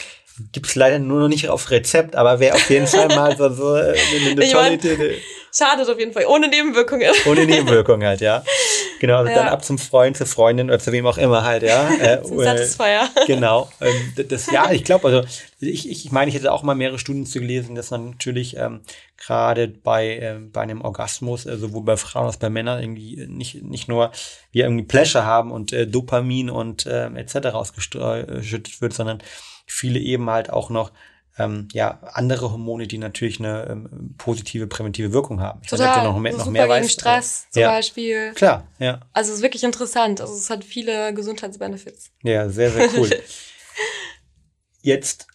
gibt's 0.52 0.76
leider 0.76 1.00
nur 1.00 1.20
noch 1.22 1.28
nicht 1.28 1.50
auf 1.50 1.70
Rezept, 1.72 2.16
aber 2.16 2.40
wäre 2.40 2.56
auf 2.56 2.70
jeden 2.70 2.88
Fall 2.88 3.08
mal 3.10 3.36
so, 3.38 3.50
so 3.50 3.76
äh, 3.76 3.96
eine, 4.20 4.32
eine 4.32 4.44
Ich 4.44 4.52
tolle 4.52 4.64
mein- 4.70 4.74
Idee. 4.80 5.18
Schadet 5.52 5.90
auf 5.90 5.98
jeden 5.98 6.14
Fall, 6.14 6.26
ohne 6.28 6.48
Nebenwirkungen. 6.48 7.12
Ohne 7.26 7.46
Nebenwirkung 7.46 8.04
halt, 8.04 8.22
ja. 8.22 8.44
Genau, 9.00 9.18
also 9.18 9.32
Ja. 9.32 9.38
dann 9.38 9.48
ab 9.48 9.64
zum 9.64 9.78
Freund, 9.78 10.18
zur 10.18 10.28
Freundin 10.28 10.68
oder 10.68 10.80
zu 10.80 10.92
wem 10.92 11.06
auch 11.08 11.18
immer 11.18 11.44
halt, 11.44 11.64
ja. 11.64 11.90
Äh, 12.00 12.22
Zum 12.22 12.40
äh, 12.40 12.44
Satisfier. 12.44 13.10
Genau. 13.28 13.70
Ähm, 13.82 14.26
das, 14.28 14.52
ja, 14.52 14.72
ich 14.72 14.84
glaube, 14.84 15.08
also 15.08 15.28
ich, 15.60 15.90
ich, 15.90 16.06
ich 16.06 16.12
meine, 16.12 16.30
ich 16.30 16.36
hätte 16.36 16.52
auch 16.52 16.64
mal 16.64 16.76
mehrere 16.76 17.00
Studien 17.00 17.26
zu 17.26 17.40
gelesen, 17.40 17.76
dass 17.76 17.92
man 17.92 18.12
natürlich 18.12 18.58
ähm, 18.58 18.82
gerade 19.18 19.68
bei, 19.68 20.20
ähm, 20.20 20.52
bei 20.52 20.62
einem 20.62 20.82
Orgasmus, 20.82 21.46
äh, 21.46 21.58
sowohl 21.58 21.84
bei 21.84 21.98
Frauen 21.98 22.26
als 22.28 22.38
bei 22.38 22.50
Männern, 22.50 22.82
irgendwie 22.82 23.26
nicht, 23.28 23.64
nicht 23.64 23.88
nur 23.88 24.12
wir 24.52 24.66
irgendwie 24.66 24.86
Pleasure 24.86 25.26
haben 25.26 25.52
und 25.52 25.74
äh, 25.74 25.88
Dopamin 25.88 26.50
und 26.50 26.88
ähm, 26.90 27.16
etc. 27.16 27.48
ausgeschüttet 27.54 28.82
wird, 28.82 28.94
sondern 28.94 29.22
viele 29.66 30.00
eben 30.00 30.30
halt 30.30 30.50
auch 30.50 30.70
noch 30.70 30.92
ähm, 31.40 31.68
ja, 31.72 32.00
andere 32.14 32.52
Hormone, 32.52 32.86
die 32.88 32.98
natürlich 32.98 33.40
eine 33.40 33.68
ähm, 33.70 34.16
positive 34.18 34.68
präventive 34.68 35.14
Wirkung 35.14 35.40
haben. 35.42 35.62
Ich 35.64 35.72
weiß 35.72 35.80
nicht, 35.80 35.88
ob 35.88 35.94
Total. 35.96 36.08
du 36.08 36.14
noch 36.14 36.20
mehr, 36.20 36.32
Also 36.34 36.38
noch 36.40 36.46
super 36.46 36.52
mehr 36.52 36.68
gegen 36.68 36.86
weißt. 36.86 36.92
Stress 36.92 37.48
zum 37.50 37.62
ja. 37.62 37.72
Beispiel. 37.72 38.32
Klar, 38.34 38.68
ja. 38.80 39.00
Also 39.14 39.32
es 39.32 39.38
ist 39.38 39.44
wirklich 39.44 39.64
interessant. 39.64 40.22
Also 40.22 40.34
es 40.34 40.50
hat 40.50 40.64
viele 40.64 41.14
Gesundheitsbenefits. 41.14 42.12
Ja, 42.24 42.50
sehr, 42.50 42.72
sehr 42.72 42.90
cool. 42.96 43.10
Jetzt 44.82 45.28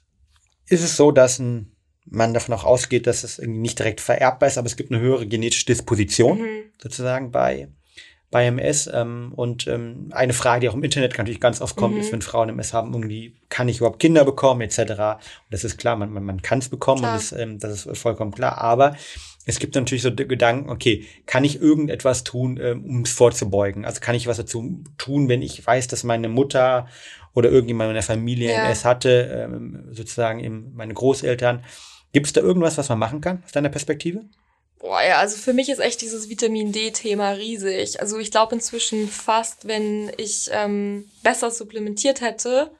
ist 0.68 0.82
es 0.82 0.96
so, 0.96 1.10
dass 1.12 1.38
ein, 1.38 1.76
man 2.06 2.32
davon 2.34 2.54
auch 2.54 2.64
ausgeht, 2.64 3.06
dass 3.06 3.24
es 3.24 3.38
irgendwie 3.38 3.60
nicht 3.60 3.78
direkt 3.78 4.00
vererbbar 4.00 4.48
ist, 4.48 4.58
aber 4.58 4.66
es 4.66 4.76
gibt 4.76 4.90
eine 4.90 5.00
höhere 5.00 5.26
genetische 5.26 5.66
Disposition 5.66 6.38
Mhm. 6.40 6.62
sozusagen 6.82 7.30
bei, 7.30 7.68
bei 8.34 8.46
MS. 8.46 8.90
Ähm, 8.92 9.32
und 9.36 9.68
ähm, 9.68 10.08
eine 10.10 10.32
Frage, 10.32 10.62
die 10.62 10.68
auch 10.68 10.74
im 10.74 10.82
Internet 10.82 11.16
natürlich 11.16 11.40
ganz 11.40 11.60
oft 11.60 11.76
kommt, 11.76 11.94
Mhm. 11.94 12.00
ist, 12.00 12.10
wenn 12.12 12.20
Frauen 12.20 12.48
MS 12.48 12.72
haben, 12.74 12.92
irgendwie, 12.92 13.36
kann 13.48 13.68
ich 13.68 13.76
überhaupt 13.78 14.00
Kinder 14.00 14.24
bekommen, 14.24 14.60
etc. 14.60 14.78
Und 14.80 15.18
das 15.52 15.62
ist 15.62 15.78
klar, 15.78 15.94
man, 15.94 16.10
man, 16.12 16.24
man 16.24 16.42
kann 16.42 16.58
es 16.58 16.68
bekommen 16.68 17.02
Klar. 17.02 17.12
und 17.12 17.16
das, 17.22 17.32
ähm, 17.32 17.58
das 17.60 17.86
ist 17.86 17.98
vollkommen 17.98 18.32
klar. 18.32 18.58
Aber 18.58 18.96
es 19.46 19.60
gibt 19.60 19.76
natürlich 19.76 20.02
so 20.02 20.12
Gedanken, 20.12 20.68
okay, 20.68 21.04
kann 21.26 21.44
ich 21.44 21.60
irgendetwas 21.60 22.24
tun, 22.24 22.58
ähm, 22.60 22.84
um 22.84 23.02
es 23.02 23.12
vorzubeugen? 23.12 23.84
Also 23.84 24.00
kann 24.00 24.16
ich 24.16 24.26
was 24.26 24.38
dazu 24.38 24.82
tun, 24.98 25.28
wenn 25.28 25.40
ich 25.40 25.64
weiß, 25.64 25.86
dass 25.86 26.02
meine 26.02 26.28
Mutter 26.28 26.88
oder 27.34 27.50
irgendjemand 27.50 27.88
in 27.90 27.94
der 27.94 28.02
Familie 28.02 28.50
Ja. 28.50 28.64
MS 28.64 28.84
hatte, 28.84 29.44
ähm, 29.44 29.84
sozusagen 29.92 30.40
eben 30.40 30.72
meine 30.74 30.94
Großeltern. 30.94 31.62
Gibt 32.12 32.26
es 32.26 32.32
da 32.32 32.40
irgendwas, 32.40 32.78
was 32.78 32.88
man 32.88 32.98
machen 32.98 33.20
kann 33.20 33.42
aus 33.44 33.52
deiner 33.52 33.68
Perspektive? 33.68 34.22
Boah, 34.84 35.00
ja, 35.02 35.16
also 35.16 35.38
für 35.38 35.54
mich 35.54 35.70
ist 35.70 35.78
echt 35.78 36.02
dieses 36.02 36.28
Vitamin 36.28 36.70
D-Thema 36.70 37.30
riesig. 37.30 38.02
Also 38.02 38.18
ich 38.18 38.30
glaube 38.30 38.54
inzwischen 38.54 39.08
fast, 39.08 39.66
wenn 39.66 40.12
ich 40.18 40.50
ähm, 40.52 41.06
besser 41.22 41.50
supplementiert 41.50 42.20
hätte, 42.20 42.70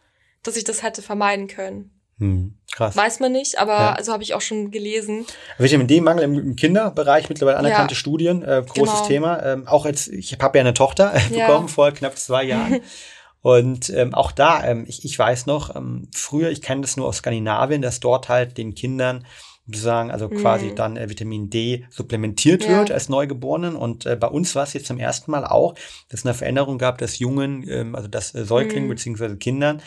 dass 0.43 0.57
ich 0.59 0.65
das 0.65 0.83
hätte 0.83 1.01
vermeiden 1.01 1.47
können. 1.49 1.99
Hm, 2.19 2.59
krass. 2.71 2.95
Weiß 2.95 3.21
man 3.21 3.33
nicht, 3.33 3.59
aber 3.59 3.73
Ja. 3.73 3.93
also 3.95 4.13
habe 4.13 4.23
ich 4.23 4.35
auch 4.35 4.43
schon 4.43 4.71
gelesen. 4.71 5.25
Vitamin 5.57 5.87
D-Mangel 5.87 6.25
im, 6.25 6.57
Kinderbereich, 6.57 7.31
mittlerweile 7.31 7.57
anerkannte 7.57 7.95
Ja. 7.95 7.99
Studien, 7.99 8.43
äh, 8.43 8.63
großes 8.69 8.97
Genau. 8.97 9.07
Thema. 9.07 9.43
Ähm, 9.43 9.67
auch 9.67 9.87
jetzt, 9.87 10.09
ich 10.09 10.37
habe 10.43 10.59
ja 10.59 10.61
eine 10.63 10.75
Tochter 10.75 11.15
äh, 11.15 11.35
Ja. 11.35 11.47
bekommen 11.47 11.69
vor 11.71 11.91
knapp 11.93 12.19
zwei 12.19 12.45
Jahren. 12.45 12.83
Und 13.41 13.89
ähm, 13.89 14.13
auch 14.15 14.31
da, 14.31 14.63
ähm, 14.63 14.85
ich, 14.87 15.07
ich 15.07 15.19
weiß 15.19 15.47
noch, 15.47 15.75
ähm, 15.75 16.09
früher, 16.15 16.51
ich 16.51 16.61
kenne 16.61 16.83
das 16.83 16.99
nur 16.99 17.07
aus 17.07 17.17
Skandinavien, 17.17 17.81
dass 17.81 17.99
dort 18.01 18.29
halt 18.29 18.59
den 18.59 18.75
Kindern 18.75 19.25
sozusagen, 19.67 20.11
also 20.11 20.29
quasi 20.29 20.67
Mhm. 20.67 20.75
dann 20.75 20.97
äh, 20.97 21.09
Vitamin 21.09 21.49
D 21.51 21.87
supplementiert 21.91 22.67
Ja. 22.67 22.79
wird 22.79 22.91
als 22.91 23.09
Neugeborenen. 23.09 23.77
Und 23.77 24.05
äh, 24.07 24.17
bei 24.17 24.27
uns 24.29 24.55
war 24.55 24.65
es 24.65 24.73
jetzt 24.75 24.87
zum 24.87 24.99
ersten 24.99 25.31
Mal 25.31 25.45
auch, 25.47 25.75
dass 26.09 26.21
es 26.21 26.27
eine 26.27 26.35
Veränderung 26.35 26.79
gab, 26.79 26.99
dass 26.99 27.19
Jungen, 27.19 27.67
ähm, 27.69 27.95
also 27.95 28.09
dass 28.09 28.35
äh, 28.35 28.45
Säuglingen 28.45 28.85
Mhm. 28.89 28.91
beziehungsweise 28.95 29.37
Kindern, 29.37 29.81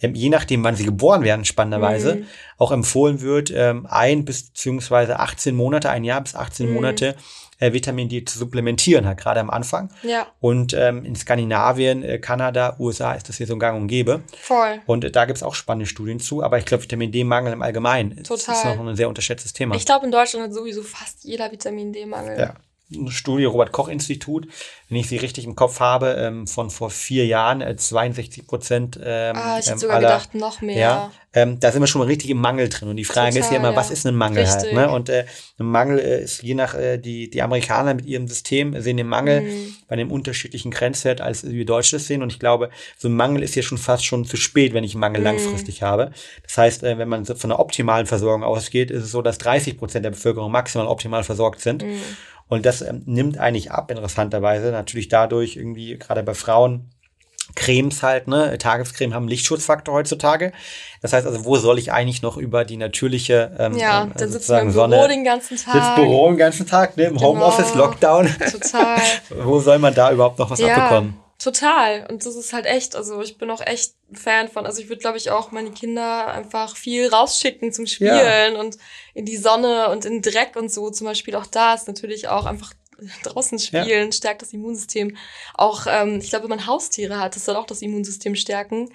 ähm, 0.00 0.14
je 0.14 0.28
nachdem, 0.28 0.62
wann 0.62 0.76
sie 0.76 0.84
geboren 0.84 1.22
werden, 1.22 1.44
spannenderweise, 1.44 2.16
Mhm. 2.16 2.24
auch 2.58 2.70
empfohlen 2.72 3.20
wird, 3.20 3.50
ähm, 3.54 3.86
ein 3.90 4.24
bis 4.24 4.50
beziehungsweise 4.50 5.18
18 5.18 5.54
Monate, 5.56 5.90
ein 5.90 6.04
Jahr 6.04 6.20
bis 6.20 6.34
18 6.34 6.68
Mhm. 6.68 6.72
Monate 6.74 7.16
äh, 7.64 7.72
Vitamin 7.72 8.08
D 8.08 8.24
zu 8.24 8.38
supplementieren, 8.38 9.06
halt 9.06 9.18
gerade 9.18 9.40
am 9.40 9.50
Anfang. 9.50 9.90
Ja, 10.02 10.26
Und 10.40 10.72
ähm, 10.74 11.04
in 11.04 11.16
Skandinavien, 11.16 12.02
äh, 12.02 12.18
Kanada, 12.18 12.76
USA 12.78 13.12
ist 13.14 13.28
das 13.28 13.36
hier 13.36 13.46
so 13.46 13.56
gang 13.58 13.80
und 13.80 13.88
gäbe. 13.88 14.22
voll. 14.40 14.80
Und 14.86 15.04
äh, 15.04 15.10
da 15.10 15.24
gibt 15.24 15.36
es 15.38 15.42
auch 15.42 15.54
spannende 15.54 15.86
Studien 15.86 16.20
zu, 16.20 16.42
aber 16.42 16.58
ich 16.58 16.64
glaube, 16.64 16.82
Vitamin 16.84 17.12
D-Mangel 17.12 17.52
im 17.52 17.62
Allgemeinen 17.62 18.12
ist- 18.12 18.30
ist 18.30 18.48
noch 18.48 18.78
ein 18.86 18.96
sehr 18.96 19.08
unterschätztes 19.08 19.52
Thema. 19.52 19.74
Ich 19.76 19.84
glaube, 19.86 20.04
in 20.06 20.12
Deutschland 20.12 20.44
hat 20.46 20.52
sowieso 20.54 20.82
fast 20.82 21.24
jeder 21.24 21.50
Vitamin 21.52 21.92
D-Mangel. 21.92 22.38
Ja. 22.38 22.54
Studie 23.10 23.44
Robert-Koch-Institut, 23.44 24.46
wenn 24.88 24.96
ich 24.98 25.08
sie 25.08 25.16
richtig 25.16 25.44
im 25.44 25.54
Kopf 25.56 25.80
habe, 25.80 26.16
ähm, 26.18 26.46
von 26.46 26.70
vor 26.70 26.90
vier 26.90 27.26
Jahren, 27.26 27.60
äh, 27.60 27.76
62 27.76 28.46
Prozent. 28.46 28.98
Ähm, 29.02 29.36
Ah, 29.36 29.58
ich 29.58 29.66
hätte 29.66 29.72
ähm, 29.72 29.78
sogar 29.78 29.96
aller- 29.96 30.08
gedacht, 30.08 30.34
noch 30.34 30.60
mehr. 30.60 30.76
Ja, 30.78 31.10
ähm, 31.32 31.58
da 31.58 31.72
sind 31.72 31.82
wir 31.82 31.86
schon 31.88 32.00
mal 32.00 32.06
richtig 32.06 32.30
im 32.30 32.38
Mangel 32.40 32.68
drin. 32.68 32.88
Und 32.88 32.96
die 32.96 33.04
Frage 33.04 33.30
ist 33.30 33.36
ja 33.36 33.42
Total, 33.42 33.56
immer, 33.58 33.70
ja. 33.70 33.76
was 33.76 33.90
ist 33.90 34.06
ein 34.06 34.14
Mangel 34.14 34.46
halt? 34.46 34.56
Richtig. 34.62 34.72
Ne? 34.72 34.88
Und 34.90 35.08
äh, 35.08 35.24
ein 35.58 35.66
Mangel 35.66 35.98
äh, 35.98 36.22
ist 36.22 36.42
je 36.42 36.54
nach, 36.54 36.74
äh, 36.74 36.98
die, 36.98 37.28
die 37.28 37.42
Amerikaner 37.42 37.94
mit 37.94 38.06
ihrem 38.06 38.28
System 38.28 38.80
sehen 38.80 38.96
den 38.96 39.08
Mangel 39.08 39.40
Mhm. 39.40 39.74
bei 39.88 39.94
einem 39.94 40.12
unterschiedlichen 40.12 40.70
Grenzwert, 40.70 41.20
als 41.20 41.44
wir 41.48 41.64
Deutsche 41.66 41.98
sehen. 41.98 42.22
Und 42.22 42.30
ich 42.30 42.38
glaube, 42.38 42.70
so 42.96 43.08
ein 43.08 43.14
Mangel 43.16 43.42
ist 43.42 43.56
ja 43.56 43.62
schon 43.62 43.78
fast 43.78 44.04
schon 44.04 44.24
zu 44.24 44.36
spät, 44.36 44.74
wenn 44.74 44.84
ich 44.84 44.92
einen 44.94 45.00
Mangel 45.00 45.20
Mhm. 45.20 45.24
langfristig 45.24 45.82
habe. 45.82 46.12
Das 46.44 46.56
heißt, 46.56 46.84
äh, 46.84 46.98
wenn 46.98 47.08
man 47.08 47.24
von 47.24 47.50
einer 47.50 47.58
optimalen 47.58 48.06
Versorgung 48.06 48.44
ausgeht, 48.44 48.90
ist 48.92 49.02
es 49.04 49.10
so, 49.10 49.20
dass 49.22 49.38
30 49.38 49.76
Prozent 49.78 50.04
der 50.04 50.10
Bevölkerung 50.10 50.52
maximal 50.52 50.86
optimal 50.86 51.24
versorgt 51.24 51.60
sind. 51.60 51.82
Mhm. 51.82 51.98
Und 52.48 52.66
das 52.66 52.82
ähm, 52.82 53.02
nimmt 53.06 53.38
eigentlich 53.38 53.70
ab, 53.70 53.90
interessanterweise. 53.90 54.70
Natürlich 54.70 55.08
dadurch 55.08 55.56
irgendwie, 55.56 55.98
gerade 55.98 56.22
bei 56.22 56.34
Frauen, 56.34 56.90
Cremes 57.54 58.02
halt, 58.02 58.26
ne? 58.26 58.56
Tagescreme 58.58 59.14
haben 59.14 59.28
Lichtschutzfaktor 59.28 59.94
heutzutage. 59.94 60.52
Das 61.02 61.12
heißt 61.12 61.26
also, 61.26 61.44
wo 61.44 61.56
soll 61.56 61.78
ich 61.78 61.92
eigentlich 61.92 62.22
noch 62.22 62.36
über 62.36 62.64
die 62.64 62.78
natürliche 62.78 63.54
ähm, 63.58 63.76
Ja, 63.76 64.04
ähm, 64.04 64.12
dann 64.16 64.30
sitzt 64.30 64.48
man 64.48 64.60
im 64.60 64.66
Büro 64.68 64.80
Sonne, 64.80 65.08
den 65.08 65.24
ganzen 65.24 65.56
Tag. 65.58 65.74
sitzt 65.74 65.94
Büro 65.94 66.28
den 66.28 66.38
ganzen 66.38 66.66
Tag, 66.66 66.96
ne? 66.96 67.04
im 67.04 67.16
Genau. 67.16 67.28
Homeoffice, 67.28 67.74
Lockdown. 67.74 68.34
Total. 68.50 68.98
wo 69.44 69.60
soll 69.60 69.78
man 69.78 69.94
da 69.94 70.10
überhaupt 70.10 70.38
noch 70.38 70.50
was 70.50 70.58
ja, 70.58 70.74
abbekommen? 70.74 71.23
Total. 71.38 72.06
Und 72.10 72.24
das 72.24 72.36
ist 72.36 72.52
halt 72.52 72.66
echt, 72.66 72.96
also 72.96 73.20
ich 73.22 73.38
bin 73.38 73.50
auch 73.50 73.60
echt 73.60 73.94
ein 74.10 74.16
Fan 74.16 74.48
von, 74.48 74.66
also 74.66 74.80
ich 74.80 74.88
würde, 74.88 75.00
glaube 75.00 75.18
ich, 75.18 75.30
auch 75.30 75.50
meine 75.50 75.70
Kinder 75.72 76.28
einfach 76.28 76.76
viel 76.76 77.08
rausschicken 77.08 77.72
zum 77.72 77.86
Spielen 77.86 78.56
und 78.56 78.78
in 79.14 79.24
die 79.24 79.36
Sonne 79.36 79.90
und 79.90 80.04
in 80.04 80.22
Dreck 80.22 80.56
und 80.56 80.72
so. 80.72 80.90
Zum 80.90 81.06
Beispiel 81.06 81.34
auch 81.36 81.46
da 81.46 81.74
ist 81.74 81.88
natürlich 81.88 82.28
auch 82.28 82.46
einfach 82.46 82.72
draußen 83.22 83.58
spielen, 83.58 84.12
stärkt 84.12 84.42
das 84.42 84.52
Immunsystem. 84.52 85.16
Auch, 85.54 85.86
ähm, 85.88 86.18
ich 86.20 86.30
glaube, 86.30 86.44
wenn 86.44 86.56
man 86.56 86.66
Haustiere 86.66 87.18
hat, 87.18 87.36
das 87.36 87.44
soll 87.44 87.56
auch 87.56 87.66
das 87.66 87.82
Immunsystem 87.82 88.34
stärken. 88.34 88.90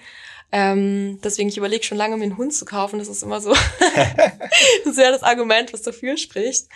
Ähm, 0.52 1.20
deswegen, 1.22 1.48
ich 1.48 1.56
überlege 1.56 1.84
schon 1.84 1.98
lange, 1.98 2.16
mir 2.16 2.24
einen 2.24 2.36
Hund 2.36 2.52
zu 2.52 2.64
kaufen. 2.64 2.98
Das 2.98 3.08
ist 3.08 3.22
immer 3.22 3.40
so 3.40 3.54
sehr 4.84 5.12
das 5.12 5.22
Argument, 5.22 5.72
was 5.72 5.82
dafür 5.82 6.16
spricht. 6.16 6.66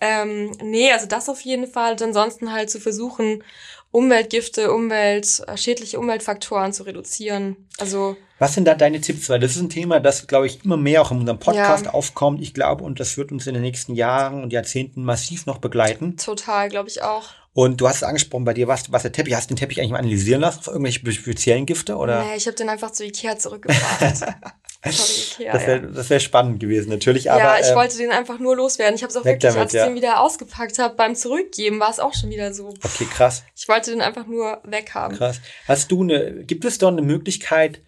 Ähm, 0.00 0.52
nee, 0.62 0.90
also 0.90 1.06
das 1.06 1.28
auf 1.28 1.40
jeden 1.42 1.66
Fall. 1.66 1.92
Und 1.92 2.02
ansonsten 2.02 2.52
halt 2.52 2.70
zu 2.70 2.80
versuchen, 2.80 3.44
Umweltgifte, 3.90 4.72
Umwelt, 4.72 5.42
äh, 5.46 5.56
schädliche 5.56 5.98
Umweltfaktoren 5.98 6.72
zu 6.72 6.84
reduzieren. 6.84 7.56
Also 7.78 8.16
was 8.40 8.54
sind 8.54 8.64
da 8.64 8.74
deine 8.74 9.02
Tipps? 9.02 9.28
Weil 9.28 9.38
das 9.38 9.52
ist 9.52 9.60
ein 9.60 9.68
Thema, 9.68 10.00
das, 10.00 10.26
glaube 10.26 10.46
ich, 10.46 10.64
immer 10.64 10.78
mehr 10.78 11.02
auch 11.02 11.10
in 11.10 11.18
unserem 11.18 11.38
Podcast 11.38 11.84
ja. 11.84 11.92
aufkommt. 11.92 12.40
Ich 12.40 12.54
glaube, 12.54 12.82
und 12.84 12.98
das 12.98 13.18
wird 13.18 13.32
uns 13.32 13.46
in 13.46 13.52
den 13.52 13.62
nächsten 13.62 13.94
Jahren 13.94 14.42
und 14.42 14.50
Jahrzehnten 14.50 15.04
massiv 15.04 15.44
noch 15.44 15.58
begleiten. 15.58 16.16
Total, 16.16 16.70
glaube 16.70 16.88
ich 16.88 17.02
auch. 17.02 17.24
Und 17.52 17.82
du 17.82 17.88
hast 17.88 17.96
es 17.96 18.02
angesprochen, 18.02 18.46
bei 18.46 18.54
dir 18.54 18.66
war 18.66 18.76
es 18.76 18.84
der 19.02 19.12
Teppich. 19.12 19.34
Hast 19.34 19.50
du 19.50 19.54
den 19.54 19.58
Teppich 19.58 19.78
eigentlich 19.78 19.90
mal 19.90 19.98
analysieren 19.98 20.40
lassen 20.40 20.60
auf 20.60 20.68
irgendwelche 20.68 21.12
speziellen 21.12 21.66
Gifte? 21.66 21.96
Oder? 21.96 22.24
Nee, 22.24 22.36
ich 22.36 22.46
habe 22.46 22.56
den 22.56 22.70
einfach 22.70 22.92
zu 22.92 23.04
Ikea 23.04 23.38
zurückgebracht. 23.38 24.24
Das 24.82 25.38
wäre 25.38 25.90
ja. 25.92 26.10
wär 26.10 26.20
spannend 26.20 26.58
gewesen, 26.58 26.88
natürlich. 26.88 27.30
Aber, 27.30 27.40
ja, 27.40 27.58
ich 27.60 27.66
äh, 27.66 27.74
wollte 27.74 27.98
den 27.98 28.10
einfach 28.10 28.38
nur 28.38 28.56
loswerden. 28.56 28.94
Ich 28.94 29.02
habe 29.02 29.10
es 29.10 29.16
auch 29.16 29.24
wirklich, 29.24 29.42
damit, 29.42 29.58
als 29.58 29.74
ich 29.74 29.78
ja. 29.78 29.86
den 29.86 29.94
wieder 29.94 30.20
ausgepackt 30.20 30.78
habe, 30.78 30.94
beim 30.94 31.14
Zurückgeben 31.14 31.80
war 31.80 31.90
es 31.90 32.00
auch 32.00 32.14
schon 32.14 32.30
wieder 32.30 32.54
so. 32.54 32.68
Okay, 32.68 33.06
krass. 33.12 33.44
Ich 33.54 33.68
wollte 33.68 33.90
den 33.90 34.00
einfach 34.00 34.26
nur 34.26 34.60
weghaben. 34.64 35.18
Krass. 35.18 35.40
Hast 35.68 35.92
du 35.92 36.02
eine, 36.02 36.44
gibt 36.44 36.64
es 36.64 36.78
dort 36.78 36.92
eine 36.92 37.02
Möglichkeit, 37.02 37.82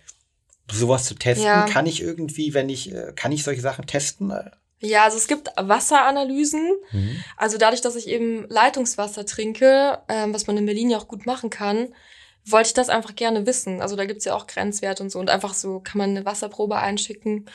sowas 0.70 1.04
zu 1.04 1.14
testen? 1.14 1.46
Ja. 1.46 1.66
Kann 1.66 1.86
ich 1.86 2.02
irgendwie, 2.02 2.52
wenn 2.52 2.68
ich, 2.68 2.92
äh, 2.92 3.12
kann 3.16 3.32
ich 3.32 3.42
solche 3.42 3.62
Sachen 3.62 3.86
testen? 3.86 4.30
Ja, 4.80 5.04
also 5.04 5.16
es 5.16 5.28
gibt 5.28 5.48
Wasseranalysen. 5.56 6.72
Mhm. 6.90 7.24
Also 7.38 7.56
dadurch, 7.56 7.80
dass 7.80 7.96
ich 7.96 8.08
eben 8.08 8.46
Leitungswasser 8.48 9.24
trinke, 9.24 9.98
ähm, 10.08 10.34
was 10.34 10.46
man 10.46 10.58
in 10.58 10.66
Berlin 10.66 10.90
ja 10.90 10.98
auch 10.98 11.08
gut 11.08 11.24
machen 11.24 11.48
kann, 11.48 11.94
wollte 12.44 12.68
ich 12.68 12.74
das 12.74 12.88
einfach 12.88 13.14
gerne 13.14 13.46
wissen. 13.46 13.80
Also 13.80 13.96
da 13.96 14.04
gibt's 14.04 14.24
ja 14.24 14.34
auch 14.34 14.46
Grenzwerte 14.46 15.02
und 15.02 15.10
so. 15.10 15.18
Und 15.18 15.30
einfach 15.30 15.54
so 15.54 15.80
kann 15.80 15.98
man 15.98 16.10
eine 16.10 16.24
Wasserprobe 16.24 16.76
einschicken. 16.76 17.46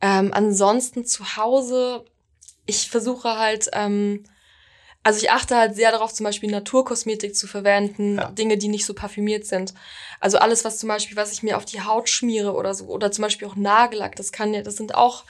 Ähm, 0.00 0.30
ansonsten 0.32 1.04
zu 1.04 1.36
Hause, 1.36 2.04
ich 2.66 2.90
versuche 2.90 3.38
halt, 3.38 3.70
ähm, 3.72 4.24
also 5.02 5.18
ich 5.20 5.30
achte 5.30 5.56
halt 5.56 5.76
sehr 5.76 5.92
darauf, 5.92 6.12
zum 6.12 6.24
Beispiel 6.24 6.50
Naturkosmetik 6.50 7.36
zu 7.36 7.46
verwenden, 7.46 8.16
ja. 8.16 8.30
Dinge, 8.30 8.56
die 8.56 8.68
nicht 8.68 8.86
so 8.86 8.94
parfümiert 8.94 9.46
sind. 9.46 9.74
Also 10.18 10.38
alles, 10.38 10.64
was 10.64 10.78
zum 10.78 10.88
Beispiel, 10.88 11.16
was 11.16 11.32
ich 11.32 11.42
mir 11.42 11.58
auf 11.58 11.66
die 11.66 11.82
Haut 11.82 12.08
schmiere 12.08 12.54
oder 12.54 12.74
so, 12.74 12.86
oder 12.86 13.12
zum 13.12 13.22
Beispiel 13.22 13.46
auch 13.46 13.56
Nagellack, 13.56 14.16
das 14.16 14.32
kann 14.32 14.54
ja, 14.54 14.62
das 14.62 14.76
sind 14.76 14.94
auch 14.94 15.24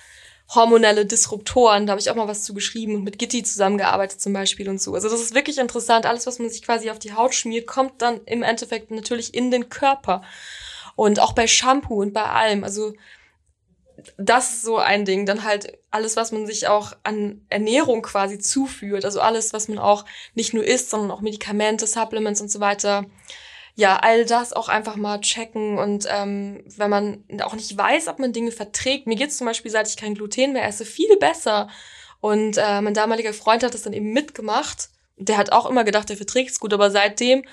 hormonelle 0.49 1.07
Disruptoren. 1.07 1.87
Da 1.87 1.93
habe 1.93 2.01
ich 2.01 2.11
auch 2.11 2.15
mal 2.15 2.29
was 2.29 2.43
zu 2.43 2.55
geschrieben 2.55 2.97
und 2.97 3.05
mit 3.05 3.19
Gitti 3.19 3.43
zusammengearbeitet 3.43 4.21
zum 4.21 4.33
Beispiel 4.33 4.69
und 4.69 4.81
so. 4.81 4.95
Also 4.95 5.09
das 5.09 5.21
ist 5.21 5.35
wirklich 5.35 5.59
interessant. 5.59 6.07
Alles, 6.07 6.27
was 6.27 6.39
man 6.39 6.51
sich 6.51 6.63
quasi 6.63 6.91
auf 6.91 6.99
die 6.99 7.15
Haut 7.15 7.35
schmiert, 7.35 7.67
kommt 7.67 8.03
dann 8.03 8.21
im 8.27 8.43
Endeffekt 8.43 8.91
natürlich 8.91 9.35
in 9.35 9.51
den 9.51 9.69
Körper. 9.69 10.23
Und 10.97 11.19
auch 11.19 11.33
bei 11.33 11.47
Shampoo 11.47 12.03
und 12.03 12.13
bei 12.13 12.25
allem. 12.25 12.63
Also 12.63 12.95
das 14.17 14.55
ist 14.55 14.63
so 14.63 14.79
ein 14.79 15.05
Ding. 15.05 15.27
Dann 15.27 15.45
halt 15.45 15.79
alles, 15.91 16.17
was 16.17 16.31
man 16.31 16.47
sich 16.47 16.69
auch 16.69 16.93
an 17.03 17.45
Ernährung 17.49 18.03
quasi 18.03 18.39
zuführt. 18.39 19.05
Also 19.05 19.21
alles, 19.21 19.53
was 19.53 19.69
man 19.69 19.79
auch 19.79 20.05
nicht 20.35 20.55
nur 20.55 20.65
isst, 20.65 20.91
sondern 20.91 21.11
auch 21.11 21.21
Medikamente, 21.21 21.87
Supplements 21.87 22.41
und 22.41 22.51
so 22.51 22.61
weiter. 22.61 23.07
Ja, 23.77 23.97
all 23.97 24.25
das 24.25 24.53
auch 24.53 24.69
einfach 24.69 24.97
mal 24.97 25.21
checken. 25.21 25.79
Und 25.79 26.07
ähm, 26.09 26.65
wenn 26.77 26.91
man 26.91 27.25
auch 27.43 27.55
nicht 27.55 27.77
weiß, 27.77 28.09
ob 28.09 28.19
man 28.19 28.33
Dinge 28.33 28.53
verträgt. 28.53 29.07
Mir 29.07 29.17
geht's 29.17 29.37
zum 29.37 29.47
Beispiel, 29.47 29.71
seit 29.71 29.89
ich 29.89 29.97
kein 29.97 30.15
Gluten 30.15 30.53
mehr 30.53 30.67
esse, 30.67 30.85
viel 30.85 31.17
besser. 31.17 31.69
Und 32.21 32.57
äh, 32.57 32.81
mein 32.81 32.95
damaliger 32.95 33.33
Freund 33.33 33.63
hat 33.63 33.75
das 33.75 33.83
dann 33.83 33.93
eben 33.93 34.13
mitgemacht. 34.13 34.91
Der 35.17 35.37
hat 35.37 35.53
auch 35.53 35.67
immer 35.67 35.85
gedacht, 35.85 36.11
er 36.11 36.17
verträgt's 36.17 36.61
gut, 36.61 36.73
aber 36.73 36.91
seitdem 36.91 37.45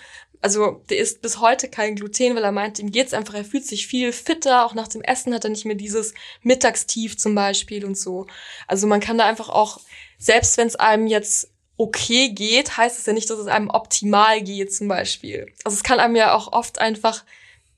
also 0.42 0.82
der 0.90 0.98
isst 0.98 1.22
bis 1.22 1.40
heute 1.40 1.70
kein 1.70 1.96
Gluten, 1.96 2.36
weil 2.36 2.44
er 2.44 2.52
meint, 2.52 2.80
ihm 2.80 2.92
geht's 2.92 3.14
einfach, 3.14 3.36
er 3.36 3.46
fühlt 3.46 3.66
sich 3.66 3.88
viel 3.88 4.12
fitter, 4.12 4.66
auch 4.66 4.74
nach 4.74 4.88
dem 4.88 5.02
Essen 5.02 5.34
hat 5.34 5.44
er 5.44 5.52
nicht 5.52 5.66
mehr 5.66 5.76
dieses 5.76 6.14
Mittagstief 6.42 7.18
zum 7.18 7.36
Beispiel 7.36 7.86
und 7.86 7.98
so. 7.98 8.28
Also 8.68 8.88
man 8.88 9.00
kann 9.00 9.18
da 9.18 9.26
einfach 9.26 9.50
auch, 9.50 9.80
selbst 10.18 10.58
wenn 10.58 10.68
es 10.68 10.76
einem 10.76 11.08
jetzt 11.08 11.52
okay 11.78 12.30
geht, 12.30 12.78
heißt 12.78 13.00
es 13.00 13.06
ja 13.06 13.14
nicht, 13.14 13.30
dass 13.30 13.40
es 13.40 13.48
einem 13.48 13.70
optimal 13.70 14.42
geht 14.42 14.74
zum 14.74 14.88
Beispiel. 14.88 15.52
Also 15.64 15.76
es 15.76 15.84
kann 15.84 16.00
einem 16.00 16.16
ja 16.16 16.34
auch 16.34 16.52
oft 16.52 16.80
einfach 16.80 17.24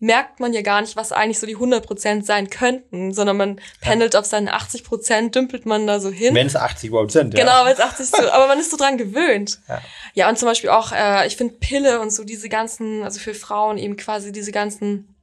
merkt 0.04 0.42
man 0.42 0.52
ja 0.52 0.62
gar 0.62 0.82
nicht, 0.82 0.98
was 0.98 1.14
eigentlich 1.14 1.40
so 1.40 1.48
die 1.48 1.56
100% 1.56 2.26
sein 2.26 2.50
könnten, 2.50 3.14
sondern 3.14 3.38
man 3.38 3.62
pendelt 3.80 4.14
ja. 4.14 4.20
auf 4.20 4.26
seinen 4.26 4.50
80%, 4.50 5.32
dümpelt 5.32 5.66
man 5.66 5.88
da 5.88 6.02
so 6.02 6.12
hin. 6.12 6.36
Wenn 6.36 6.48
es 6.48 6.58
80 6.58 6.90
überhaupt 6.90 7.14
sind, 7.14 7.34
ja. 7.34 7.40
Genau, 7.40 7.64
wenn 7.64 7.72
es 7.72 7.80
80 7.80 8.08
so, 8.08 8.30
aber 8.30 8.48
man 8.48 8.60
ist 8.60 8.70
so 8.70 8.76
dran 8.76 8.98
gewöhnt. 8.98 9.60
Ja, 9.70 9.82
ja 10.14 10.30
und 10.30 10.38
zum 10.38 10.50
Beispiel 10.50 10.72
auch, 10.72 10.92
äh, 10.92 11.26
ich 11.26 11.38
finde 11.38 11.54
Pille 11.54 12.02
und 12.02 12.12
so 12.12 12.26
diese 12.26 12.50
ganzen, 12.50 13.02
also 13.04 13.18
für 13.18 13.34
Frauen 13.34 13.78
eben 13.78 13.96
quasi 13.96 14.34
diese 14.34 14.52
ganzen 14.52 15.16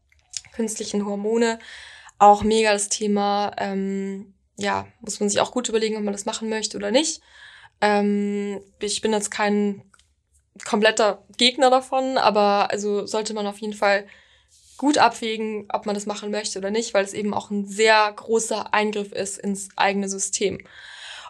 künstlichen 0.55 1.05
Hormone, 1.05 1.59
auch 2.19 2.43
mega 2.43 2.73
das 2.73 2.89
Thema, 2.89 3.53
ähm, 3.59 4.33
ja, 4.57 4.87
muss 5.03 5.21
man 5.21 5.29
sich 5.29 5.41
auch 5.41 5.53
gut 5.53 5.69
überlegen, 5.69 5.99
ob 5.99 6.05
man 6.05 6.15
das 6.15 6.25
machen 6.25 6.49
möchte 6.49 6.79
oder 6.79 6.91
nicht. 6.91 7.21
Ähm, 7.81 8.61
ich 8.81 9.01
bin 9.01 9.13
jetzt 9.13 9.31
kein 9.31 9.83
kompletter 10.65 11.23
Gegner 11.37 11.71
davon, 11.71 12.19
aber 12.19 12.71
also 12.71 13.07
sollte 13.07 13.35
man 13.35 13.47
auf 13.47 13.59
jeden 13.59 13.75
Fall 13.75 14.07
gut 14.77 14.99
abwägen, 14.99 15.67
ob 15.73 15.87
man 15.87 15.95
das 15.95 16.07
machen 16.07 16.31
möchte 16.31 16.59
oder 16.59 16.71
nicht, 16.71 16.95
weil 16.95 17.05
es 17.05 17.13
eben 17.13 17.35
auch 17.35 17.51
ein 17.51 17.67
sehr 17.67 18.11
großer 18.13 18.73
Eingriff 18.73 19.13
ist 19.13 19.39
ins 19.39 19.69
eigene 19.77 20.09
System. 20.09 20.59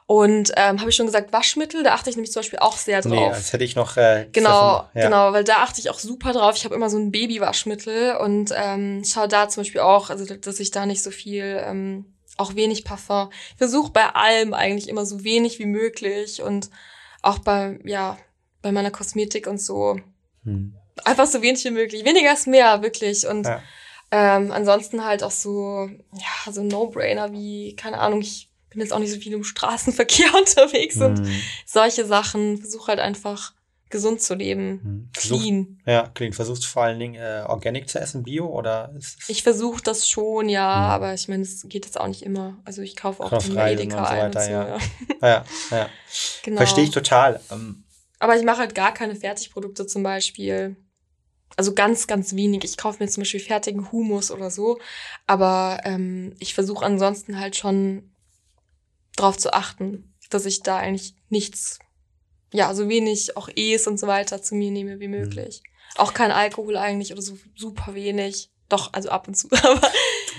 Und 0.07 0.53
ähm, 0.57 0.80
habe 0.80 0.90
ich 0.90 0.96
schon 0.96 1.07
gesagt, 1.07 1.32
Waschmittel, 1.32 1.84
da 1.84 1.94
achte 1.94 2.11
ich 2.11 2.16
nämlich 2.16 2.32
zum 2.32 2.40
Beispiel 2.40 2.59
auch 2.59 2.76
sehr 2.76 3.01
drauf. 3.01 3.12
Nee, 3.12 3.28
das 3.28 3.53
hätte 3.53 3.62
ich 3.62 3.76
noch. 3.76 3.96
Äh, 3.96 4.26
genau, 4.32 4.88
ja. 4.92 5.05
genau, 5.05 5.32
weil 5.32 5.44
da 5.44 5.59
achte 5.59 5.80
ich 5.80 5.88
auch 5.88 6.01
super 6.01 6.32
drauf. 6.32 6.57
Ich 6.57 6.64
habe 6.64 6.74
immer 6.74 6.90
so 6.90 6.98
ein 6.98 7.12
Babywaschmittel 7.12 8.16
und 8.16 8.53
ähm, 8.57 9.05
schaue 9.05 9.28
da 9.28 9.48
zum 9.48 9.62
Beispiel 9.62 9.82
auch, 9.82 10.11
also 10.11 10.24
dass 10.34 10.59
ich 10.59 10.72
da 10.72 10.84
nicht 10.84 11.03
so 11.03 11.12
viel, 11.12 11.62
ähm, 11.64 12.07
auch 12.41 12.55
wenig 12.55 12.84
Parfum. 12.84 13.30
Ich 13.51 13.59
versuche 13.59 13.93
bei 13.93 14.07
allem 14.14 14.55
eigentlich 14.55 14.88
immer 14.88 15.07
so 15.07 15.22
wenig 15.24 15.59
wie 15.59 15.66
möglich 15.66 16.43
und 16.43 16.70
auch 17.22 17.38
bei, 17.38 17.78
ja, 17.84 18.18
bei 18.62 18.72
meiner 18.72 18.91
Kosmetik 18.91 19.47
und 19.47 19.61
so. 19.61 19.99
Hm 20.45 20.74
einfach 21.05 21.26
so 21.26 21.43
wenig 21.43 21.64
wie 21.64 21.70
möglich. 21.70 22.05
Weniger 22.05 22.32
ist 22.32 22.47
mehr, 22.47 22.82
wirklich. 22.82 23.26
Und 23.26 23.47
ja. 23.47 23.62
ähm, 24.11 24.51
ansonsten 24.53 25.05
halt 25.05 25.22
auch 25.22 25.30
so, 25.30 25.88
ja, 26.12 26.53
so 26.53 26.62
No-Brainer 26.62 27.32
wie, 27.32 27.76
keine 27.76 27.99
Ahnung, 27.99 28.20
ich 28.20 28.51
bin 28.70 28.80
jetzt 28.80 28.93
auch 28.93 28.99
nicht 28.99 29.12
so 29.12 29.18
viel 29.18 29.32
im 29.32 29.45
Straßenverkehr 29.45 30.34
unterwegs 30.38 30.97
mhm. 30.97 31.03
und 31.03 31.28
solche 31.66 32.05
Sachen. 32.05 32.59
Versuche 32.59 32.88
halt 32.88 33.01
einfach 33.01 33.53
gesund 33.91 34.22
zu 34.22 34.34
leben. 34.34 34.80
Mhm. 34.82 35.11
Clean. 35.12 35.82
ja, 35.84 36.09
clean. 36.14 36.32
Versuchst 36.32 36.62
du 36.64 36.68
vor 36.68 36.84
allen 36.84 36.99
Dingen 36.99 37.16
äh, 37.16 37.45
organic 37.47 37.88
zu 37.88 38.01
essen, 38.01 38.22
bio 38.22 38.47
oder 38.47 38.95
Ich 39.28 39.43
versuche 39.43 39.82
das 39.82 40.09
schon, 40.09 40.49
ja, 40.49 40.68
mhm. 40.68 40.84
aber 40.84 41.14
ich 41.14 41.28
meine, 41.28 41.43
es 41.43 41.66
geht 41.68 41.84
jetzt 41.84 42.01
auch 42.01 42.07
nicht 42.07 42.22
immer. 42.22 42.59
Also 42.64 42.82
ich 42.82 42.97
kaufe 42.97 43.22
auch 43.22 43.38
den 43.43 43.57
Edeka 43.57 44.07
so 44.07 44.12
ein 44.12 44.26
und 44.26 44.34
so, 44.34 44.41
ja. 44.41 44.68
ja. 44.68 44.78
ja, 45.22 45.45
ja. 45.70 45.88
Genau. 46.43 46.57
Verstehe 46.59 46.84
ich 46.84 46.91
total. 46.91 47.41
Ähm, 47.51 47.84
aber 48.18 48.36
ich 48.36 48.45
mache 48.45 48.59
halt 48.59 48.74
gar 48.74 48.95
keine 48.95 49.16
Fertigprodukte 49.16 49.86
zum 49.86 50.03
Beispiel. 50.03 50.76
Also 51.57 51.74
ganz, 51.74 52.07
ganz 52.07 52.34
wenig. 52.34 52.64
Ich 52.64 52.76
kaufe 52.76 53.03
mir 53.03 53.09
zum 53.09 53.22
Beispiel 53.22 53.41
fertigen 53.41 53.91
Humus 53.91 54.30
oder 54.30 54.51
so. 54.51 54.78
Aber 55.26 55.80
ähm, 55.84 56.34
ich 56.38 56.55
versuche 56.55 56.84
ansonsten 56.84 57.41
halt 57.41 57.57
schon 57.57 58.11
drauf 59.16 59.36
zu 59.36 59.53
achten, 59.53 60.14
dass 60.30 60.47
ich 60.47 60.62
da 60.62 60.76
eigentlich 60.76 61.14
nichts, 61.28 61.78
ja, 62.53 62.74
so 62.74 62.88
wenig 62.88 63.36
auch 63.36 63.48
E's 63.55 63.86
und 63.86 63.98
so 63.98 64.07
weiter 64.07 64.42
zu 64.42 64.55
mir 64.55 64.70
nehme 64.70 65.01
wie 65.01 65.09
mhm. 65.09 65.20
möglich. 65.20 65.62
Mhm. 65.64 66.01
Auch 66.01 66.14
kein 66.14 66.30
Alkohol 66.30 66.76
eigentlich 66.76 67.12
oder 67.12 67.22
so 67.22 67.36
super 67.57 67.94
wenig. 67.94 68.51
Doch, 68.68 68.92
also 68.92 69.09
ab 69.09 69.26
und 69.26 69.34
zu. 69.34 69.48
Aber 69.62 69.80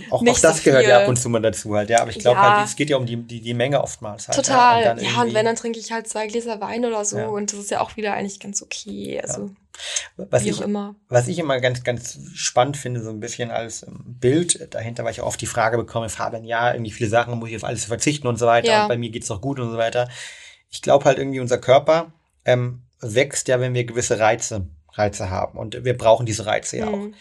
auch, 0.10 0.22
nicht 0.22 0.38
auch 0.38 0.42
das 0.42 0.58
so 0.58 0.64
gehört 0.64 0.88
ja 0.88 1.02
ab 1.02 1.08
und 1.10 1.18
zu 1.18 1.28
mal 1.28 1.42
dazu 1.42 1.76
halt, 1.76 1.90
ja. 1.90 2.02
Aber 2.02 2.12
ich 2.12 2.20
glaube 2.20 2.40
ja. 2.40 2.58
halt, 2.58 2.68
es 2.68 2.78
geht 2.78 2.90
ja 2.90 2.96
um 2.96 3.06
die, 3.06 3.18
die, 3.18 3.42
die 3.42 3.54
Menge 3.54 3.82
oftmals 3.84 4.30
halt. 4.30 4.38
Total. 4.38 4.84
Ja 4.84 4.92
und, 4.94 5.02
ja, 5.02 5.22
und 5.22 5.34
wenn, 5.34 5.46
dann 5.46 5.58
trinke 5.58 5.80
ich 5.80 5.92
halt 5.92 6.08
zwei 6.08 6.28
Gläser 6.28 6.62
Wein 6.62 6.86
oder 6.86 7.04
so. 7.04 7.18
Ja. 7.18 7.28
Und 7.28 7.52
das 7.52 7.60
ist 7.60 7.72
ja 7.72 7.82
auch 7.82 7.98
wieder 7.98 8.14
eigentlich 8.14 8.40
ganz 8.40 8.62
okay. 8.62 9.22
Also. 9.22 9.52
Was 10.16 10.46
ich, 10.46 10.62
immer. 10.62 10.96
was 11.10 11.28
ich 11.28 11.40
immer 11.40 11.60
ganz, 11.60 11.84
ganz 11.84 12.20
spannend 12.36 12.78
finde, 12.78 13.02
so 13.02 13.10
ein 13.10 13.20
bisschen 13.20 13.52
als 13.52 13.84
ähm, 13.84 14.00
Bild 14.20 14.74
dahinter, 14.74 15.04
weil 15.04 15.12
ich 15.12 15.22
oft 15.22 15.42
die 15.42 15.48
Frage 15.48 15.78
bekomme, 15.78 16.10
Fabian, 16.10 16.44
ja, 16.44 16.74
irgendwie 16.74 16.92
viele 16.92 17.10
Sachen 17.10 17.38
muss 17.40 17.50
ich 17.50 17.56
auf 17.56 17.64
alles 17.64 17.86
verzichten 17.86 18.28
und 18.28 18.38
so 18.38 18.46
weiter. 18.46 18.68
Ja. 18.68 18.84
Und 18.84 18.90
bei 18.90 18.98
mir 18.98 19.10
geht's 19.10 19.28
doch 19.28 19.42
gut 19.42 19.60
und 19.60 19.72
so 19.72 19.78
weiter. 19.78 20.08
Ich 20.72 20.82
glaube 20.82 21.06
halt 21.06 21.20
irgendwie, 21.20 21.40
unser 21.40 21.58
Körper 21.58 22.12
ähm, 22.46 22.82
wächst 23.02 23.48
ja, 23.48 23.60
wenn 23.60 23.74
wir 23.74 23.84
gewisse 23.84 24.20
Reize, 24.20 24.68
Reize 24.94 25.30
haben. 25.30 25.58
Und 25.58 25.84
wir 25.84 25.98
brauchen 25.98 26.26
diese 26.26 26.46
Reize 26.46 26.78
ja 26.78 26.88
mhm. 26.88 26.94
auch. 26.94 27.18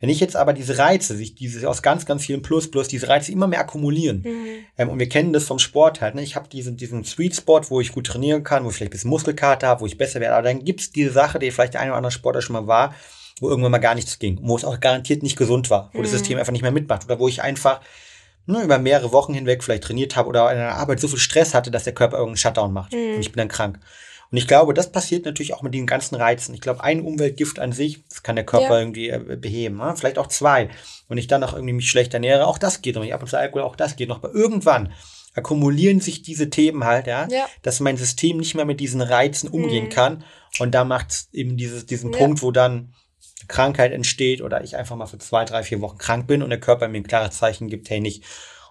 Wenn 0.00 0.08
ich 0.08 0.20
jetzt 0.20 0.34
aber 0.34 0.54
diese 0.54 0.78
Reize, 0.78 1.14
sich 1.14 1.34
diese 1.34 1.68
aus 1.68 1.82
ganz, 1.82 2.06
ganz 2.06 2.24
vielen 2.24 2.40
Plus, 2.40 2.70
plus 2.70 2.88
diese 2.88 3.08
Reize 3.08 3.32
immer 3.32 3.46
mehr 3.46 3.60
akkumulieren, 3.60 4.22
mhm. 4.22 4.64
ähm, 4.78 4.88
und 4.88 4.98
wir 4.98 5.08
kennen 5.10 5.34
das 5.34 5.44
vom 5.44 5.58
Sport 5.58 6.00
halt, 6.00 6.14
ne? 6.14 6.22
ich 6.22 6.36
habe 6.36 6.48
diesen, 6.48 6.78
diesen 6.78 7.04
Sweet 7.04 7.36
Spot, 7.36 7.60
wo 7.68 7.82
ich 7.82 7.92
gut 7.92 8.06
trainieren 8.06 8.42
kann, 8.42 8.64
wo 8.64 8.70
ich 8.70 8.76
vielleicht 8.76 8.90
ein 8.90 8.92
bisschen 8.92 9.10
Muskelkater 9.10 9.68
habe, 9.68 9.82
wo 9.82 9.86
ich 9.86 9.98
besser 9.98 10.20
werde, 10.20 10.36
aber 10.36 10.48
dann 10.48 10.64
gibt's 10.64 10.90
diese 10.90 11.12
Sache, 11.12 11.38
die 11.38 11.50
vielleicht 11.50 11.74
der 11.74 11.82
eine 11.82 11.90
oder 11.90 11.98
andere 11.98 12.12
Sportler 12.12 12.40
schon 12.40 12.54
mal 12.54 12.66
war, 12.66 12.94
wo 13.40 13.50
irgendwann 13.50 13.72
mal 13.72 13.78
gar 13.78 13.94
nichts 13.94 14.18
ging, 14.18 14.38
wo 14.42 14.56
es 14.56 14.64
auch 14.64 14.80
garantiert 14.80 15.22
nicht 15.22 15.36
gesund 15.36 15.68
war, 15.68 15.90
wo 15.92 15.98
mhm. 15.98 16.02
das 16.04 16.12
System 16.12 16.38
einfach 16.38 16.52
nicht 16.52 16.62
mehr 16.62 16.72
mitmacht 16.72 17.04
oder 17.04 17.18
wo 17.18 17.28
ich 17.28 17.42
einfach 17.42 17.82
ne, 18.50 18.62
über 18.62 18.78
mehrere 18.78 19.12
Wochen 19.12 19.34
hinweg 19.34 19.62
vielleicht 19.62 19.84
trainiert 19.84 20.16
habe 20.16 20.28
oder 20.28 20.50
in 20.50 20.58
der 20.58 20.76
Arbeit 20.76 21.00
so 21.00 21.08
viel 21.08 21.18
Stress 21.18 21.54
hatte, 21.54 21.70
dass 21.70 21.84
der 21.84 21.94
Körper 21.94 22.16
irgendeinen 22.16 22.36
Shutdown 22.36 22.72
macht 22.72 22.92
mhm. 22.92 23.14
und 23.14 23.20
ich 23.20 23.32
bin 23.32 23.38
dann 23.38 23.48
krank. 23.48 23.78
Und 24.30 24.36
ich 24.36 24.46
glaube, 24.46 24.74
das 24.74 24.92
passiert 24.92 25.24
natürlich 25.24 25.54
auch 25.54 25.62
mit 25.62 25.74
den 25.74 25.86
ganzen 25.86 26.14
Reizen. 26.14 26.54
Ich 26.54 26.60
glaube, 26.60 26.84
ein 26.84 27.00
Umweltgift 27.00 27.58
an 27.58 27.72
sich, 27.72 28.04
das 28.08 28.22
kann 28.22 28.36
der 28.36 28.46
Körper 28.46 28.74
ja. 28.74 28.78
irgendwie 28.78 29.08
äh, 29.08 29.36
beheben. 29.36 29.78
Ne? 29.78 29.94
Vielleicht 29.96 30.18
auch 30.18 30.28
zwei. 30.28 30.68
Und 31.08 31.18
ich 31.18 31.26
dann 31.26 31.42
auch 31.42 31.52
irgendwie 31.52 31.72
mich 31.72 31.90
schlecht 31.90 32.14
ernähre, 32.14 32.46
auch 32.46 32.58
das 32.58 32.80
geht 32.80 32.94
noch. 32.94 33.02
Ich 33.02 33.12
ab 33.12 33.22
und 33.22 33.28
zu 33.28 33.36
Alkohol, 33.36 33.62
auch 33.62 33.74
das 33.74 33.96
geht 33.96 34.08
noch. 34.08 34.22
Aber 34.22 34.32
irgendwann 34.32 34.92
akkumulieren 35.34 36.00
sich 36.00 36.22
diese 36.22 36.48
Themen 36.48 36.84
halt, 36.84 37.06
ja, 37.06 37.26
ja. 37.28 37.46
dass 37.62 37.80
mein 37.80 37.96
System 37.96 38.36
nicht 38.36 38.54
mehr 38.54 38.64
mit 38.64 38.78
diesen 38.78 39.00
Reizen 39.00 39.48
umgehen 39.48 39.86
mhm. 39.86 39.90
kann. 39.90 40.24
Und 40.60 40.74
da 40.74 40.84
macht 40.84 41.10
es 41.10 41.28
eben 41.32 41.56
dieses, 41.56 41.86
diesen 41.86 42.12
ja. 42.12 42.18
Punkt, 42.18 42.42
wo 42.42 42.52
dann 42.52 42.94
Krankheit 43.48 43.92
entsteht 43.92 44.42
oder 44.42 44.62
ich 44.62 44.76
einfach 44.76 44.96
mal 44.96 45.06
für 45.06 45.18
zwei, 45.18 45.44
drei, 45.44 45.62
vier 45.62 45.80
Wochen 45.80 45.98
krank 45.98 46.26
bin 46.26 46.42
und 46.42 46.50
der 46.50 46.60
Körper 46.60 46.88
mir 46.88 46.98
ein 46.98 47.06
klares 47.06 47.38
Zeichen 47.38 47.68
gibt, 47.68 47.90
hey, 47.90 48.00
nicht. 48.00 48.24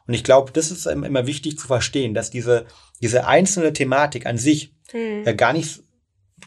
Und 0.07 0.13
ich 0.13 0.23
glaube, 0.23 0.51
das 0.51 0.71
ist 0.71 0.87
immer 0.87 1.27
wichtig 1.27 1.59
zu 1.59 1.67
verstehen, 1.67 2.13
dass 2.13 2.31
diese, 2.31 2.65
diese 3.01 3.27
einzelne 3.27 3.73
Thematik 3.73 4.25
an 4.25 4.37
sich 4.37 4.73
mhm. 4.91 5.23
äh, 5.25 5.33
gar 5.35 5.53
nicht, 5.53 5.83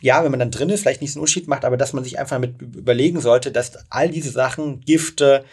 ja, 0.00 0.24
wenn 0.24 0.30
man 0.30 0.40
dann 0.40 0.50
drin 0.50 0.68
ist, 0.70 0.80
vielleicht 0.80 1.00
nicht 1.00 1.12
so 1.12 1.18
einen 1.18 1.22
Unterschied 1.22 1.48
macht, 1.48 1.64
aber 1.64 1.76
dass 1.76 1.92
man 1.92 2.04
sich 2.04 2.18
einfach 2.18 2.38
mit 2.38 2.60
überlegen 2.60 3.20
sollte, 3.20 3.52
dass 3.52 3.78
all 3.90 4.08
diese 4.08 4.30
Sachen, 4.30 4.80
Gifte, 4.80 5.44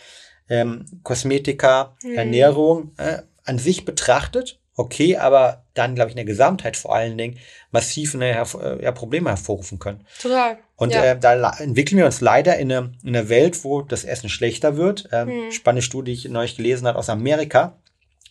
ähm, 0.49 0.86
Kosmetika, 1.03 1.95
mhm. 2.03 2.15
Ernährung 2.15 2.91
äh, 2.97 3.20
an 3.43 3.59
sich 3.59 3.86
betrachtet, 3.86 4.59
okay, 4.80 5.17
aber 5.17 5.65
dann, 5.73 5.93
glaube 5.93 6.09
ich, 6.09 6.13
in 6.13 6.25
der 6.25 6.25
Gesamtheit 6.25 6.77
vor 6.77 6.95
allen 6.95 7.17
Dingen 7.17 7.38
massiv 7.71 8.15
eine, 8.15 8.30
äh, 8.32 8.84
ja, 8.84 8.91
Probleme 8.93 9.30
hervorrufen 9.30 9.77
können. 9.77 10.05
Total. 10.21 10.57
Und 10.77 10.93
ja. 10.93 11.03
äh, 11.03 11.19
da 11.19 11.51
entwickeln 11.57 11.97
wir 11.97 12.05
uns 12.05 12.21
leider 12.21 12.57
in 12.57 12.71
eine, 12.71 12.93
in 13.03 13.09
eine 13.09 13.27
Welt, 13.27 13.65
wo 13.65 13.82
das 13.82 14.05
Essen 14.05 14.30
schlechter 14.30 14.77
wird. 14.77 15.09
Ähm, 15.11 15.27
hm. 15.27 15.51
Spannende 15.51 15.82
Studie, 15.82 16.13
die 16.13 16.17
ich 16.17 16.30
neulich 16.30 16.55
gelesen 16.55 16.88
habe 16.88 16.97
aus 16.97 17.09
Amerika, 17.09 17.75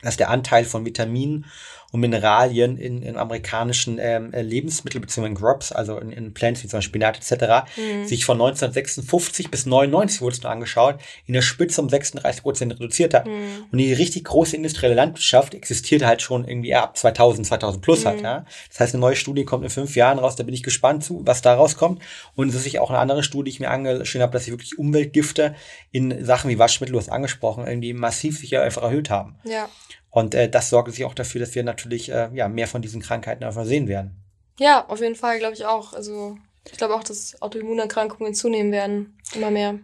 dass 0.01 0.17
der 0.17 0.31
Anteil 0.31 0.65
von 0.65 0.87
Vitaminen 0.87 1.45
und 1.91 2.01
Mineralien 2.01 2.77
in, 2.77 3.03
in 3.03 3.17
amerikanischen 3.17 3.99
ähm, 3.99 4.33
äh, 4.35 4.43
Lebensmitteln 4.43 5.01
bzw. 5.01 5.35
Crops, 5.35 5.73
also 5.73 5.99
in, 5.99 6.13
in 6.13 6.35
Plants 6.35 6.63
wie 6.63 6.69
zum 6.69 6.79
Beispiel 6.79 7.01
Spinat 7.01 7.17
etc., 7.17 7.67
mhm. 7.77 8.07
sich 8.07 8.27
von 8.27 8.37
1956 8.37 9.51
bis 9.51 9.65
99 9.65 10.21
wurde 10.21 10.37
es 10.37 10.43
nur 10.43 10.53
angeschaut, 10.53 10.97
in 11.27 11.33
der 11.33 11.41
Spitze 11.43 11.81
um 11.81 11.89
36 11.89 12.43
Prozent 12.43 12.73
reduziert 12.75 13.15
hat. 13.15 13.27
Mhm. 13.27 13.65
Und 13.73 13.79
die 13.79 13.93
richtig 13.93 14.25
große 14.25 14.55
industrielle 14.55 14.95
Landwirtschaft 14.95 15.55
existierte 15.55 16.07
halt 16.07 16.21
schon 16.21 16.47
irgendwie 16.47 16.75
ab 16.75 16.97
2000, 16.97 17.47
2000 17.47 17.83
plus 17.83 18.05
halt, 18.05 18.21
mhm. 18.21 18.27
halt. 18.27 18.45
Ja? 18.45 18.47
Das 18.69 18.81
heißt, 18.81 18.95
eine 18.95 19.01
neue 19.01 19.17
Studie 19.17 19.45
kommt 19.45 19.65
in 19.65 19.71
fünf 19.71 19.97
Jahren 19.97 20.19
raus, 20.19 20.37
da 20.37 20.45
bin 20.45 20.55
ich 20.55 20.63
gespannt 20.63 21.05
zu, 21.05 21.23
was 21.25 21.41
da 21.41 21.55
rauskommt. 21.55 22.03
Und 22.35 22.51
es 22.51 22.55
ist 22.55 22.65
sich 22.65 22.81
auch 22.81 22.91
eine 22.91 22.99
andere 22.99 23.23
Studie, 23.23 23.51
die 23.51 23.55
ich 23.55 23.61
mir 23.61 23.71
angeschaut 23.71 24.21
habe, 24.21 24.33
dass 24.33 24.45
sie 24.45 24.53
wirklich 24.53 24.79
Umweltgifte 24.79 25.55
in 25.91 26.25
Sachen 26.25 26.51
wie 26.51 26.59
Waschmittel, 26.59 26.93
du 26.93 26.99
hast 26.99 27.09
angesprochen, 27.09 27.67
irgendwie 27.67 27.95
massiv 27.95 28.39
sich 28.39 28.51
ja 28.51 28.63
einfach 28.63 28.83
erhöht 28.83 29.09
haben. 29.09 29.37
Ja. 29.45 29.69
Und 30.11 30.35
äh, 30.35 30.49
das 30.49 30.71
sorgt 30.71 30.93
sich 30.93 31.05
auch 31.05 31.15
dafür, 31.15 31.41
dass 31.41 31.55
wir 31.55 31.63
natürlich 31.63 32.11
äh, 32.11 32.31
ja, 32.33 32.49
mehr 32.49 32.67
von 32.67 32.83
diesen 32.83 33.03
Krankheiten 33.03 33.45
einfach 33.45 33.65
sehen 33.65 33.89
werden. 33.89 34.23
Ja, 34.59 34.87
auf 34.89 35.01
jeden 35.01 35.15
Fall, 35.15 35.39
glaube 35.39 35.55
ich 35.55 35.67
auch. 35.67 35.93
Also 35.93 36.37
ich 36.65 36.79
glaube 36.79 36.95
auch, 36.95 37.05
dass 37.05 37.41
Autoimmunerkrankungen 37.41 38.35
zunehmen 38.35 38.73
werden. 38.73 39.19
Immer 39.35 39.51
mehr. 39.51 39.79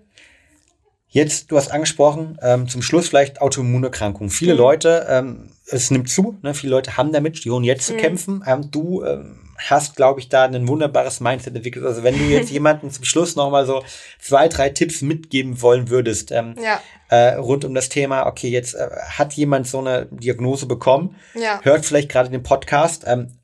Jetzt, 1.14 1.52
du 1.52 1.56
hast 1.56 1.70
angesprochen, 1.70 2.40
ähm, 2.42 2.68
zum 2.68 2.82
Schluss 2.82 3.06
vielleicht 3.06 3.40
Autoimmunerkrankungen. 3.40 4.30
Viele 4.30 4.54
mhm. 4.54 4.58
Leute, 4.58 5.06
ähm, 5.08 5.52
es 5.64 5.92
nimmt 5.92 6.10
zu, 6.10 6.36
ne? 6.42 6.54
viele 6.54 6.72
Leute 6.72 6.96
haben 6.96 7.12
damit, 7.12 7.44
die 7.44 7.52
holen 7.52 7.62
jetzt 7.62 7.86
zu 7.86 7.92
mhm. 7.92 7.98
kämpfen. 7.98 8.44
Ähm, 8.44 8.72
du 8.72 9.04
ähm, 9.04 9.38
hast, 9.56 9.94
glaube 9.94 10.18
ich, 10.18 10.28
da 10.28 10.42
ein 10.42 10.66
wunderbares 10.66 11.20
Mindset 11.20 11.54
entwickelt. 11.54 11.84
Also 11.84 12.02
wenn 12.02 12.18
du 12.18 12.24
jetzt 12.24 12.50
jemanden 12.50 12.90
zum 12.90 13.04
Schluss 13.04 13.36
nochmal 13.36 13.64
so 13.64 13.84
zwei, 14.18 14.48
drei 14.48 14.70
Tipps 14.70 15.02
mitgeben 15.02 15.62
wollen 15.62 15.88
würdest, 15.88 16.32
ähm, 16.32 16.56
ja. 16.60 16.80
äh, 17.10 17.34
rund 17.34 17.64
um 17.64 17.74
das 17.74 17.90
Thema, 17.90 18.26
okay, 18.26 18.48
jetzt 18.48 18.74
äh, 18.74 18.88
hat 19.08 19.34
jemand 19.34 19.68
so 19.68 19.78
eine 19.78 20.06
Diagnose 20.06 20.66
bekommen, 20.66 21.14
ja. 21.36 21.60
hört 21.62 21.86
vielleicht 21.86 22.08
gerade 22.08 22.28
den 22.28 22.42
Podcast, 22.42 23.04
ähm, 23.06 23.38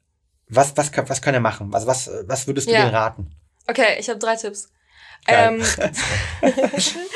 was, 0.48 0.76
was, 0.76 0.90
kann, 0.90 1.08
was 1.08 1.22
kann 1.22 1.34
er 1.34 1.40
machen? 1.40 1.72
Also 1.72 1.86
was, 1.86 2.10
was 2.24 2.48
würdest 2.48 2.68
du 2.68 2.72
ja. 2.72 2.88
raten? 2.88 3.30
Okay, 3.68 3.94
ich 4.00 4.08
habe 4.08 4.18
drei 4.18 4.34
Tipps. 4.34 4.72
Ähm, 5.28 5.62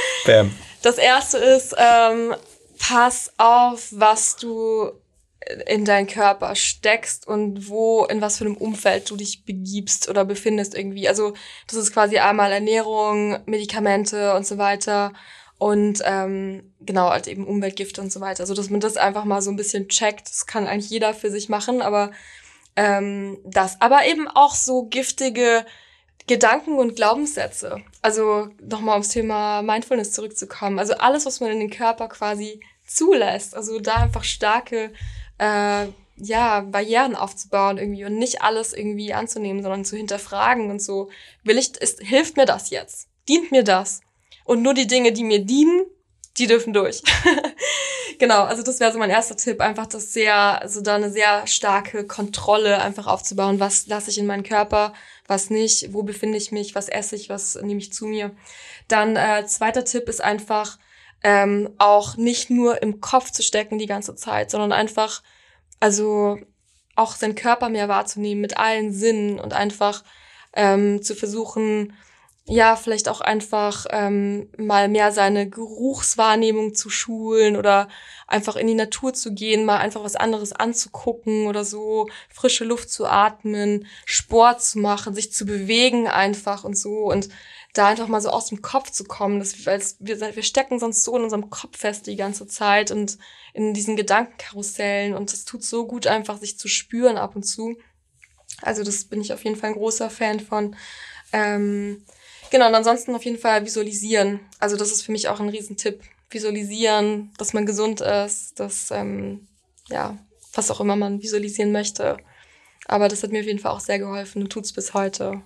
das 0.82 0.98
erste 0.98 1.38
ist, 1.38 1.74
ähm, 1.78 2.34
pass 2.78 3.32
auf, 3.38 3.88
was 3.90 4.36
du 4.36 4.92
in 5.66 5.84
deinen 5.84 6.06
Körper 6.06 6.54
steckst 6.54 7.26
und 7.26 7.68
wo, 7.68 8.04
in 8.04 8.20
was 8.20 8.38
für 8.38 8.44
einem 8.44 8.56
Umfeld 8.56 9.10
du 9.10 9.16
dich 9.16 9.44
begibst 9.44 10.08
oder 10.08 10.24
befindest 10.24 10.74
irgendwie. 10.74 11.08
Also 11.08 11.34
das 11.66 11.78
ist 11.78 11.92
quasi 11.92 12.18
einmal 12.18 12.50
Ernährung, 12.50 13.38
Medikamente 13.46 14.34
und 14.34 14.46
so 14.46 14.58
weiter 14.58 15.12
und 15.58 16.00
ähm, 16.04 16.72
genau, 16.80 17.10
halt 17.10 17.26
eben 17.26 17.46
Umweltgifte 17.46 18.00
und 18.00 18.12
so 18.12 18.20
weiter. 18.20 18.42
Also 18.42 18.54
dass 18.54 18.70
man 18.70 18.80
das 18.80 18.96
einfach 18.96 19.24
mal 19.24 19.42
so 19.42 19.50
ein 19.50 19.56
bisschen 19.56 19.88
checkt. 19.88 20.28
Das 20.28 20.46
kann 20.46 20.66
eigentlich 20.66 20.90
jeder 20.90 21.14
für 21.14 21.30
sich 21.30 21.48
machen, 21.48 21.82
aber 21.82 22.10
ähm, 22.76 23.38
das. 23.44 23.80
Aber 23.80 24.06
eben 24.06 24.28
auch 24.28 24.54
so 24.54 24.84
giftige 24.84 25.64
Gedanken 26.26 26.78
und 26.78 26.96
Glaubenssätze. 26.96 27.82
Also 28.00 28.48
nochmal 28.60 28.98
aufs 28.98 29.08
Thema 29.08 29.62
Mindfulness 29.62 30.12
zurückzukommen. 30.12 30.78
Also 30.78 30.94
alles, 30.94 31.26
was 31.26 31.40
man 31.40 31.50
in 31.50 31.60
den 31.60 31.70
Körper 31.70 32.08
quasi 32.08 32.60
zulässt. 32.86 33.54
Also 33.54 33.78
da 33.78 33.96
einfach 33.96 34.24
starke 34.24 34.92
äh, 35.38 35.86
ja, 36.16 36.60
Barrieren 36.60 37.16
aufzubauen 37.16 37.78
irgendwie 37.78 38.04
und 38.04 38.18
nicht 38.18 38.42
alles 38.42 38.72
irgendwie 38.72 39.12
anzunehmen, 39.12 39.62
sondern 39.62 39.84
zu 39.84 39.96
hinterfragen 39.96 40.70
und 40.70 40.80
so, 40.80 41.10
will 41.42 41.58
ich, 41.58 41.76
ist, 41.78 42.00
hilft 42.00 42.36
mir 42.36 42.46
das 42.46 42.70
jetzt? 42.70 43.08
Dient 43.28 43.50
mir 43.50 43.64
das? 43.64 44.00
Und 44.44 44.62
nur 44.62 44.74
die 44.74 44.86
Dinge, 44.86 45.12
die 45.12 45.24
mir 45.24 45.44
dienen, 45.44 45.84
die 46.38 46.46
dürfen 46.46 46.72
durch. 46.72 47.02
genau, 48.18 48.44
also 48.44 48.62
das 48.62 48.80
wäre 48.80 48.92
so 48.92 48.98
mein 48.98 49.10
erster 49.10 49.36
Tipp, 49.36 49.60
einfach 49.60 49.86
das 49.86 50.12
sehr, 50.12 50.34
also 50.62 50.80
da 50.80 50.96
eine 50.96 51.10
sehr 51.10 51.46
starke 51.46 52.06
Kontrolle 52.06 52.80
einfach 52.80 53.06
aufzubauen, 53.06 53.60
was 53.60 53.86
lasse 53.86 54.10
ich 54.10 54.18
in 54.18 54.26
meinen 54.26 54.42
Körper, 54.42 54.92
was 55.26 55.50
nicht, 55.50 55.92
wo 55.92 56.02
befinde 56.02 56.38
ich 56.38 56.52
mich, 56.52 56.74
was 56.74 56.88
esse 56.88 57.16
ich, 57.16 57.28
was 57.28 57.56
nehme 57.56 57.80
ich 57.80 57.92
zu 57.92 58.06
mir. 58.06 58.30
Dann 58.88 59.16
äh, 59.16 59.46
zweiter 59.46 59.84
Tipp 59.84 60.08
ist 60.08 60.22
einfach, 60.22 60.78
ähm, 61.24 61.70
auch 61.78 62.16
nicht 62.16 62.50
nur 62.50 62.82
im 62.82 63.00
Kopf 63.00 63.30
zu 63.30 63.42
stecken 63.42 63.78
die 63.78 63.86
ganze 63.86 64.14
Zeit, 64.14 64.50
sondern 64.50 64.72
einfach, 64.72 65.22
also 65.80 66.38
auch 66.96 67.16
seinen 67.16 67.34
Körper 67.34 67.70
mehr 67.70 67.88
wahrzunehmen 67.88 68.42
mit 68.42 68.58
allen 68.58 68.92
Sinnen 68.92 69.40
und 69.40 69.54
einfach 69.54 70.04
ähm, 70.52 71.02
zu 71.02 71.14
versuchen, 71.14 71.94
ja, 72.46 72.76
vielleicht 72.76 73.08
auch 73.08 73.22
einfach 73.22 73.86
ähm, 73.88 74.50
mal 74.58 74.88
mehr 74.88 75.12
seine 75.12 75.48
Geruchswahrnehmung 75.48 76.74
zu 76.74 76.90
schulen 76.90 77.56
oder 77.56 77.88
einfach 78.26 78.56
in 78.56 78.66
die 78.66 78.74
Natur 78.74 79.14
zu 79.14 79.32
gehen, 79.32 79.64
mal 79.64 79.78
einfach 79.78 80.04
was 80.04 80.14
anderes 80.14 80.52
anzugucken 80.52 81.46
oder 81.46 81.64
so, 81.64 82.06
frische 82.28 82.64
Luft 82.64 82.90
zu 82.90 83.06
atmen, 83.06 83.86
Sport 84.04 84.62
zu 84.62 84.78
machen, 84.78 85.14
sich 85.14 85.32
zu 85.32 85.46
bewegen 85.46 86.06
einfach 86.06 86.64
und 86.64 86.76
so 86.76 87.10
und 87.10 87.30
da 87.72 87.86
einfach 87.88 88.08
mal 88.08 88.20
so 88.20 88.28
aus 88.28 88.46
dem 88.46 88.60
Kopf 88.60 88.90
zu 88.90 89.04
kommen. 89.04 89.38
Das, 89.38 89.64
weil 89.64 89.82
wir, 90.00 90.20
wir 90.20 90.42
stecken 90.42 90.78
sonst 90.78 91.02
so 91.02 91.16
in 91.16 91.24
unserem 91.24 91.48
Kopf 91.48 91.78
fest 91.78 92.06
die 92.06 92.16
ganze 92.16 92.46
Zeit 92.46 92.90
und 92.90 93.16
in 93.54 93.72
diesen 93.72 93.96
Gedankenkarussellen 93.96 95.14
und 95.14 95.32
das 95.32 95.46
tut 95.46 95.64
so 95.64 95.86
gut 95.86 96.06
einfach, 96.06 96.36
sich 96.36 96.58
zu 96.58 96.68
spüren 96.68 97.16
ab 97.16 97.36
und 97.36 97.44
zu. 97.44 97.78
Also 98.60 98.84
das 98.84 99.06
bin 99.06 99.22
ich 99.22 99.32
auf 99.32 99.44
jeden 99.44 99.56
Fall 99.56 99.70
ein 99.70 99.76
großer 99.76 100.10
Fan 100.10 100.40
von. 100.40 100.76
Ähm, 101.32 102.04
genau, 102.54 102.68
und 102.68 102.74
ansonsten 102.76 103.16
auf 103.16 103.24
jeden 103.24 103.36
Fall 103.36 103.64
visualisieren. 103.64 104.38
Also 104.60 104.76
das 104.76 104.92
ist 104.92 105.02
für 105.02 105.10
mich 105.10 105.26
auch 105.28 105.40
ein 105.40 105.48
Riesentipp. 105.48 106.00
Visualisieren, 106.30 107.32
dass 107.36 107.52
man 107.52 107.66
gesund 107.66 108.00
ist, 108.00 108.60
dass, 108.60 108.92
ähm, 108.92 109.48
ja, 109.88 110.16
was 110.52 110.70
auch 110.70 110.80
immer 110.80 110.94
man 110.94 111.20
visualisieren 111.20 111.72
möchte. 111.72 112.16
Aber 112.86 113.08
das 113.08 113.24
hat 113.24 113.32
mir 113.32 113.40
auf 113.40 113.46
jeden 113.46 113.58
Fall 113.58 113.72
auch 113.72 113.80
sehr 113.80 113.98
geholfen 113.98 114.42
und 114.42 114.50
tut's 114.50 114.72
bis 114.72 114.94
heute. 114.94 115.42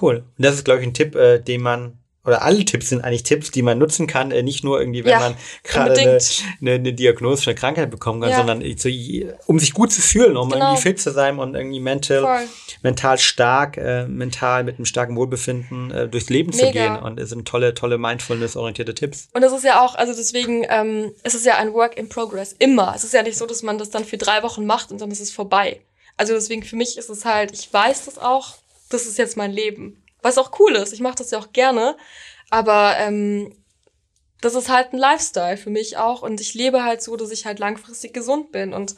Cool. 0.00 0.24
Und 0.36 0.44
das 0.44 0.54
ist, 0.54 0.64
glaube 0.64 0.82
ich, 0.82 0.86
ein 0.86 0.94
Tipp, 0.94 1.16
äh, 1.16 1.40
den 1.40 1.62
man 1.62 1.98
oder 2.26 2.42
alle 2.42 2.64
Tipps 2.64 2.88
sind 2.88 3.02
eigentlich 3.02 3.22
Tipps, 3.22 3.50
die 3.50 3.62
man 3.62 3.78
nutzen 3.78 4.06
kann, 4.06 4.30
äh, 4.30 4.42
nicht 4.42 4.64
nur 4.64 4.80
irgendwie, 4.80 5.04
wenn 5.04 5.12
ja, 5.12 5.20
man 5.20 5.34
gerade 5.62 5.98
eine, 5.98 6.18
eine, 6.60 6.72
eine 6.72 6.92
diagnostische 6.92 7.54
Krankheit 7.54 7.90
bekommen 7.90 8.20
kann, 8.20 8.30
ja. 8.30 8.36
sondern 8.36 8.62
so, 8.76 8.88
um 9.46 9.58
sich 9.58 9.72
gut 9.72 9.92
zu 9.92 10.00
fühlen, 10.00 10.36
um 10.36 10.50
genau. 10.50 10.66
irgendwie 10.66 10.82
fit 10.82 11.00
zu 11.00 11.12
sein 11.12 11.38
und 11.38 11.54
irgendwie 11.54 11.80
mental, 11.80 12.46
mental 12.82 13.18
stark, 13.18 13.76
äh, 13.76 14.06
mental 14.06 14.64
mit 14.64 14.76
einem 14.76 14.86
starken 14.86 15.16
Wohlbefinden 15.16 15.90
äh, 15.90 16.08
durchs 16.08 16.28
Leben 16.28 16.50
Mega. 16.50 16.66
zu 16.66 16.72
gehen. 16.72 16.96
Und 16.96 17.20
es 17.20 17.30
sind 17.30 17.46
tolle, 17.46 17.74
tolle 17.74 17.98
Mindfulness-orientierte 17.98 18.94
Tipps. 18.94 19.28
Und 19.32 19.42
das 19.42 19.52
ist 19.52 19.64
ja 19.64 19.84
auch, 19.84 19.94
also 19.94 20.12
deswegen 20.14 20.64
ähm, 20.68 21.12
ist 21.22 21.34
es 21.34 21.44
ja 21.44 21.56
ein 21.56 21.72
Work 21.72 21.96
in 21.96 22.08
Progress, 22.08 22.54
immer. 22.58 22.92
Es 22.94 23.04
ist 23.04 23.14
ja 23.14 23.22
nicht 23.22 23.38
so, 23.38 23.46
dass 23.46 23.62
man 23.62 23.78
das 23.78 23.90
dann 23.90 24.04
für 24.04 24.16
drei 24.16 24.42
Wochen 24.42 24.66
macht 24.66 24.90
und 24.90 25.00
dann 25.00 25.10
ist 25.10 25.20
es 25.20 25.30
vorbei. 25.30 25.80
Also 26.16 26.32
deswegen 26.34 26.62
für 26.62 26.76
mich 26.76 26.96
ist 26.96 27.10
es 27.10 27.24
halt, 27.24 27.52
ich 27.52 27.72
weiß 27.72 28.06
das 28.06 28.18
auch, 28.18 28.54
das 28.88 29.06
ist 29.06 29.18
jetzt 29.18 29.36
mein 29.36 29.52
Leben. 29.52 30.02
Was 30.26 30.38
auch 30.38 30.58
cool 30.58 30.74
ist, 30.74 30.92
ich 30.92 30.98
mache 30.98 31.14
das 31.14 31.30
ja 31.30 31.38
auch 31.38 31.52
gerne, 31.52 31.96
aber 32.50 32.96
ähm, 32.98 33.56
das 34.40 34.56
ist 34.56 34.68
halt 34.68 34.92
ein 34.92 34.98
Lifestyle 34.98 35.56
für 35.56 35.70
mich 35.70 35.98
auch 35.98 36.22
und 36.22 36.40
ich 36.40 36.52
lebe 36.54 36.82
halt 36.82 37.00
so, 37.00 37.14
dass 37.14 37.30
ich 37.30 37.46
halt 37.46 37.60
langfristig 37.60 38.12
gesund 38.12 38.50
bin 38.50 38.74
und 38.74 38.96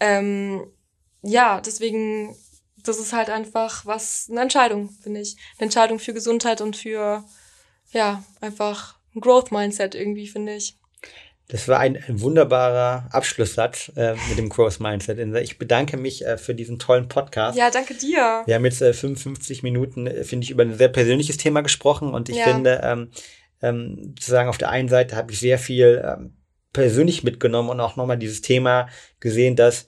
ähm, 0.00 0.66
ja, 1.22 1.60
deswegen, 1.60 2.36
das 2.82 2.98
ist 2.98 3.12
halt 3.12 3.30
einfach 3.30 3.86
was, 3.86 4.26
eine 4.28 4.40
Entscheidung, 4.40 4.90
finde 5.00 5.20
ich. 5.20 5.36
Eine 5.58 5.66
Entscheidung 5.66 6.00
für 6.00 6.12
Gesundheit 6.12 6.60
und 6.60 6.76
für, 6.76 7.22
ja, 7.92 8.24
einfach 8.40 8.96
ein 9.14 9.20
Growth 9.20 9.52
Mindset 9.52 9.94
irgendwie, 9.94 10.26
finde 10.26 10.56
ich. 10.56 10.76
Das 11.48 11.68
war 11.68 11.78
ein, 11.78 12.02
ein 12.08 12.22
wunderbarer 12.22 13.06
Abschlusssatz 13.10 13.92
äh, 13.96 14.14
mit 14.28 14.38
dem 14.38 14.48
Growth 14.48 14.80
Mindset. 14.80 15.18
Ich 15.42 15.58
bedanke 15.58 15.98
mich 15.98 16.24
äh, 16.24 16.38
für 16.38 16.54
diesen 16.54 16.78
tollen 16.78 17.08
Podcast. 17.08 17.58
Ja, 17.58 17.70
danke 17.70 17.94
dir. 17.94 18.42
Wir 18.46 18.54
haben 18.54 18.64
jetzt 18.64 18.80
äh, 18.80 18.94
55 18.94 19.62
Minuten, 19.62 20.06
äh, 20.06 20.24
finde 20.24 20.44
ich, 20.44 20.50
über 20.50 20.62
ein 20.62 20.76
sehr 20.76 20.88
persönliches 20.88 21.36
Thema 21.36 21.60
gesprochen 21.60 22.14
und 22.14 22.30
ich 22.30 22.36
ja. 22.36 22.44
finde, 22.44 22.80
ähm, 22.82 23.10
ähm, 23.60 24.14
sozusagen 24.18 24.48
auf 24.48 24.58
der 24.58 24.70
einen 24.70 24.88
Seite 24.88 25.16
habe 25.16 25.32
ich 25.32 25.38
sehr 25.38 25.58
viel 25.58 26.02
ähm, 26.06 26.34
persönlich 26.72 27.24
mitgenommen 27.24 27.68
und 27.68 27.80
auch 27.80 27.96
nochmal 27.96 28.18
dieses 28.18 28.40
Thema 28.40 28.88
gesehen, 29.20 29.54
dass 29.54 29.86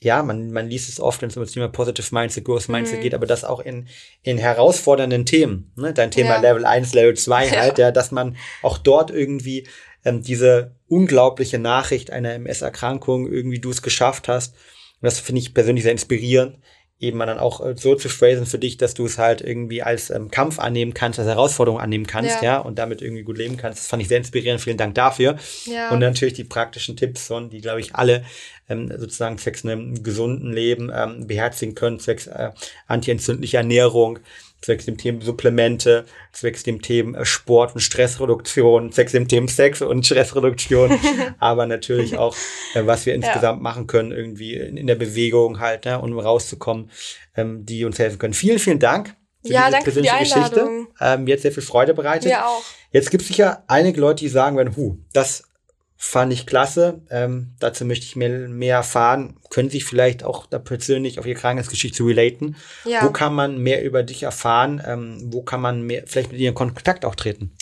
ja, 0.00 0.22
man, 0.22 0.52
man 0.52 0.68
liest 0.68 0.88
es 0.88 1.00
oft, 1.00 1.22
wenn 1.22 1.28
es 1.28 1.36
um 1.36 1.42
das 1.42 1.52
Thema 1.52 1.68
Positive 1.68 2.14
Mindset, 2.14 2.44
Growth 2.44 2.68
Mindset 2.68 2.98
mhm. 2.98 3.02
geht, 3.02 3.14
aber 3.14 3.26
das 3.26 3.44
auch 3.44 3.60
in, 3.60 3.88
in 4.22 4.38
herausfordernden 4.38 5.26
Themen, 5.26 5.72
ne? 5.74 5.92
dein 5.92 6.12
Thema 6.12 6.36
ja. 6.36 6.40
Level 6.40 6.64
1, 6.64 6.94
Level 6.94 7.14
2 7.14 7.50
halt, 7.58 7.78
ja. 7.78 7.86
ja, 7.86 7.90
dass 7.90 8.12
man 8.12 8.36
auch 8.62 8.78
dort 8.78 9.10
irgendwie 9.10 9.66
ähm, 10.04 10.22
diese 10.22 10.72
unglaubliche 10.88 11.58
Nachricht 11.58 12.10
einer 12.10 12.32
MS-Erkrankung, 12.34 13.30
irgendwie 13.30 13.60
du 13.60 13.70
es 13.70 13.82
geschafft 13.82 14.28
hast, 14.28 14.54
und 15.00 15.06
das 15.06 15.20
finde 15.20 15.40
ich 15.40 15.54
persönlich 15.54 15.84
sehr 15.84 15.92
inspirierend, 15.92 16.58
eben 17.00 17.18
dann 17.20 17.38
auch 17.38 17.64
äh, 17.64 17.74
so 17.76 17.94
zu 17.94 18.08
phrasen 18.08 18.46
für 18.46 18.58
dich, 18.58 18.76
dass 18.76 18.94
du 18.94 19.06
es 19.06 19.18
halt 19.18 19.40
irgendwie 19.40 19.82
als 19.82 20.10
ähm, 20.10 20.30
Kampf 20.30 20.58
annehmen 20.58 20.94
kannst, 20.94 21.18
als 21.18 21.28
Herausforderung 21.28 21.78
annehmen 21.80 22.06
kannst, 22.06 22.42
ja. 22.42 22.54
ja, 22.54 22.58
und 22.58 22.78
damit 22.78 23.02
irgendwie 23.02 23.22
gut 23.22 23.38
leben 23.38 23.56
kannst. 23.56 23.78
Das 23.78 23.86
fand 23.86 24.02
ich 24.02 24.08
sehr 24.08 24.18
inspirierend. 24.18 24.60
Vielen 24.60 24.76
Dank 24.76 24.96
dafür. 24.96 25.36
Ja. 25.66 25.90
Und 25.90 26.00
natürlich 26.00 26.34
die 26.34 26.44
praktischen 26.44 26.96
Tipps, 26.96 27.28
von, 27.28 27.50
die, 27.50 27.60
glaube 27.60 27.80
ich, 27.80 27.94
alle 27.94 28.24
ähm, 28.68 28.92
sozusagen 28.98 29.38
zwecks 29.38 29.64
einem 29.64 30.02
gesunden 30.02 30.52
Leben 30.52 30.90
ähm, 30.92 31.26
beherzigen 31.28 31.76
können, 31.76 32.00
zwecks 32.00 32.26
äh, 32.26 32.50
antientzündlicher 32.88 33.58
Ernährung, 33.58 34.18
zwecks 34.60 34.86
dem 34.86 34.98
Thema 34.98 35.22
Supplemente, 35.22 36.04
zwecks 36.32 36.62
dem 36.62 36.82
Thema 36.82 37.24
Sport 37.24 37.74
und 37.74 37.80
Stressreduktion, 37.80 38.92
zwecks 38.92 39.12
dem 39.12 39.28
Thema 39.28 39.48
Sex 39.48 39.82
und 39.82 40.04
Stressreduktion, 40.04 40.98
aber 41.38 41.66
natürlich 41.66 42.16
auch, 42.16 42.34
äh, 42.74 42.84
was 42.84 43.06
wir 43.06 43.14
insgesamt 43.14 43.58
ja. 43.58 43.62
machen 43.62 43.86
können, 43.86 44.12
irgendwie 44.12 44.54
in, 44.54 44.76
in, 44.76 44.86
der 44.86 44.96
Bewegung 44.96 45.60
halt, 45.60 45.84
ne, 45.84 46.00
um 46.00 46.18
rauszukommen, 46.18 46.90
ähm, 47.36 47.64
die 47.64 47.84
uns 47.84 47.98
helfen 47.98 48.18
können. 48.18 48.34
Vielen, 48.34 48.58
vielen 48.58 48.78
Dank. 48.78 49.14
Für 49.44 49.52
ja, 49.52 49.70
danke 49.70 49.92
für 49.92 50.02
die 50.02 50.10
Einladung. 50.10 50.86
Geschichte. 50.86 50.94
Ähm, 51.00 51.24
mir 51.24 51.34
hat 51.34 51.40
sehr 51.40 51.52
viel 51.52 51.62
Freude 51.62 51.94
bereitet. 51.94 52.30
Mir 52.30 52.44
auch. 52.44 52.62
Jetzt 52.90 53.10
gibt 53.10 53.22
es 53.22 53.28
sicher 53.28 53.62
einige 53.68 54.00
Leute, 54.00 54.24
die 54.24 54.28
sagen 54.28 54.56
werden, 54.56 54.74
hu, 54.76 54.98
das 55.12 55.44
fand 56.00 56.32
ich 56.32 56.46
klasse. 56.46 57.02
Ähm, 57.10 57.54
dazu 57.58 57.84
möchte 57.84 58.06
ich 58.06 58.14
mehr, 58.14 58.48
mehr 58.48 58.76
erfahren. 58.76 59.36
Können 59.50 59.68
Sie 59.68 59.80
vielleicht 59.80 60.22
auch 60.22 60.46
da 60.46 60.60
persönlich 60.60 61.18
auf 61.18 61.26
Ihre 61.26 61.38
Krankheitsgeschichte 61.38 62.04
relaten? 62.04 62.56
Ja. 62.84 63.02
Wo 63.02 63.10
kann 63.10 63.34
man 63.34 63.58
mehr 63.58 63.82
über 63.82 64.04
dich 64.04 64.22
erfahren? 64.22 64.80
Ähm, 64.86 65.20
wo 65.32 65.42
kann 65.42 65.60
man 65.60 65.82
mehr, 65.82 66.04
vielleicht 66.06 66.30
mit 66.30 66.40
Ihnen 66.40 66.50
in 66.50 66.54
Kontakt 66.54 67.04
auch 67.04 67.16
treten? 67.16 67.52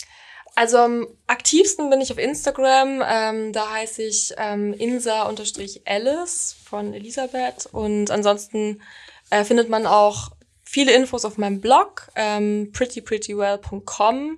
Also 0.53 0.77
am 0.77 1.07
aktivsten 1.25 1.89
bin 1.89 1.99
ich 1.99 2.11
auf 2.11 2.19
Instagram. 2.19 3.03
Ähm, 3.07 3.53
da 3.53 3.71
heiße 3.71 4.03
ich 4.03 4.33
ähm, 4.37 4.73
insa-alice 4.73 6.55
von 6.63 6.93
Elisabeth. 6.93 7.67
Und 7.71 8.11
ansonsten 8.11 8.83
äh, 9.31 9.43
findet 9.43 9.69
man 9.69 9.87
auch 9.87 10.31
viele 10.63 10.93
Infos 10.93 11.25
auf 11.25 11.39
meinem 11.39 11.59
Blog 11.59 12.09
ähm, 12.15 12.71
prettyprettywell.com. 12.71 14.37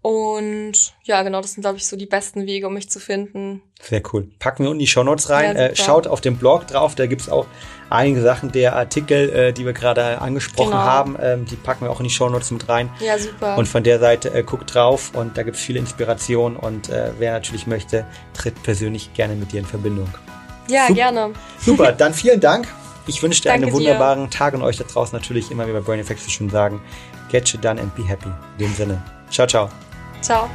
Und 0.00 0.94
ja, 1.02 1.22
genau, 1.22 1.40
das 1.40 1.54
sind, 1.54 1.62
glaube 1.62 1.78
ich, 1.78 1.86
so 1.86 1.96
die 1.96 2.06
besten 2.06 2.46
Wege, 2.46 2.68
um 2.68 2.74
mich 2.74 2.88
zu 2.88 3.00
finden. 3.00 3.62
Sehr 3.82 4.00
cool. 4.12 4.28
Packen 4.38 4.62
wir 4.62 4.70
unten 4.70 4.78
die 4.78 4.86
Shownotes 4.86 5.28
rein. 5.28 5.56
Ja, 5.56 5.62
äh, 5.64 5.76
schaut 5.76 6.06
auf 6.06 6.20
dem 6.20 6.36
Blog 6.36 6.68
drauf, 6.68 6.94
da 6.94 7.06
gibt's 7.06 7.28
auch 7.28 7.46
einige 7.90 8.22
Sachen 8.22 8.52
der 8.52 8.76
Artikel, 8.76 9.30
äh, 9.30 9.52
die 9.52 9.66
wir 9.66 9.72
gerade 9.72 10.20
angesprochen 10.20 10.70
genau. 10.70 10.82
haben. 10.82 11.16
Ähm, 11.20 11.46
die 11.46 11.56
packen 11.56 11.84
wir 11.84 11.90
auch 11.90 11.98
in 11.98 12.04
die 12.04 12.10
Shownotes 12.10 12.52
mit 12.52 12.68
rein. 12.68 12.90
Ja, 13.00 13.18
super. 13.18 13.58
Und 13.58 13.66
von 13.66 13.82
der 13.82 13.98
Seite 13.98 14.32
äh, 14.32 14.44
guckt 14.44 14.72
drauf 14.72 15.12
und 15.14 15.36
da 15.36 15.42
gibt's 15.42 15.60
viele 15.60 15.80
Inspirationen. 15.80 16.56
Und 16.56 16.90
äh, 16.90 17.10
wer 17.18 17.32
natürlich 17.32 17.66
möchte, 17.66 18.06
tritt 18.34 18.62
persönlich 18.62 19.12
gerne 19.14 19.34
mit 19.34 19.52
dir 19.52 19.60
in 19.60 19.66
Verbindung. 19.66 20.08
Ja, 20.68 20.86
Sup 20.86 20.96
gerne. 20.96 21.32
Super, 21.58 21.92
dann 21.92 22.14
vielen 22.14 22.40
Dank. 22.40 22.68
Ich 23.06 23.22
wünsche 23.22 23.42
dir 23.42 23.52
einen 23.52 23.72
wunderbaren 23.72 24.24
dir. 24.24 24.30
Tag 24.30 24.54
und 24.54 24.62
euch 24.62 24.76
da 24.76 24.84
draußen 24.84 25.16
natürlich 25.18 25.50
immer 25.50 25.66
wie 25.66 25.72
bei 25.72 25.80
Brain 25.80 25.98
Effects 25.98 26.30
schon 26.30 26.50
sagen, 26.50 26.80
get 27.32 27.48
you 27.48 27.58
done 27.58 27.80
and 27.80 27.94
be 27.96 28.06
happy. 28.06 28.28
In 28.58 28.66
dem 28.66 28.74
Sinne. 28.74 29.02
Ciao, 29.30 29.46
ciao. 29.46 29.68
Ciao. 30.20 30.48